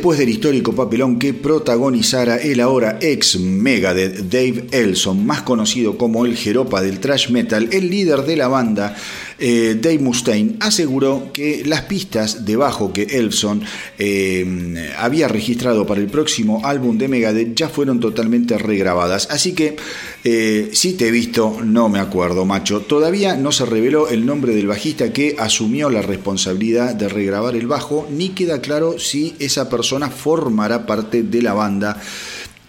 Después 0.00 0.18
del 0.18 0.30
histórico 0.30 0.74
papelón 0.74 1.18
que 1.18 1.34
protagonizara 1.34 2.38
el 2.38 2.60
ahora 2.60 2.98
ex 3.02 3.38
Megadeth 3.38 4.30
Dave 4.30 4.64
Elson, 4.70 5.26
más 5.26 5.42
conocido 5.42 5.98
como 5.98 6.24
el 6.24 6.38
Jeropa 6.38 6.80
del 6.80 7.00
thrash 7.00 7.28
metal, 7.28 7.68
el 7.70 7.90
líder 7.90 8.22
de 8.22 8.34
la 8.34 8.48
banda 8.48 8.96
eh, 9.38 9.76
Dave 9.78 9.98
Mustaine 9.98 10.56
aseguró 10.60 11.30
que 11.34 11.64
las 11.66 11.82
pistas 11.82 12.46
de 12.46 12.56
bajo 12.56 12.94
que 12.94 13.02
Elson 13.02 13.62
eh, 13.98 14.90
había 14.96 15.28
registrado 15.28 15.86
para 15.86 16.00
el 16.00 16.06
próximo 16.06 16.62
álbum 16.64 16.96
de 16.96 17.08
Megadeth 17.08 17.54
ya 17.54 17.68
fueron 17.68 18.00
totalmente 18.00 18.56
regrabadas. 18.56 19.28
Así 19.30 19.52
que 19.52 19.76
eh, 20.22 20.70
si 20.72 20.94
te 20.94 21.08
he 21.08 21.10
visto, 21.10 21.58
no 21.64 21.88
me 21.88 21.98
acuerdo, 21.98 22.44
macho. 22.44 22.80
Todavía 22.80 23.36
no 23.36 23.52
se 23.52 23.64
reveló 23.64 24.08
el 24.08 24.26
nombre 24.26 24.54
del 24.54 24.66
bajista 24.66 25.12
que 25.12 25.36
asumió 25.38 25.88
la 25.88 26.02
responsabilidad 26.02 26.94
de 26.94 27.08
regrabar 27.08 27.56
el 27.56 27.66
bajo, 27.66 28.06
ni 28.10 28.30
queda 28.30 28.60
claro 28.60 28.98
si 28.98 29.34
esa 29.38 29.70
persona 29.70 30.10
formará 30.10 30.84
parte 30.84 31.22
de 31.22 31.42
la 31.42 31.54
banda 31.54 32.00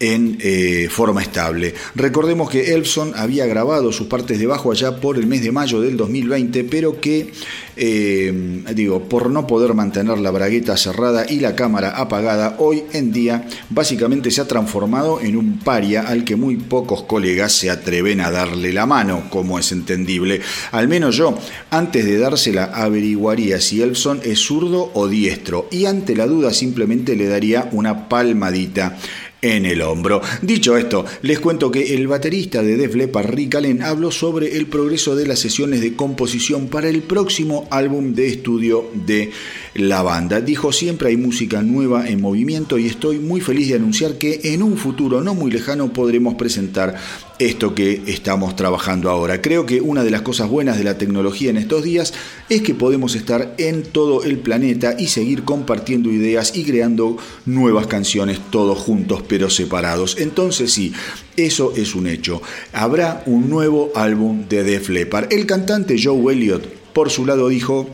en 0.02 0.36
eh, 0.40 0.88
forma 0.90 1.22
estable. 1.22 1.74
Recordemos 1.94 2.50
que 2.50 2.74
Elson 2.74 3.12
había 3.14 3.46
grabado 3.46 3.92
sus 3.92 4.08
partes 4.08 4.40
de 4.40 4.46
bajo 4.46 4.72
allá 4.72 4.96
por 4.96 5.16
el 5.16 5.28
mes 5.28 5.42
de 5.42 5.52
mayo 5.52 5.80
del 5.80 5.96
2020, 5.96 6.64
pero 6.64 7.00
que, 7.00 7.30
eh, 7.76 8.64
digo, 8.74 9.04
por 9.04 9.30
no 9.30 9.46
poder 9.46 9.74
mantener 9.74 10.18
la 10.18 10.32
bragueta 10.32 10.76
cerrada 10.76 11.24
y 11.28 11.38
la 11.38 11.54
cámara 11.54 11.90
apagada, 11.90 12.56
hoy 12.58 12.82
en 12.92 13.12
día 13.12 13.46
básicamente 13.70 14.32
se 14.32 14.40
ha 14.40 14.48
transformado 14.48 15.20
en 15.20 15.36
un 15.36 15.60
paria 15.60 16.02
al 16.02 16.24
que 16.24 16.34
muy 16.34 16.56
pocos 16.56 17.04
colegas 17.04 17.52
se 17.52 17.70
atreven 17.70 18.20
a 18.22 18.32
darle 18.32 18.72
la 18.72 18.86
mano, 18.86 19.28
como 19.30 19.60
es 19.60 19.70
entendible. 19.70 20.40
Al 20.72 20.88
menos 20.88 21.16
yo, 21.16 21.38
antes 21.70 22.04
de 22.04 22.18
dársela, 22.18 22.64
averiguaría 22.64 23.60
si 23.60 23.82
Elson 23.82 24.20
es 24.24 24.40
zurdo 24.40 24.90
o 24.94 25.06
diestro, 25.06 25.68
y 25.70 25.84
ante 25.84 26.16
la 26.16 26.26
duda 26.26 26.52
simplemente 26.52 27.14
le 27.14 27.28
daría 27.28 27.68
una 27.70 28.08
palmadita 28.08 28.98
en 29.42 29.66
el 29.66 29.82
hombro. 29.82 30.22
Dicho 30.40 30.76
esto, 30.76 31.04
les 31.22 31.40
cuento 31.40 31.70
que 31.70 31.94
el 31.94 32.06
baterista 32.06 32.62
de 32.62 32.76
Def 32.76 32.94
Leppard, 32.94 33.28
Rick 33.30 33.56
Allen, 33.56 33.82
habló 33.82 34.12
sobre 34.12 34.56
el 34.56 34.66
progreso 34.66 35.16
de 35.16 35.26
las 35.26 35.40
sesiones 35.40 35.80
de 35.80 35.94
composición 35.94 36.68
para 36.68 36.88
el 36.88 37.02
próximo 37.02 37.66
álbum 37.70 38.14
de 38.14 38.28
estudio 38.28 38.88
de 38.94 39.30
la 39.74 40.02
banda. 40.02 40.40
Dijo, 40.40 40.72
siempre 40.72 41.08
hay 41.08 41.16
música 41.16 41.62
nueva 41.62 42.08
en 42.08 42.20
movimiento 42.20 42.78
y 42.78 42.86
estoy 42.86 43.18
muy 43.18 43.40
feliz 43.40 43.68
de 43.68 43.74
anunciar 43.74 44.16
que 44.16 44.40
en 44.44 44.62
un 44.62 44.76
futuro 44.76 45.22
no 45.22 45.34
muy 45.34 45.50
lejano 45.50 45.92
podremos 45.92 46.34
presentar 46.34 46.96
esto 47.38 47.74
que 47.74 48.02
estamos 48.06 48.56
trabajando 48.56 49.10
ahora. 49.10 49.40
Creo 49.40 49.66
que 49.66 49.80
una 49.80 50.04
de 50.04 50.10
las 50.10 50.22
cosas 50.22 50.48
buenas 50.48 50.78
de 50.78 50.84
la 50.84 50.98
tecnología 50.98 51.50
en 51.50 51.56
estos 51.56 51.82
días 51.82 52.14
es 52.48 52.62
que 52.62 52.74
podemos 52.74 53.14
estar 53.14 53.54
en 53.58 53.82
todo 53.82 54.22
el 54.24 54.38
planeta 54.38 54.94
y 54.98 55.08
seguir 55.08 55.44
compartiendo 55.44 56.10
ideas 56.10 56.56
y 56.56 56.64
creando 56.64 57.16
nuevas 57.46 57.86
canciones 57.86 58.40
todos 58.50 58.78
juntos 58.78 59.22
pero 59.26 59.50
separados. 59.50 60.16
Entonces 60.18 60.72
sí, 60.72 60.92
eso 61.36 61.72
es 61.76 61.94
un 61.94 62.06
hecho. 62.06 62.42
Habrá 62.72 63.22
un 63.26 63.48
nuevo 63.48 63.92
álbum 63.94 64.48
de 64.48 64.64
Def 64.64 64.88
Leppard. 64.88 65.32
El 65.32 65.46
cantante 65.46 65.96
Joe 66.02 66.32
Elliott, 66.32 66.66
por 66.92 67.10
su 67.10 67.26
lado, 67.26 67.48
dijo 67.48 67.88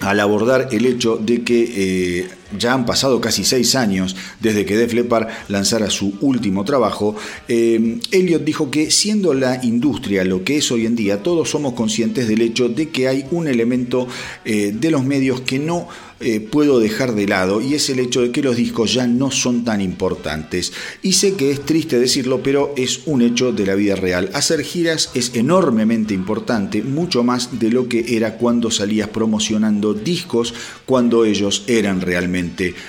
al 0.00 0.20
abordar 0.20 0.68
el 0.72 0.86
hecho 0.86 1.16
de 1.16 1.42
que 1.42 2.20
eh, 2.20 2.28
ya 2.58 2.72
han 2.72 2.86
pasado 2.86 3.20
casi 3.20 3.44
seis 3.44 3.74
años 3.74 4.16
desde 4.40 4.64
que 4.64 4.76
Def 4.76 4.92
Leppard 4.92 5.28
lanzara 5.48 5.90
su 5.90 6.14
último 6.20 6.64
trabajo, 6.64 7.16
eh, 7.48 7.98
Elliot 8.10 8.44
dijo 8.44 8.70
que 8.70 8.90
siendo 8.90 9.34
la 9.34 9.64
industria 9.64 10.24
lo 10.24 10.44
que 10.44 10.58
es 10.58 10.70
hoy 10.70 10.86
en 10.86 10.96
día, 10.96 11.22
todos 11.22 11.50
somos 11.50 11.74
conscientes 11.74 12.28
del 12.28 12.42
hecho 12.42 12.68
de 12.68 12.88
que 12.90 13.08
hay 13.08 13.26
un 13.30 13.48
elemento 13.48 14.06
eh, 14.44 14.72
de 14.74 14.90
los 14.90 15.04
medios 15.04 15.40
que 15.40 15.58
no 15.58 15.88
eh, 16.18 16.40
puedo 16.40 16.80
dejar 16.80 17.14
de 17.14 17.28
lado 17.28 17.60
y 17.60 17.74
es 17.74 17.90
el 17.90 17.98
hecho 17.98 18.22
de 18.22 18.30
que 18.30 18.40
los 18.40 18.56
discos 18.56 18.94
ya 18.94 19.06
no 19.06 19.30
son 19.30 19.64
tan 19.64 19.82
importantes. 19.82 20.72
Y 21.02 21.12
sé 21.12 21.34
que 21.34 21.50
es 21.50 21.60
triste 21.60 21.98
decirlo, 21.98 22.42
pero 22.42 22.72
es 22.74 23.02
un 23.04 23.20
hecho 23.20 23.52
de 23.52 23.66
la 23.66 23.74
vida 23.74 23.96
real. 23.96 24.30
Hacer 24.32 24.62
giras 24.62 25.10
es 25.12 25.34
enormemente 25.34 26.14
importante, 26.14 26.82
mucho 26.82 27.22
más 27.22 27.58
de 27.58 27.68
lo 27.68 27.86
que 27.88 28.16
era 28.16 28.38
cuando 28.38 28.70
salías 28.70 29.10
promocionando 29.10 29.92
discos 29.92 30.54
cuando 30.86 31.26
ellos 31.26 31.64
eran 31.66 32.00
realmente 32.00 32.35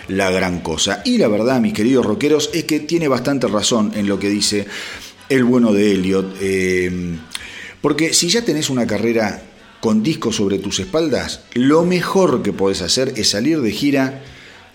la 0.08 0.30
gran 0.32 0.60
cosa. 0.60 1.02
Y 1.06 1.18
la 1.18 1.28
verdad, 1.28 1.60
mis 1.62 1.74
queridos 1.74 2.06
rockeros, 2.06 2.50
es 2.54 2.66
que 2.66 2.80
tiene 2.80 3.08
bastante 3.08 3.48
razón 3.48 3.92
en 3.96 4.08
lo 4.08 4.20
que 4.20 4.30
dice 4.30 4.68
el 5.30 5.44
bueno 5.44 5.74
de 5.74 5.92
Elliot. 5.92 6.36
Eh, 6.42 7.18
porque 7.82 8.14
si 8.14 8.30
ya 8.30 8.44
tenés 8.44 8.70
una 8.70 8.88
carrera 8.88 9.42
con 9.80 10.04
discos 10.04 10.36
sobre 10.36 10.60
tus 10.60 10.80
espaldas, 10.80 11.42
lo 11.54 11.86
mejor 11.86 12.42
que 12.42 12.54
puedes 12.54 12.82
hacer 12.82 13.14
es 13.16 13.30
salir 13.30 13.62
de 13.62 13.72
gira 13.72 14.24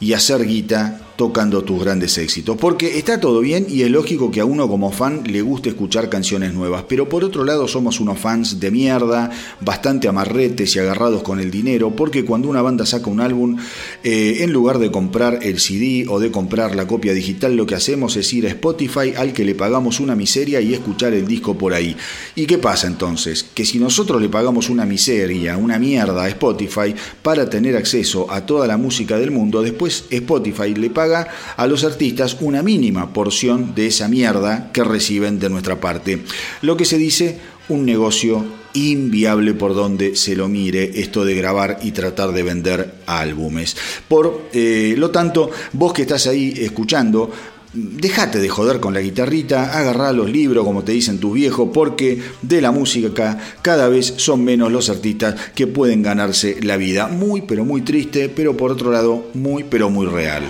y 0.01 0.15
hacer 0.15 0.47
guita 0.47 1.01
tocando 1.23 1.63
tus 1.63 1.85
grandes 1.85 2.19
éxitos. 2.19 2.57
Porque 2.57 2.99
está 2.99 3.21
todo 3.21 3.39
bien 3.39 3.65
y 3.69 3.83
es 3.83 3.91
lógico 3.93 4.33
que 4.33 4.41
a 4.41 4.45
uno 4.45 4.67
como 4.67 4.91
fan 4.91 5.23
le 5.25 5.41
guste 5.41 5.69
escuchar 5.69 6.09
canciones 6.09 6.53
nuevas, 6.53 6.83
pero 6.89 7.09
por 7.09 7.23
otro 7.23 7.45
lado 7.45 7.69
somos 7.69 8.01
unos 8.01 8.19
fans 8.19 8.59
de 8.59 8.73
mierda, 8.73 9.31
bastante 9.61 10.09
amarretes 10.09 10.75
y 10.75 10.81
agarrados 10.81 11.23
con 11.23 11.39
el 11.39 11.53
dinero, 11.53 11.93
porque 11.93 12.25
cuando 12.25 12.49
una 12.49 12.61
banda 12.61 12.85
saca 12.87 13.09
un 13.09 13.21
álbum, 13.21 13.57
eh, 14.03 14.39
en 14.41 14.53
lugar 14.53 14.81
de 14.81 14.91
comprar 14.91 15.39
el 15.43 15.61
CD 15.61 16.07
o 16.09 16.19
de 16.19 16.33
comprar 16.33 16.75
la 16.75 16.89
copia 16.89 17.13
digital, 17.13 17.55
lo 17.55 17.67
que 17.67 17.77
hacemos 17.77 18.17
es 18.17 18.33
ir 18.33 18.45
a 18.47 18.49
Spotify 18.49 19.15
al 19.17 19.33
que 19.33 19.45
le 19.45 19.55
pagamos 19.55 20.01
una 20.01 20.17
miseria 20.17 20.61
y 20.61 20.75
escuchar 20.75 21.15
el 21.15 21.29
disco 21.29 21.57
por 21.57 21.73
ahí. 21.73 21.97
¿Y 22.35 22.47
qué 22.47 22.59
pasa 22.59 22.89
entonces? 22.89 23.45
Que 23.55 23.65
si 23.65 23.79
nosotros 23.79 24.21
le 24.21 24.29
pagamos 24.29 24.69
una 24.71 24.85
miseria, 24.87 25.57
una 25.57 25.79
mierda 25.79 26.25
a 26.25 26.29
Spotify 26.31 26.93
para 27.23 27.49
tener 27.49 27.77
acceso 27.77 28.29
a 28.29 28.45
toda 28.45 28.67
la 28.67 28.77
música 28.77 29.21
del 29.21 29.31
mundo, 29.31 29.63
después 29.63 30.07
Spotify 30.11 30.75
le 30.75 30.91
paga 30.91 31.12
a 31.15 31.67
los 31.67 31.85
artistas 31.85 32.37
una 32.41 32.63
mínima 32.63 33.13
porción 33.13 33.75
de 33.75 33.87
esa 33.87 34.09
mierda 34.09 34.71
que 34.73 34.85
reciben 34.85 35.39
de 35.39 35.51
nuestra 35.51 35.81
parte. 35.81 36.23
Lo 36.63 36.77
que 36.77 36.85
se 36.85 36.99
dice 36.99 37.39
un 37.69 37.85
negocio 37.87 38.45
inviable 38.75 39.55
por 39.55 39.75
donde 39.75 40.17
se 40.17 40.35
lo 40.35 40.49
mire 40.49 41.01
esto 41.01 41.25
de 41.25 41.35
grabar 41.35 41.79
y 41.83 41.93
tratar 41.93 42.33
de 42.33 42.43
vender 42.43 42.95
álbumes. 43.07 43.77
Por 44.09 44.49
eh, 44.53 44.95
lo 44.97 45.11
tanto, 45.11 45.51
vos 45.73 45.93
que 45.93 46.03
estás 46.03 46.27
ahí 46.27 46.55
escuchando, 46.57 47.31
Dejate 47.75 48.39
de 48.39 48.51
joder 48.51 48.81
con 48.81 48.93
la 48.93 49.01
guitarrita, 49.01 49.79
agarrá 49.79 50.13
los 50.13 50.31
libros 50.31 50.63
como 50.63 50.85
te 50.85 50.93
dicen 50.93 51.19
tus 51.19 51.33
viejos, 51.33 51.71
porque 51.73 52.21
de 52.43 52.61
la 52.61 52.71
música 52.71 53.39
cada 53.63 53.89
vez 53.89 54.13
son 54.19 54.45
menos 54.45 54.71
los 54.71 54.91
artistas 54.91 55.37
que 55.55 55.67
pueden 55.67 56.03
ganarse 56.03 56.59
la 56.63 56.77
vida. 56.77 57.09
Muy 57.09 57.41
pero 57.41 57.65
muy 57.65 57.81
triste, 57.81 58.29
pero 58.29 58.59
por 58.59 58.73
otro 58.73 58.93
lado 58.93 59.31
muy 59.33 59.65
pero 59.65 59.89
muy 59.89 60.07
real. 60.07 60.43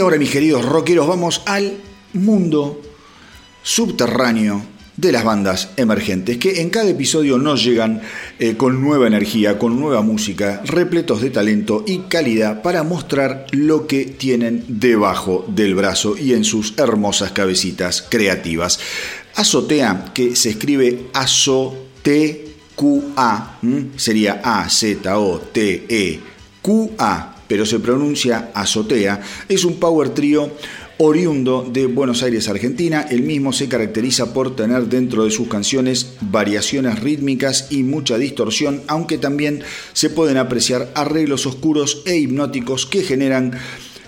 Ahora, 0.00 0.16
mis 0.16 0.30
queridos 0.30 0.64
rockeros, 0.64 1.06
vamos 1.06 1.42
al 1.44 1.76
mundo 2.14 2.80
subterráneo 3.62 4.64
de 4.96 5.12
las 5.12 5.24
bandas 5.24 5.72
emergentes, 5.76 6.38
que 6.38 6.62
en 6.62 6.70
cada 6.70 6.88
episodio 6.88 7.36
nos 7.36 7.62
llegan 7.62 8.00
eh, 8.38 8.56
con 8.56 8.80
nueva 8.80 9.06
energía, 9.06 9.58
con 9.58 9.78
nueva 9.78 10.00
música, 10.00 10.62
repletos 10.64 11.20
de 11.20 11.28
talento 11.28 11.84
y 11.86 11.98
calidad 12.08 12.62
para 12.62 12.82
mostrar 12.82 13.44
lo 13.50 13.86
que 13.86 14.06
tienen 14.06 14.64
debajo 14.68 15.44
del 15.48 15.74
brazo 15.74 16.16
y 16.16 16.32
en 16.32 16.44
sus 16.44 16.78
hermosas 16.78 17.32
cabecitas 17.32 18.02
creativas. 18.08 18.80
Azotea, 19.34 20.06
que 20.14 20.34
se 20.34 20.48
escribe 20.50 21.08
Azotea, 21.12 22.38
sería 23.96 24.40
A-Z-O-T-E-Q-A, 24.42 25.00
pero 27.50 27.66
se 27.66 27.80
pronuncia 27.80 28.52
Azotea, 28.54 29.20
es 29.48 29.64
un 29.64 29.80
power 29.80 30.10
trío 30.10 30.52
oriundo 30.98 31.68
de 31.68 31.86
Buenos 31.86 32.22
Aires, 32.22 32.48
Argentina. 32.48 33.04
El 33.10 33.22
mismo 33.22 33.52
se 33.52 33.68
caracteriza 33.68 34.32
por 34.32 34.54
tener 34.54 34.84
dentro 34.84 35.24
de 35.24 35.32
sus 35.32 35.48
canciones 35.48 36.12
variaciones 36.20 37.00
rítmicas 37.00 37.66
y 37.70 37.82
mucha 37.82 38.18
distorsión, 38.18 38.82
aunque 38.86 39.18
también 39.18 39.64
se 39.94 40.10
pueden 40.10 40.36
apreciar 40.36 40.92
arreglos 40.94 41.44
oscuros 41.44 42.02
e 42.06 42.18
hipnóticos 42.18 42.86
que 42.86 43.02
generan 43.02 43.58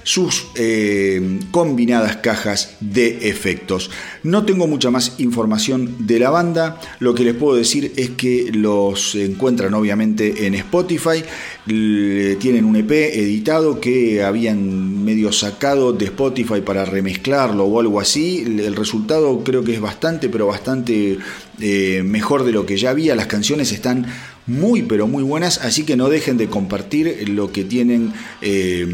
sus 0.04 0.46
eh, 0.54 1.40
combinadas 1.50 2.16
cajas 2.16 2.76
de 2.80 3.28
efectos. 3.28 3.90
No 4.22 4.44
tengo 4.44 4.66
mucha 4.66 4.90
más 4.90 5.14
información 5.18 6.06
de 6.06 6.18
la 6.18 6.30
banda, 6.30 6.80
lo 6.98 7.14
que 7.14 7.24
les 7.24 7.34
puedo 7.34 7.56
decir 7.56 7.92
es 7.96 8.10
que 8.10 8.50
los 8.52 9.14
encuentran 9.14 9.74
obviamente 9.74 10.46
en 10.46 10.54
Spotify, 10.54 11.24
tienen 11.64 12.64
un 12.64 12.76
EP 12.76 12.90
editado 12.90 13.80
que 13.80 14.22
habían 14.22 15.04
medio 15.04 15.32
sacado 15.32 15.92
de 15.92 16.06
Spotify 16.06 16.60
para 16.60 16.84
remezclarlo 16.84 17.64
o 17.64 17.80
algo 17.80 18.00
así, 18.00 18.42
el 18.42 18.74
resultado 18.74 19.42
creo 19.44 19.62
que 19.62 19.74
es 19.74 19.80
bastante, 19.80 20.28
pero 20.28 20.46
bastante 20.46 21.18
eh, 21.60 22.02
mejor 22.04 22.44
de 22.44 22.52
lo 22.52 22.66
que 22.66 22.76
ya 22.76 22.90
había, 22.90 23.14
las 23.14 23.26
canciones 23.26 23.72
están 23.72 24.06
muy 24.46 24.82
pero 24.82 25.06
muy 25.06 25.22
buenas, 25.22 25.58
así 25.58 25.84
que 25.84 25.96
no 25.96 26.08
dejen 26.08 26.36
de 26.36 26.48
compartir 26.48 27.28
lo 27.28 27.52
que 27.52 27.64
tienen 27.64 28.12
eh, 28.40 28.86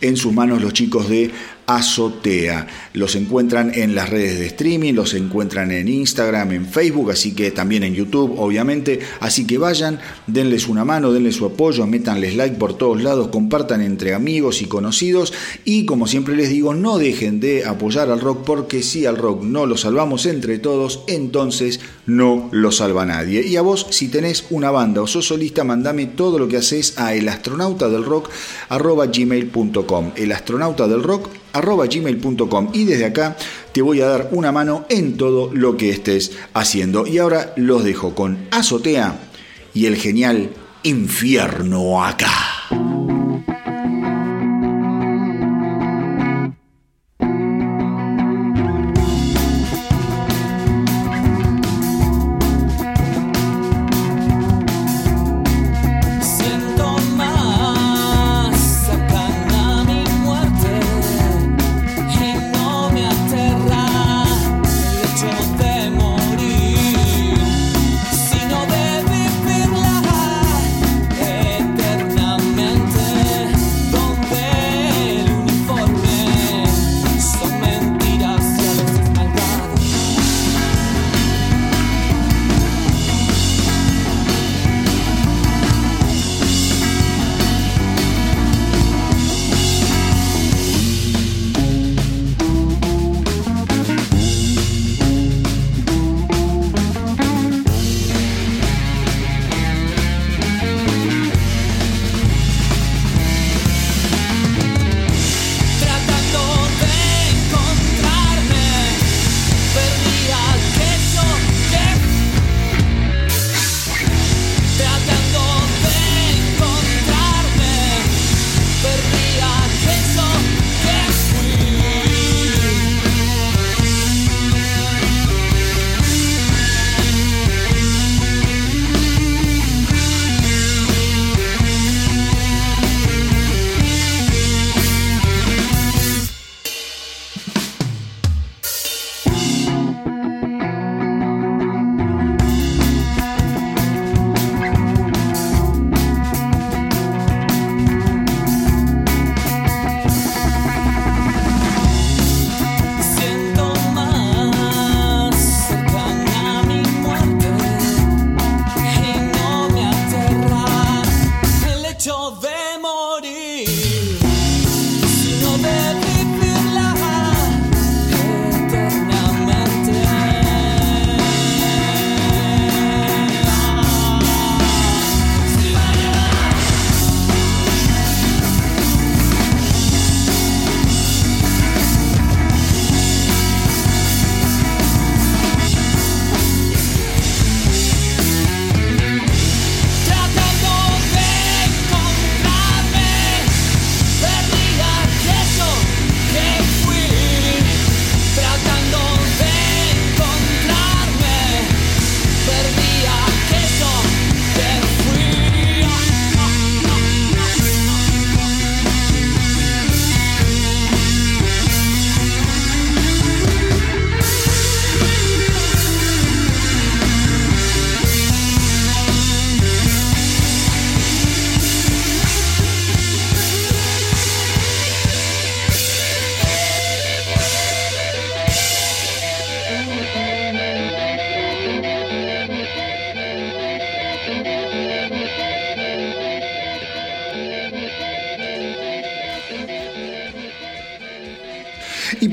en 0.00 0.16
sus 0.16 0.32
manos 0.32 0.62
los 0.62 0.72
chicos 0.72 1.08
de 1.08 1.30
Azotea. 1.66 2.66
Los 2.92 3.16
encuentran 3.16 3.72
en 3.74 3.94
las 3.94 4.10
redes 4.10 4.38
de 4.38 4.46
streaming, 4.46 4.92
los 4.94 5.14
encuentran 5.14 5.70
en 5.70 5.88
Instagram, 5.88 6.52
en 6.52 6.66
Facebook, 6.66 7.10
así 7.10 7.34
que 7.34 7.50
también 7.50 7.82
en 7.84 7.94
YouTube, 7.94 8.38
obviamente. 8.38 9.00
Así 9.20 9.46
que 9.46 9.58
vayan, 9.58 9.98
denles 10.26 10.68
una 10.68 10.84
mano, 10.84 11.12
denles 11.12 11.36
su 11.36 11.46
apoyo, 11.46 11.86
métanles 11.86 12.36
like 12.36 12.56
por 12.56 12.76
todos 12.76 13.02
lados, 13.02 13.28
compartan 13.28 13.80
entre 13.80 14.14
amigos 14.14 14.62
y 14.62 14.66
conocidos. 14.66 15.32
Y 15.64 15.86
como 15.86 16.06
siempre 16.06 16.36
les 16.36 16.50
digo, 16.50 16.74
no 16.74 16.98
dejen 16.98 17.40
de 17.40 17.64
apoyar 17.64 18.10
al 18.10 18.20
rock, 18.20 18.44
porque 18.44 18.82
si 18.82 19.06
al 19.06 19.16
rock 19.16 19.42
no 19.42 19.66
lo 19.66 19.76
salvamos 19.76 20.26
entre 20.26 20.58
todos, 20.58 21.02
entonces 21.08 21.80
no 22.06 22.48
lo 22.52 22.72
salva 22.72 23.06
nadie. 23.06 23.46
Y 23.46 23.56
a 23.56 23.62
vos, 23.62 23.86
si 23.90 24.08
tenés 24.08 24.44
una 24.50 24.63
banda 24.70 25.02
o 25.02 25.06
sos 25.06 25.26
solista, 25.26 25.64
mandame 25.64 26.06
todo 26.06 26.38
lo 26.38 26.48
que 26.48 26.56
haces 26.58 26.98
a 26.98 27.14
elastronautadelrock.gmail.com. 27.14 30.12
El 30.16 30.32
astronauta 30.32 30.88
del 30.88 31.02
rock 31.02 31.28
arroba 31.52 31.86
gmail.com 31.86 32.70
y 32.72 32.84
desde 32.84 33.04
acá 33.06 33.36
te 33.72 33.82
voy 33.82 34.00
a 34.00 34.06
dar 34.06 34.28
una 34.32 34.52
mano 34.52 34.86
en 34.88 35.16
todo 35.16 35.50
lo 35.52 35.76
que 35.76 35.90
estés 35.90 36.32
haciendo. 36.52 37.04
Y 37.06 37.18
ahora 37.18 37.52
los 37.56 37.84
dejo 37.84 38.14
con 38.14 38.48
Azotea 38.50 39.18
y 39.72 39.86
el 39.86 39.96
genial 39.96 40.50
Infierno 40.82 42.04
acá. 42.04 42.30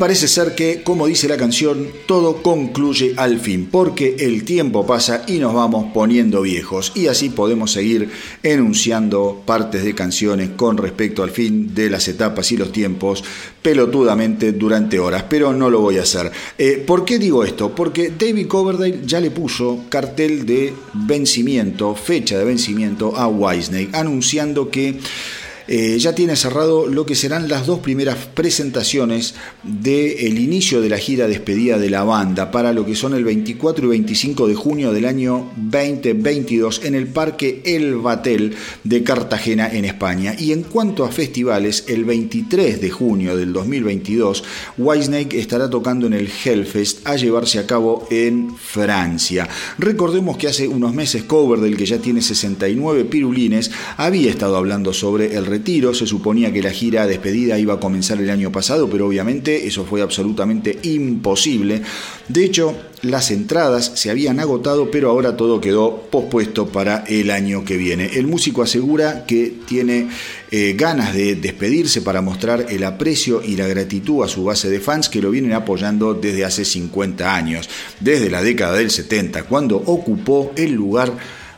Parece 0.02 0.28
ser 0.28 0.56
que, 0.56 0.82
como 0.82 1.06
dice 1.06 1.28
la 1.28 1.38
canción, 1.38 1.88
todo 2.08 2.42
concluye 2.42 3.14
al 3.18 3.40
fin, 3.40 3.68
porque 3.70 4.16
el 4.18 4.46
tiempo 4.46 4.84
pasa 4.84 5.22
y 5.28 5.38
nos 5.38 5.54
vamos 5.54 5.92
poniendo 5.94 6.42
viejos. 6.42 6.92
Y 6.96 7.06
así 7.06 7.30
podemos 7.30 7.72
seguir 7.72 8.10
enunciando 8.42 9.44
partes 9.46 9.84
de 9.84 9.94
canciones 9.94 10.50
con 10.56 10.78
respecto 10.78 11.22
al 11.22 11.30
fin 11.30 11.76
de 11.76 11.92
las 11.92 12.08
etapas 12.08 12.52
y 12.52 12.58
los 12.58 12.72
tiempos 12.72 13.24
pelotudamente 13.62 14.54
durante 14.54 14.98
horas, 14.98 15.26
pero 15.30 15.54
no 15.54 15.70
lo 15.70 15.82
voy 15.82 16.00
a 16.00 16.02
hacer. 16.02 16.32
Eh, 16.58 16.84
¿Por 16.84 17.06
qué 17.06 17.20
digo 17.20 17.44
esto? 17.44 17.76
Porque 17.76 18.10
David 18.18 18.48
Coverdale 18.48 19.02
ya 19.06 19.20
le 19.20 19.30
puso 19.30 19.84
cartel 19.90 20.48
de 20.48 20.74
vencimiento, 20.94 21.94
fecha 21.94 22.40
de 22.40 22.46
vencimiento 22.46 23.16
a 23.16 23.28
Wisnake, 23.28 23.96
anunciando 23.96 24.72
que 24.72 24.98
eh, 25.68 25.98
ya 26.00 26.14
tiene 26.14 26.36
cerrado 26.36 26.88
lo 26.88 27.06
que 27.06 27.16
serán 27.16 27.48
las 27.48 27.66
dos 27.66 27.80
primeras 27.80 28.18
presentaciones 28.34 29.36
del 29.64 30.40
inicio 30.40 30.82
de 30.82 30.90
la 30.90 30.98
gira 30.98 31.28
despedida 31.28 31.78
de 31.78 31.90
la 31.90 32.04
banda 32.04 32.52
para 32.52 32.74
lo 32.74 32.86
que 32.86 32.96
son 32.96 33.14
el 33.14 33.24
24 33.24 33.86
y 33.86 33.90
25 33.90 34.48
de 34.48 34.56
junio 34.56 34.94
del 34.94 35.06
año 35.06 35.52
2022 35.56 36.82
en 36.84 36.96
el 36.96 37.08
Parque 37.08 37.62
El 37.66 37.98
Batel 37.98 38.56
de 38.84 39.04
Cartagena 39.04 39.70
en 39.72 39.86
España. 39.86 40.36
Y 40.38 40.52
en 40.52 40.64
cuanto 40.64 41.06
a 41.06 41.12
festivales, 41.12 41.86
el 41.88 42.06
23 42.06 42.82
de 42.82 42.90
junio 42.90 43.36
del 43.36 43.54
2022, 43.54 44.44
Whitesnake 44.78 45.40
estará 45.40 45.70
tocando 45.70 46.08
en 46.08 46.14
el 46.14 46.30
Hellfest 46.30 47.08
a 47.08 47.16
llevarse 47.16 47.60
a 47.60 47.68
cabo 47.68 48.08
en 48.10 48.56
Francia. 48.56 49.48
Recordemos 49.78 50.38
que 50.38 50.48
hace 50.48 50.68
unos 50.68 50.94
meses 50.94 51.24
Coverdale, 51.24 51.78
que 51.78 51.86
ya 51.86 52.00
tiene 52.00 52.22
69 52.22 53.06
pirulines, 53.06 53.72
había 53.98 54.30
estado 54.30 54.58
hablando 54.58 54.94
sobre 54.94 55.36
el 55.36 55.46
se 55.94 56.08
suponía 56.08 56.54
que 56.54 56.62
la 56.62 56.72
gira 56.72 57.08
despedida 57.08 57.60
iba 57.60 57.76
a 57.76 57.80
comenzar 57.80 58.20
el 58.20 58.30
año 58.30 58.52
pasado, 58.52 58.90
pero 58.90 59.08
obviamente 59.08 59.68
eso 59.68 59.86
fue 59.86 60.02
absolutamente 60.02 60.78
imposible. 60.84 61.82
De 62.28 62.46
hecho, 62.46 62.76
las 63.02 63.32
entradas 63.32 63.92
se 63.96 64.10
habían 64.10 64.40
agotado, 64.40 64.92
pero 64.92 65.10
ahora 65.10 65.36
todo 65.36 65.60
quedó 65.60 66.04
pospuesto 66.12 66.68
para 66.68 67.04
el 67.08 67.32
año 67.32 67.66
que 67.66 67.78
viene. 67.78 68.12
El 68.14 68.28
músico 68.28 68.62
asegura 68.62 69.26
que 69.26 69.54
tiene 69.68 70.08
eh, 70.52 70.76
ganas 70.78 71.14
de 71.14 71.36
despedirse 71.36 72.02
para 72.02 72.22
mostrar 72.22 72.68
el 72.70 72.84
aprecio 72.84 73.42
y 73.44 73.56
la 73.56 73.68
gratitud 73.68 74.24
a 74.24 74.28
su 74.28 74.44
base 74.44 74.70
de 74.70 74.80
fans 74.80 75.10
que 75.10 75.22
lo 75.22 75.32
vienen 75.32 75.54
apoyando 75.54 76.14
desde 76.14 76.46
hace 76.46 76.64
50 76.64 77.36
años, 77.36 77.70
desde 78.00 78.30
la 78.30 78.44
década 78.44 78.78
del 78.78 78.92
70, 78.92 79.44
cuando 79.44 79.78
ocupó 79.78 80.52
el 80.56 80.74
lugar 80.74 81.12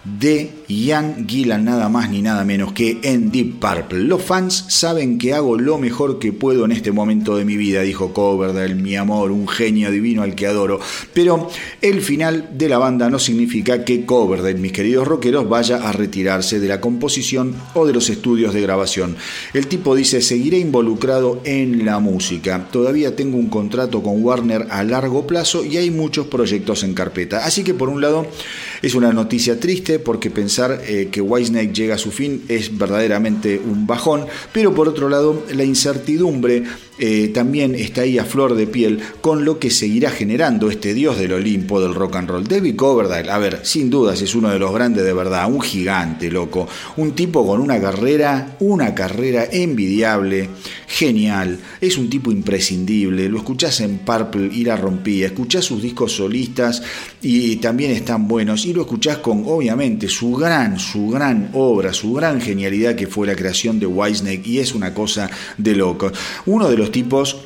de 0.04 0.52
Ian 0.74 1.28
Gillan, 1.28 1.66
nada 1.66 1.88
más 1.88 2.10
ni 2.10 2.22
nada 2.22 2.44
menos 2.44 2.74
que 2.74 2.98
en 3.04 3.32
Deep 3.32 3.60
Purple. 3.60 4.00
Los 4.00 4.24
fans 4.24 4.66
saben 4.70 5.20
que 5.20 5.34
hago 5.34 5.58
lo 5.58 5.78
mejor 5.78 6.18
que 6.18 6.34
puedo 6.34 6.66
en 6.66 6.72
este 6.72 6.92
momento 6.92 7.38
de 7.38 7.46
mi 7.46 7.58
vida, 7.58 7.82
dijo 7.82 8.12
Coverdale, 8.12 8.74
mi 8.74 8.96
amor, 8.96 9.32
un 9.32 9.48
genio 9.48 9.92
divino 9.92 10.24
al 10.24 10.34
que 10.34 10.48
adoro. 10.48 10.80
Pero 11.14 11.50
el 11.82 12.02
final 12.02 12.50
de 12.58 12.70
la 12.70 12.80
banda 12.80 13.10
no 13.10 13.20
significa 13.20 13.86
que 13.86 14.06
Coverdale, 14.06 14.60
mis 14.60 14.72
queridos 14.72 15.08
rockeros, 15.08 15.48
vaya 15.48 15.88
a 15.88 15.92
retirarse 15.92 16.60
de 16.60 16.68
la 16.68 16.82
composición 16.82 17.56
o 17.76 17.86
de 17.86 17.94
los 17.94 18.10
estudios 18.10 18.54
de 18.54 18.62
grabación. 18.62 19.16
El 19.54 19.68
tipo 19.68 19.96
dice, 19.96 20.22
seguiré 20.22 20.58
involucrado 20.58 21.40
en 21.44 21.86
la 21.86 22.00
música. 22.00 22.68
Todavía 22.72 23.16
tengo 23.16 23.38
un 23.38 23.50
contrato 23.50 24.02
con 24.02 24.24
Warner 24.24 24.68
a 24.72 24.84
largo 24.84 25.28
plazo 25.28 25.64
y 25.64 25.78
hay 25.78 25.92
muchos 25.92 26.28
proyectos 26.28 26.84
en 26.84 26.96
carpeta. 26.96 27.46
Así 27.46 27.64
que 27.64 27.76
por 27.76 27.90
un 27.90 28.02
lado 28.02 28.26
es 28.82 28.96
una 28.96 29.14
noticia 29.14 29.60
triste, 29.60 30.00
porque 30.00 30.32
pensar 30.32 30.63
eh, 30.72 31.10
que 31.12 31.22
Whitesnake 31.22 31.74
llega 31.74 31.96
a 31.96 31.98
su 31.98 32.12
fin 32.12 32.44
es 32.48 32.78
verdaderamente 32.78 33.60
un 33.60 33.86
bajón, 33.86 34.26
pero 34.52 34.74
por 34.74 34.88
otro 34.88 35.10
lado 35.10 35.44
la 35.54 35.64
incertidumbre 35.64 36.64
eh, 37.00 37.32
también 37.34 37.74
está 37.74 38.02
ahí 38.02 38.20
a 38.20 38.26
flor 38.26 38.54
de 38.54 38.68
piel 38.68 39.00
con 39.20 39.46
lo 39.46 39.58
que 39.58 39.72
seguirá 39.72 40.12
generando 40.12 40.70
este 40.70 40.94
dios 40.94 41.18
del 41.18 41.34
Olimpo 41.34 41.82
del 41.82 41.96
rock 41.96 42.18
and 42.18 42.30
roll. 42.30 42.48
David 42.48 42.76
Coverdale, 42.76 43.32
a 43.32 43.40
ver, 43.40 43.62
sin 43.64 43.90
dudas 43.90 44.22
es 44.22 44.36
uno 44.36 44.50
de 44.50 44.60
los 44.60 44.74
grandes 44.74 45.04
de 45.04 45.14
verdad, 45.14 45.52
un 45.52 45.62
gigante, 45.62 46.30
loco, 46.30 46.68
un 46.98 47.14
tipo 47.14 47.46
con 47.48 47.62
una 47.62 47.82
carrera, 47.82 48.58
una 48.60 48.94
carrera 48.94 49.46
envidiable, 49.52 50.50
genial, 50.88 51.58
es 51.82 51.98
un 51.98 52.10
tipo 52.10 52.32
imprescindible, 52.32 53.28
lo 53.28 53.38
escuchás 53.38 53.82
en 53.82 54.00
Purple 54.00 54.50
y 54.54 54.64
la 54.64 54.76
rompía, 54.76 55.26
escuchás 55.26 55.66
sus 55.66 55.82
discos 55.82 56.16
solistas 56.16 56.84
y 57.22 57.56
también 57.56 57.92
están 57.92 58.28
buenos 58.28 58.66
y 58.66 58.74
lo 58.74 58.82
escuchás 58.82 59.18
con 59.18 59.44
obviamente 59.48 60.08
su 60.08 60.36
gran, 60.44 60.78
su 60.78 61.10
gran 61.10 61.50
obra, 61.54 61.94
su 61.94 62.14
gran 62.14 62.42
genialidad 62.42 62.96
que 62.96 63.08
fue 63.08 63.26
la 63.26 63.36
creación 63.36 63.80
de 63.80 63.88
Whitesnake 63.88 64.46
y 64.46 64.60
es 64.60 64.76
una 64.76 64.94
cosa 64.94 65.30
de 65.58 65.76
loco. 65.76 66.12
Uno 66.46 66.70
de 66.70 66.78
los 66.78 66.92
tipos 66.92 67.38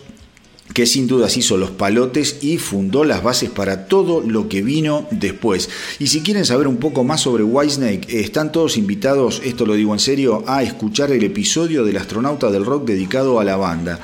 que 0.78 0.86
sin 0.86 1.08
dudas 1.08 1.38
hizo 1.38 1.58
los 1.58 1.72
palotes 1.72 2.38
y 2.42 2.60
fundó 2.60 3.04
las 3.04 3.24
bases 3.24 3.50
para 3.50 3.88
todo 3.88 4.22
lo 4.22 4.48
que 4.48 4.62
vino 4.62 5.08
después. 5.10 5.72
Y 5.98 6.06
si 6.06 6.22
quieren 6.22 6.46
saber 6.46 6.68
un 6.68 6.78
poco 6.78 7.04
más 7.04 7.22
sobre 7.22 7.42
Whitesnake, 7.42 8.06
están 8.20 8.52
todos 8.52 8.78
invitados, 8.78 9.42
esto 9.44 9.66
lo 9.66 9.74
digo 9.74 9.94
en 9.94 10.00
serio, 10.00 10.44
a 10.46 10.62
escuchar 10.62 11.10
el 11.10 11.24
episodio 11.24 11.84
del 11.84 11.98
astronauta 11.98 12.52
del 12.52 12.64
rock 12.64 12.86
dedicado 12.86 13.40
a 13.40 13.44
la 13.44 13.56
banda. 13.56 14.00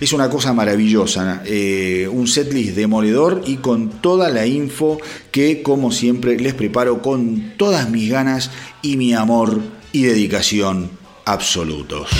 Es 0.00 0.12
una 0.12 0.28
cosa 0.28 0.52
maravillosa, 0.52 1.42
eh, 1.46 2.06
un 2.12 2.28
setlist 2.28 2.76
demoledor 2.76 3.44
y 3.46 3.56
con 3.56 3.88
toda 3.88 4.28
la 4.28 4.46
info 4.46 5.00
que 5.30 5.62
como 5.62 5.92
siempre 5.92 6.38
les 6.38 6.52
preparo 6.52 7.00
con 7.00 7.54
todas 7.56 7.88
mis 7.88 8.10
ganas 8.10 8.50
y 8.82 8.98
mi 8.98 9.14
amor 9.14 9.62
y 9.92 10.02
dedicación 10.02 10.90
absolutos. 11.24 12.10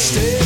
stay. 0.00 0.39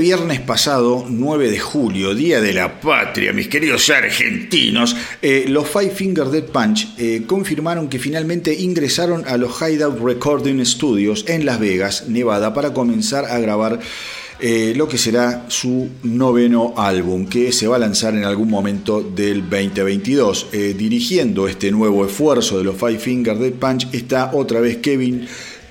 Viernes 0.00 0.40
pasado, 0.40 1.04
9 1.06 1.50
de 1.50 1.58
julio, 1.58 2.14
Día 2.14 2.40
de 2.40 2.54
la 2.54 2.80
Patria, 2.80 3.34
mis 3.34 3.48
queridos 3.48 3.90
argentinos, 3.90 4.96
eh, 5.20 5.44
los 5.46 5.68
Five 5.68 5.90
Finger 5.90 6.28
Dead 6.28 6.44
Punch 6.44 6.94
eh, 6.96 7.24
confirmaron 7.26 7.90
que 7.90 7.98
finalmente 7.98 8.54
ingresaron 8.54 9.24
a 9.26 9.36
los 9.36 9.60
Hideout 9.60 10.00
Recording 10.00 10.64
Studios 10.64 11.26
en 11.28 11.44
Las 11.44 11.60
Vegas, 11.60 12.08
Nevada, 12.08 12.54
para 12.54 12.72
comenzar 12.72 13.26
a 13.26 13.38
grabar 13.40 13.78
eh, 14.40 14.72
lo 14.74 14.88
que 14.88 14.96
será 14.96 15.44
su 15.48 15.90
noveno 16.02 16.72
álbum, 16.78 17.26
que 17.26 17.52
se 17.52 17.66
va 17.66 17.76
a 17.76 17.80
lanzar 17.80 18.14
en 18.14 18.24
algún 18.24 18.48
momento 18.48 19.02
del 19.02 19.42
2022. 19.42 20.46
dirigiendo 20.78 21.46
este 21.46 21.70
nuevo 21.70 22.06
esfuerzo 22.06 22.56
de 22.56 22.64
los 22.64 22.76
Five 22.76 23.00
Finger 23.00 23.36
Dead 23.36 23.52
Punch 23.52 23.88
está 23.92 24.30
otra 24.32 24.60
vez 24.60 24.78
Kevin 24.78 25.28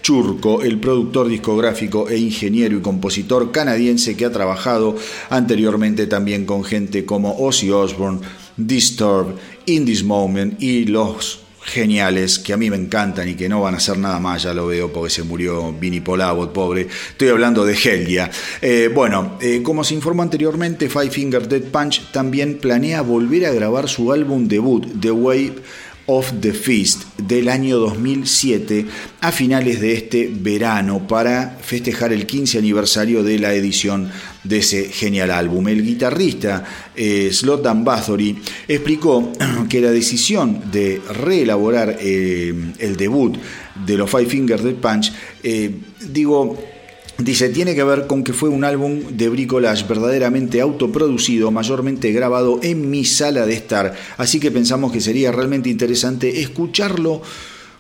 El 0.10 0.80
productor 0.80 1.28
discográfico 1.28 2.10
e 2.10 2.18
ingeniero 2.18 2.76
y 2.76 2.82
compositor 2.82 3.52
canadiense 3.52 4.18
que 4.18 4.26
ha 4.26 4.32
trabajado 4.32 4.96
anteriormente 5.30 6.08
también 6.08 6.48
con 6.48 6.64
gente 6.64 7.06
como 7.06 7.38
Ozzy 7.38 7.70
Osbourne, 7.70 8.22
Disturbed, 8.58 9.36
In 9.68 9.86
This 9.86 10.04
Moment 10.04 10.60
y 10.64 10.86
los 10.86 11.42
geniales 11.62 12.40
que 12.40 12.54
a 12.54 12.58
mí 12.58 12.72
me 12.72 12.76
encantan 12.76 13.30
y 13.30 13.36
que 13.36 13.48
no 13.48 13.62
van 13.62 13.76
a 13.76 13.78
hacer 13.78 14.00
nada 14.00 14.20
más, 14.20 14.42
ya 14.42 14.54
lo 14.56 14.66
veo 14.66 14.92
porque 14.92 15.12
se 15.12 15.22
murió 15.22 15.72
Vinny 15.74 16.00
Polavot, 16.00 16.52
pobre. 16.52 16.88
Estoy 17.12 17.30
hablando 17.30 17.64
de 17.64 17.76
Helgia. 17.76 18.32
Eh, 18.64 18.90
bueno, 18.92 19.38
eh, 19.40 19.62
como 19.62 19.84
se 19.84 19.94
informó 19.94 20.24
anteriormente, 20.24 20.90
Five 20.90 21.12
Finger 21.12 21.48
Dead 21.48 21.62
Punch 21.62 22.12
también 22.12 22.58
planea 22.58 23.04
volver 23.04 23.46
a 23.46 23.54
grabar 23.54 23.88
su 23.88 24.12
álbum 24.12 24.48
debut, 24.48 24.88
The 25.00 25.12
Way 25.12 25.54
of 26.12 26.42
the 26.42 26.54
Feast 26.54 27.04
del 27.18 27.50
año 27.50 27.78
2007 27.78 28.84
a 29.22 29.32
finales 29.32 29.80
de 29.80 29.94
este 29.94 30.28
verano 30.34 31.08
para 31.08 31.60
festejar 31.62 32.12
el 32.12 32.26
15 32.26 32.58
aniversario 32.58 33.22
de 33.22 33.38
la 33.38 33.54
edición 33.54 34.10
de 34.44 34.58
ese 34.58 34.86
genial 34.86 35.30
álbum. 35.30 35.68
El 35.68 35.86
guitarrista 35.86 36.66
eh, 36.96 37.30
Slotan 37.32 37.86
Bathory 37.86 38.40
explicó 38.68 39.32
que 39.70 39.82
la 39.82 39.92
decisión 39.92 40.72
de 40.72 41.00
reelaborar 41.14 41.98
eh, 42.02 42.56
el 42.80 42.98
debut 42.98 43.38
de 43.86 43.96
los 43.96 44.10
Five 44.10 44.26
Finger 44.26 44.64
Dead 44.64 44.76
Punch, 44.76 45.14
eh, 45.44 45.72
digo, 46.10 46.58
Dice, 47.20 47.50
tiene 47.50 47.76
que 47.76 47.84
ver 47.84 48.08
con 48.08 48.24
que 48.24 48.32
fue 48.32 48.48
un 48.48 48.64
álbum 48.64 49.02
de 49.12 49.28
bricolage 49.28 49.86
verdaderamente 49.86 50.62
autoproducido, 50.62 51.52
mayormente 51.52 52.14
grabado 52.14 52.62
en 52.64 52.90
mi 52.90 53.04
sala 53.04 53.46
de 53.46 53.54
estar, 53.54 53.94
así 54.16 54.40
que 54.40 54.52
pensamos 54.52 54.94
que 54.94 55.02
sería 55.02 55.34
realmente 55.34 55.70
interesante 55.70 56.40
escucharlo 56.40 57.22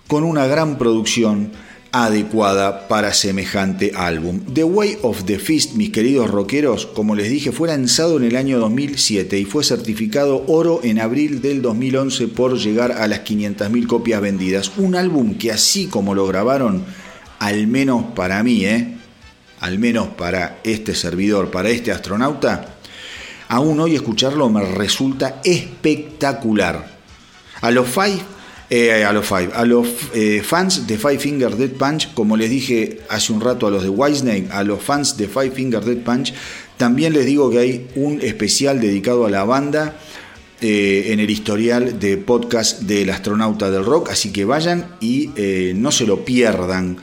con 0.07 0.25
una 0.25 0.45
gran 0.45 0.77
producción 0.77 1.51
adecuada 1.93 2.89
para 2.89 3.13
semejante 3.13 3.93
álbum. 3.95 4.41
The 4.53 4.65
Way 4.65 4.97
of 5.03 5.23
the 5.23 5.39
Fist, 5.39 5.73
mis 5.75 5.91
queridos 5.91 6.29
rockeros, 6.29 6.85
como 6.85 7.15
les 7.15 7.29
dije, 7.29 7.53
fue 7.53 7.69
lanzado 7.69 8.17
en 8.17 8.25
el 8.25 8.35
año 8.35 8.59
2007 8.59 9.39
y 9.39 9.45
fue 9.45 9.63
certificado 9.63 10.43
oro 10.47 10.81
en 10.83 10.99
abril 10.99 11.41
del 11.41 11.61
2011 11.61 12.27
por 12.27 12.57
llegar 12.57 12.91
a 12.91 13.07
las 13.07 13.23
500.000 13.23 13.87
copias 13.87 14.19
vendidas. 14.19 14.73
Un 14.75 14.95
álbum 14.95 15.35
que 15.35 15.53
así 15.53 15.87
como 15.87 16.13
lo 16.13 16.27
grabaron, 16.27 16.83
al 17.39 17.67
menos 17.67 18.03
para 18.13 18.43
mí, 18.43 18.65
¿eh? 18.65 18.98
Al 19.59 19.79
menos 19.79 20.09
para 20.09 20.59
este 20.63 20.95
servidor, 20.95 21.51
para 21.51 21.69
este 21.69 21.91
astronauta, 21.91 22.75
aún 23.49 23.79
hoy 23.79 23.95
escucharlo 23.95 24.49
me 24.49 24.63
resulta 24.63 25.41
espectacular. 25.43 26.99
A 27.61 27.71
los 27.71 27.89
five, 27.89 28.19
eh, 28.69 29.03
a 29.03 29.11
los 29.11 29.25
five, 29.25 29.49
a 29.53 29.65
los 29.65 29.87
eh, 30.13 30.41
fans 30.45 30.87
de 30.87 30.97
Five 30.97 31.19
Finger 31.19 31.57
Dead 31.57 31.71
Punch, 31.71 32.13
como 32.13 32.37
les 32.37 32.49
dije 32.49 33.01
hace 33.09 33.33
un 33.33 33.41
rato 33.41 33.67
a 33.67 33.71
los 33.71 33.83
de 33.83 33.89
Whitesnake, 33.89 34.49
a 34.51 34.63
los 34.63 34.81
fans 34.81 35.17
de 35.17 35.27
Five 35.27 35.51
Finger 35.51 35.83
Dead 35.83 35.97
Punch, 35.97 36.33
también 36.77 37.11
les 37.11 37.25
digo 37.25 37.49
que 37.49 37.59
hay 37.59 37.87
un 37.95 38.21
especial 38.21 38.79
dedicado 38.79 39.25
a 39.25 39.29
la 39.29 39.43
banda. 39.43 39.99
Eh, 40.61 41.13
en 41.13 41.21
el 41.21 41.29
historial 41.29 42.01
de 42.01 42.17
podcast 42.17 42.81
del 42.81 43.09
astronauta 43.11 43.71
del 43.71 43.85
rock, 43.85 44.09
así 44.09 44.33
que 44.33 44.43
vayan 44.43 44.87
y 44.99 45.29
no 45.73 45.89
se 45.89 46.05
lo 46.05 46.25
pierdan 46.25 46.97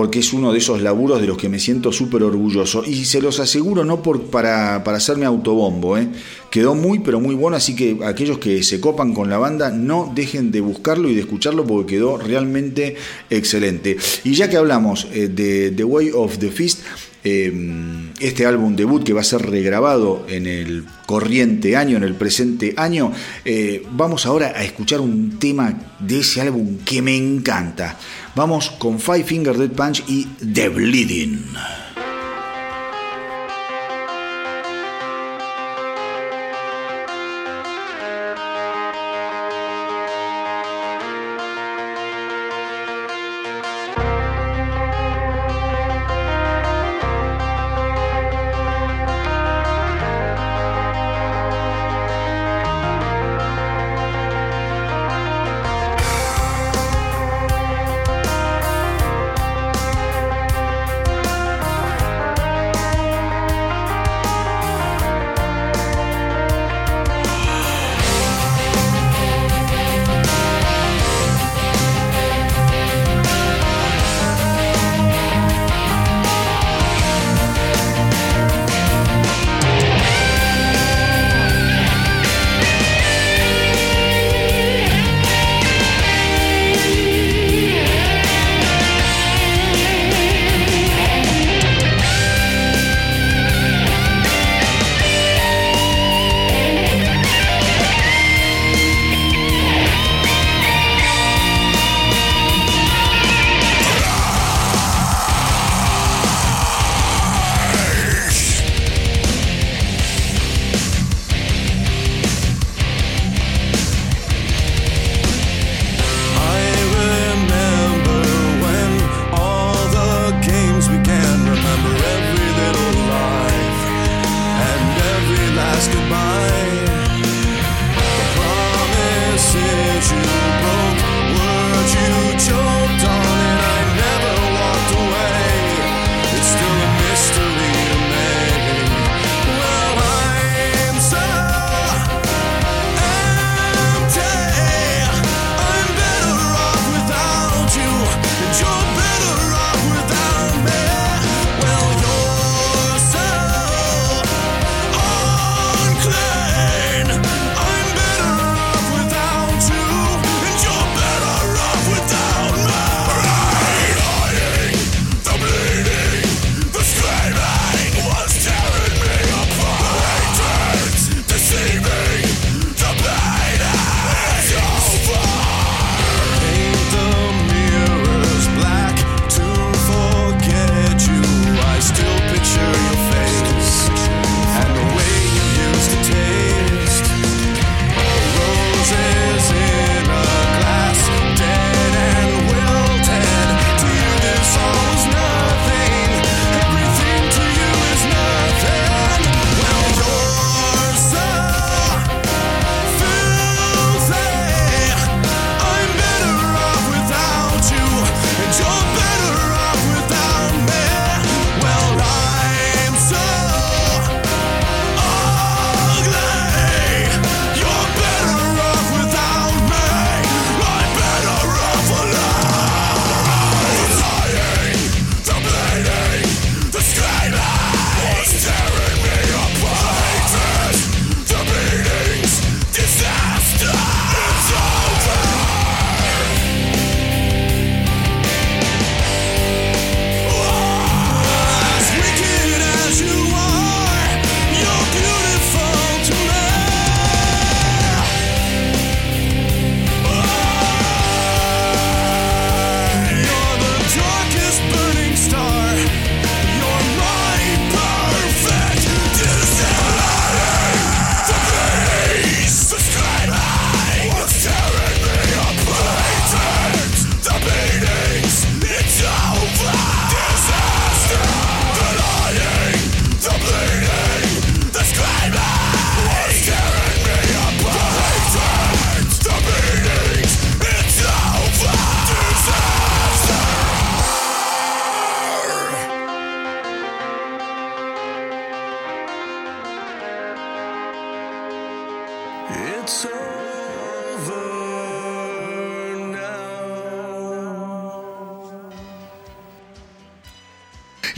porque 0.00 0.20
es 0.20 0.32
uno 0.32 0.50
de 0.50 0.56
esos 0.56 0.80
laburos 0.80 1.20
de 1.20 1.26
los 1.26 1.36
que 1.36 1.50
me 1.50 1.58
siento 1.58 1.92
súper 1.92 2.22
orgulloso. 2.22 2.82
Y 2.86 3.04
se 3.04 3.20
los 3.20 3.38
aseguro 3.38 3.84
no 3.84 4.02
por, 4.02 4.22
para, 4.22 4.82
para 4.82 4.96
hacerme 4.96 5.26
autobombo, 5.26 5.98
¿eh? 5.98 6.08
quedó 6.50 6.74
muy 6.74 7.00
pero 7.00 7.20
muy 7.20 7.34
bueno, 7.34 7.58
así 7.58 7.76
que 7.76 7.98
aquellos 8.06 8.38
que 8.38 8.62
se 8.62 8.80
copan 8.80 9.12
con 9.12 9.28
la 9.28 9.36
banda 9.36 9.68
no 9.68 10.10
dejen 10.14 10.52
de 10.52 10.62
buscarlo 10.62 11.10
y 11.10 11.14
de 11.14 11.20
escucharlo 11.20 11.66
porque 11.66 11.96
quedó 11.96 12.16
realmente 12.16 12.96
excelente. 13.28 13.98
Y 14.24 14.32
ya 14.32 14.48
que 14.48 14.56
hablamos 14.56 15.06
eh, 15.12 15.28
de 15.28 15.70
The 15.70 15.84
Way 15.84 16.12
of 16.14 16.38
the 16.38 16.50
Fist, 16.50 16.80
Em, 17.22 18.12
este 18.18 18.46
álbum 18.46 18.74
debut 18.74 19.04
que 19.04 19.12
va 19.12 19.20
a 19.20 19.24
ser 19.24 19.42
regrabado 19.42 20.24
en 20.26 20.46
el 20.46 20.84
corriente 21.04 21.76
año, 21.76 21.98
en 21.98 22.02
el 22.02 22.14
presente 22.14 22.72
año, 22.78 23.12
eh, 23.44 23.82
vamos 23.92 24.24
ahora 24.24 24.54
a 24.56 24.64
escuchar 24.64 25.00
un 25.00 25.38
tema 25.38 25.74
de 25.98 26.20
ese 26.20 26.40
álbum 26.40 26.78
que 26.84 27.02
me 27.02 27.14
encanta. 27.14 27.98
Vamos 28.34 28.70
con 28.70 28.98
Five 28.98 29.24
Finger 29.24 29.58
Dead 29.58 29.70
Punch 29.70 30.02
y 30.08 30.28
The 30.52 30.70
Bleeding. 30.70 31.44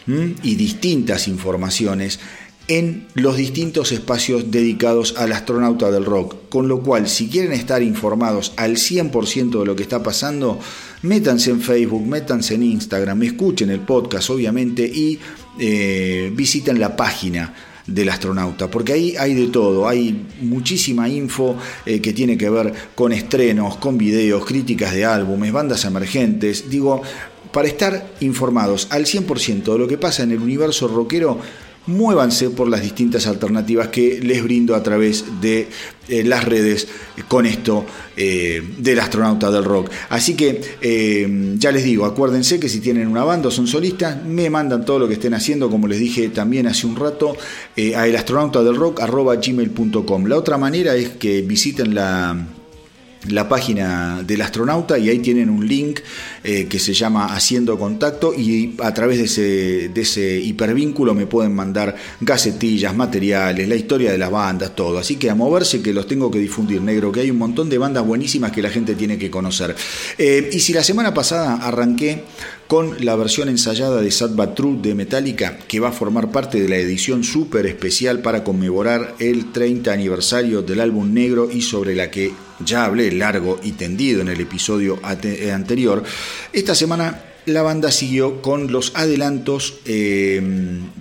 y 0.07 0.55
distintas 0.55 1.27
informaciones 1.27 2.19
en 2.67 3.07
los 3.15 3.35
distintos 3.35 3.91
espacios 3.91 4.51
dedicados 4.51 5.15
al 5.17 5.31
astronauta 5.31 5.89
del 5.91 6.05
rock. 6.05 6.35
Con 6.49 6.67
lo 6.67 6.81
cual, 6.81 7.09
si 7.09 7.29
quieren 7.29 7.51
estar 7.51 7.81
informados 7.81 8.53
al 8.55 8.75
100% 8.75 9.59
de 9.59 9.65
lo 9.65 9.75
que 9.75 9.83
está 9.83 10.03
pasando, 10.03 10.59
métanse 11.01 11.49
en 11.49 11.61
Facebook, 11.61 12.05
métanse 12.05 12.53
en 12.55 12.63
Instagram, 12.63 13.23
escuchen 13.23 13.71
el 13.71 13.79
podcast 13.79 14.29
obviamente 14.29 14.85
y 14.85 15.19
eh, 15.59 16.31
visiten 16.35 16.79
la 16.79 16.95
página 16.95 17.53
del 17.87 18.09
astronauta, 18.09 18.69
porque 18.69 18.93
ahí 18.93 19.15
hay 19.17 19.33
de 19.33 19.47
todo, 19.47 19.87
hay 19.87 20.27
muchísima 20.41 21.09
info 21.09 21.57
eh, 21.85 21.99
que 21.99 22.13
tiene 22.13 22.37
que 22.37 22.49
ver 22.49 22.73
con 22.95 23.11
estrenos, 23.11 23.77
con 23.77 23.97
videos, 23.97 24.45
críticas 24.45 24.93
de 24.93 25.05
álbumes, 25.05 25.51
bandas 25.51 25.83
emergentes, 25.85 26.69
digo, 26.69 27.01
para 27.51 27.67
estar 27.67 28.13
informados 28.21 28.87
al 28.89 29.05
100% 29.05 29.63
de 29.73 29.77
lo 29.77 29.87
que 29.87 29.97
pasa 29.97 30.23
en 30.23 30.31
el 30.31 30.39
universo 30.39 30.87
rockero, 30.87 31.39
muévanse 31.87 32.49
por 32.49 32.69
las 32.69 32.81
distintas 32.81 33.27
alternativas 33.27 33.89
que 33.89 34.19
les 34.21 34.41
brindo 34.43 34.75
a 34.75 34.83
través 34.83 35.25
de 35.41 35.67
eh, 36.07 36.23
las 36.23 36.45
redes 36.45 36.87
con 37.27 37.45
esto 37.45 37.85
eh, 38.15 38.63
del 38.77 38.99
astronauta 38.99 39.51
del 39.51 39.65
rock. 39.65 39.91
Así 40.09 40.35
que 40.35 40.61
eh, 40.81 41.55
ya 41.57 41.71
les 41.71 41.83
digo, 41.83 42.05
acuérdense 42.05 42.59
que 42.59 42.69
si 42.69 42.79
tienen 42.79 43.07
una 43.07 43.23
banda 43.23 43.49
o 43.49 43.51
son 43.51 43.67
solistas, 43.67 44.23
me 44.25 44.49
mandan 44.49 44.83
todo 44.85 44.99
lo 44.99 45.07
que 45.07 45.13
estén 45.15 45.33
haciendo, 45.33 45.69
como 45.69 45.87
les 45.87 45.99
dije 45.99 46.29
también 46.29 46.67
hace 46.67 46.87
un 46.87 46.95
rato, 46.95 47.35
a 47.95 48.07
elastronautadelrock.gmail.com. 48.07 50.25
La 50.25 50.37
otra 50.37 50.57
manera 50.57 50.95
es 50.95 51.09
que 51.09 51.41
visiten 51.41 51.95
la 51.95 52.47
la 53.29 53.47
página 53.47 54.21
del 54.23 54.41
astronauta 54.41 54.97
y 54.97 55.09
ahí 55.09 55.19
tienen 55.19 55.49
un 55.49 55.67
link 55.67 55.99
eh, 56.43 56.67
que 56.67 56.79
se 56.79 56.93
llama 56.93 57.33
Haciendo 57.33 57.77
Contacto 57.77 58.33
y 58.33 58.75
a 58.81 58.93
través 58.93 59.17
de 59.17 59.23
ese, 59.25 59.89
de 59.89 60.01
ese 60.01 60.39
hipervínculo 60.39 61.13
me 61.13 61.25
pueden 61.25 61.55
mandar 61.55 61.95
gacetillas, 62.19 62.95
materiales, 62.95 63.67
la 63.67 63.75
historia 63.75 64.11
de 64.11 64.17
las 64.17 64.31
bandas, 64.31 64.75
todo. 64.75 64.97
Así 64.97 65.15
que 65.15 65.29
a 65.29 65.35
moverse 65.35 65.81
que 65.81 65.93
los 65.93 66.07
tengo 66.07 66.29
que 66.29 66.39
difundir, 66.39 66.81
negro, 66.81 67.11
que 67.11 67.21
hay 67.21 67.31
un 67.31 67.37
montón 67.37 67.69
de 67.69 67.77
bandas 67.77 68.05
buenísimas 68.05 68.51
que 68.51 68.61
la 68.61 68.69
gente 68.69 68.95
tiene 68.95 69.17
que 69.17 69.29
conocer. 69.29 69.75
Eh, 70.17 70.49
y 70.51 70.59
si 70.59 70.73
la 70.73 70.83
semana 70.83 71.13
pasada 71.13 71.55
arranqué 71.55 72.23
con 72.67 73.05
la 73.05 73.15
versión 73.15 73.49
ensayada 73.49 74.01
de 74.01 74.09
Sad 74.11 74.31
But 74.31 74.55
True 74.55 74.79
de 74.81 74.95
Metallica, 74.95 75.57
que 75.67 75.79
va 75.79 75.89
a 75.89 75.91
formar 75.91 76.31
parte 76.31 76.61
de 76.61 76.69
la 76.69 76.77
edición 76.77 77.23
súper 77.23 77.65
especial 77.67 78.21
para 78.21 78.43
conmemorar 78.43 79.15
el 79.19 79.51
30 79.51 79.91
aniversario 79.91 80.61
del 80.61 80.79
álbum 80.79 81.13
negro 81.13 81.49
y 81.51 81.61
sobre 81.61 81.95
la 81.95 82.09
que 82.09 82.31
ya 82.59 82.85
hablé 82.85 83.11
largo 83.11 83.59
y 83.63 83.73
tendido 83.73 84.21
en 84.21 84.27
el 84.27 84.41
episodio 84.41 84.99
eh, 85.23 85.51
anterior, 85.51 86.03
esta 86.51 86.75
semana 86.75 87.21
la 87.45 87.61
banda 87.61 87.91
siguió 87.91 88.41
con 88.41 88.71
los 88.71 88.93
adelantos 88.95 89.79
eh, 89.85 90.41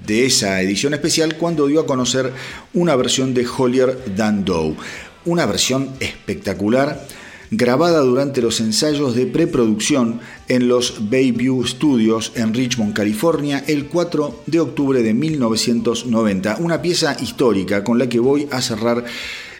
de 0.06 0.26
esa 0.26 0.60
edición 0.60 0.92
especial 0.94 1.36
cuando 1.36 1.66
dio 1.66 1.80
a 1.80 1.86
conocer 1.86 2.32
una 2.74 2.96
versión 2.96 3.32
de 3.34 3.46
Hollier 3.46 4.14
Dan 4.16 4.44
Doe, 4.44 4.74
una 5.24 5.46
versión 5.46 5.90
espectacular 6.00 7.06
grabada 7.54 8.00
durante 8.00 8.40
los 8.40 8.60
ensayos 8.60 9.14
de 9.14 9.26
preproducción 9.26 10.20
en 10.48 10.68
los 10.68 11.10
Bayview 11.10 11.66
Studios 11.66 12.32
en 12.34 12.54
Richmond, 12.54 12.94
California, 12.94 13.62
el 13.66 13.88
4 13.88 14.44
de 14.46 14.60
octubre 14.60 15.02
de 15.02 15.12
1990. 15.12 16.56
Una 16.60 16.80
pieza 16.80 17.14
histórica 17.20 17.84
con 17.84 17.98
la 17.98 18.08
que 18.08 18.20
voy 18.20 18.48
a 18.50 18.62
cerrar 18.62 19.04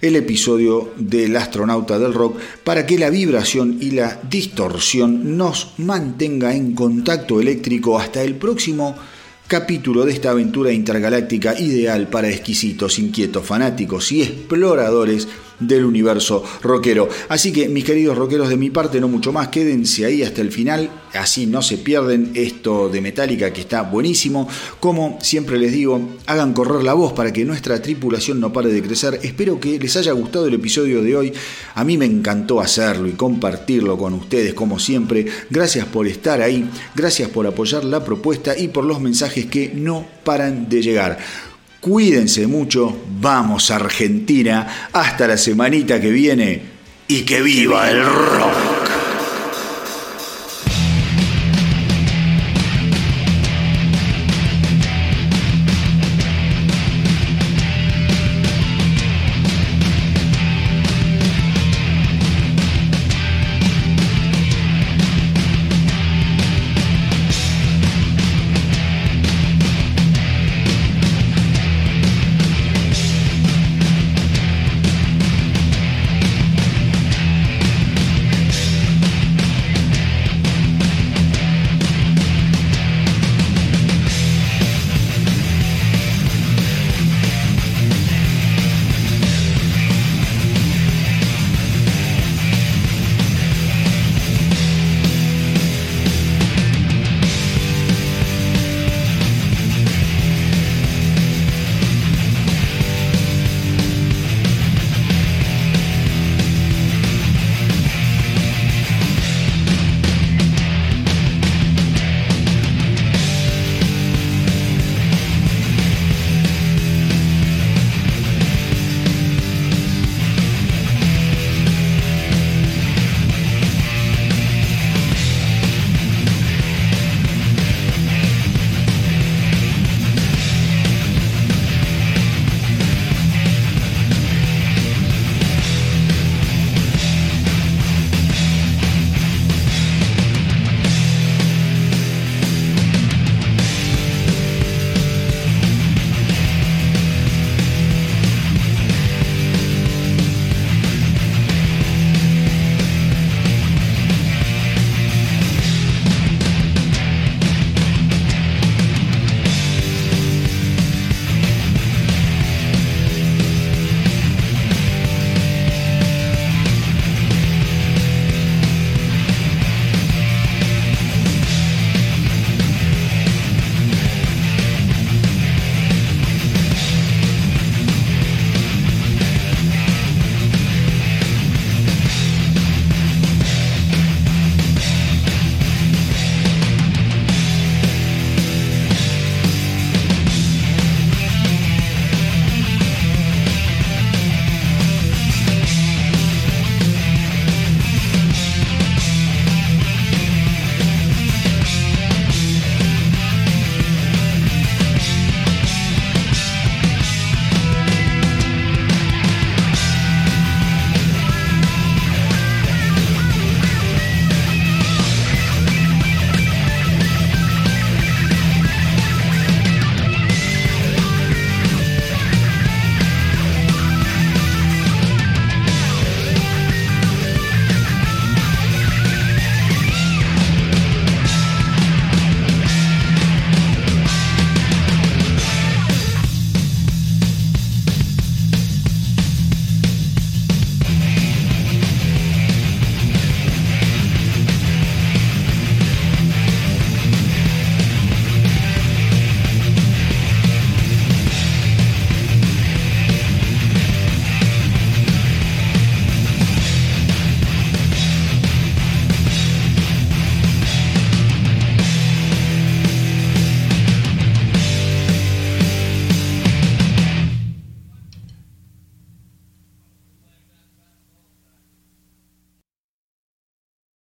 el 0.02 0.16
episodio 0.16 0.92
del 0.96 1.36
astronauta 1.36 1.98
del 1.98 2.12
rock 2.12 2.38
para 2.64 2.84
que 2.84 2.98
la 2.98 3.08
vibración 3.08 3.78
y 3.80 3.92
la 3.92 4.20
distorsión 4.28 5.36
nos 5.38 5.74
mantenga 5.78 6.54
en 6.54 6.74
contacto 6.74 7.40
eléctrico 7.40 7.98
hasta 7.98 8.22
el 8.22 8.34
próximo 8.34 8.96
capítulo 9.46 10.04
de 10.04 10.12
esta 10.12 10.30
aventura 10.30 10.72
intergaláctica 10.72 11.58
ideal 11.58 12.08
para 12.08 12.28
exquisitos, 12.28 12.98
inquietos, 12.98 13.46
fanáticos 13.46 14.10
y 14.10 14.22
exploradores 14.22 15.28
del 15.66 15.84
universo 15.84 16.44
rockero. 16.62 17.08
Así 17.28 17.52
que, 17.52 17.68
mis 17.68 17.84
queridos 17.84 18.16
rockeros, 18.16 18.48
de 18.48 18.56
mi 18.56 18.70
parte 18.70 19.00
no 19.00 19.08
mucho 19.08 19.32
más, 19.32 19.48
quédense 19.48 20.04
ahí 20.04 20.22
hasta 20.22 20.40
el 20.40 20.50
final, 20.50 20.90
así 21.14 21.46
no 21.46 21.62
se 21.62 21.78
pierden 21.78 22.30
esto 22.34 22.88
de 22.88 23.00
Metallica 23.00 23.52
que 23.52 23.60
está 23.60 23.82
buenísimo. 23.82 24.48
Como 24.80 25.18
siempre 25.20 25.58
les 25.58 25.72
digo, 25.72 26.00
hagan 26.26 26.52
correr 26.52 26.82
la 26.82 26.94
voz 26.94 27.12
para 27.12 27.32
que 27.32 27.44
nuestra 27.44 27.80
tripulación 27.80 28.40
no 28.40 28.52
pare 28.52 28.72
de 28.72 28.82
crecer. 28.82 29.20
Espero 29.22 29.60
que 29.60 29.78
les 29.78 29.96
haya 29.96 30.12
gustado 30.12 30.46
el 30.46 30.54
episodio 30.54 31.02
de 31.02 31.16
hoy. 31.16 31.32
A 31.74 31.84
mí 31.84 31.98
me 31.98 32.06
encantó 32.06 32.60
hacerlo 32.60 33.08
y 33.08 33.12
compartirlo 33.12 33.98
con 33.98 34.14
ustedes 34.14 34.54
como 34.54 34.78
siempre. 34.78 35.26
Gracias 35.50 35.86
por 35.86 36.06
estar 36.06 36.40
ahí, 36.40 36.68
gracias 36.94 37.28
por 37.28 37.46
apoyar 37.46 37.84
la 37.84 38.04
propuesta 38.04 38.56
y 38.56 38.68
por 38.68 38.84
los 38.84 39.00
mensajes 39.00 39.46
que 39.46 39.72
no 39.74 40.06
paran 40.24 40.68
de 40.68 40.82
llegar. 40.82 41.18
Cuídense 41.82 42.46
mucho, 42.46 42.96
vamos 43.18 43.72
Argentina, 43.72 44.88
hasta 44.92 45.26
la 45.26 45.36
semanita 45.36 46.00
que 46.00 46.12
viene 46.12 46.62
y 47.08 47.22
que 47.22 47.42
viva 47.42 47.90
el 47.90 48.04
rock. 48.04 48.71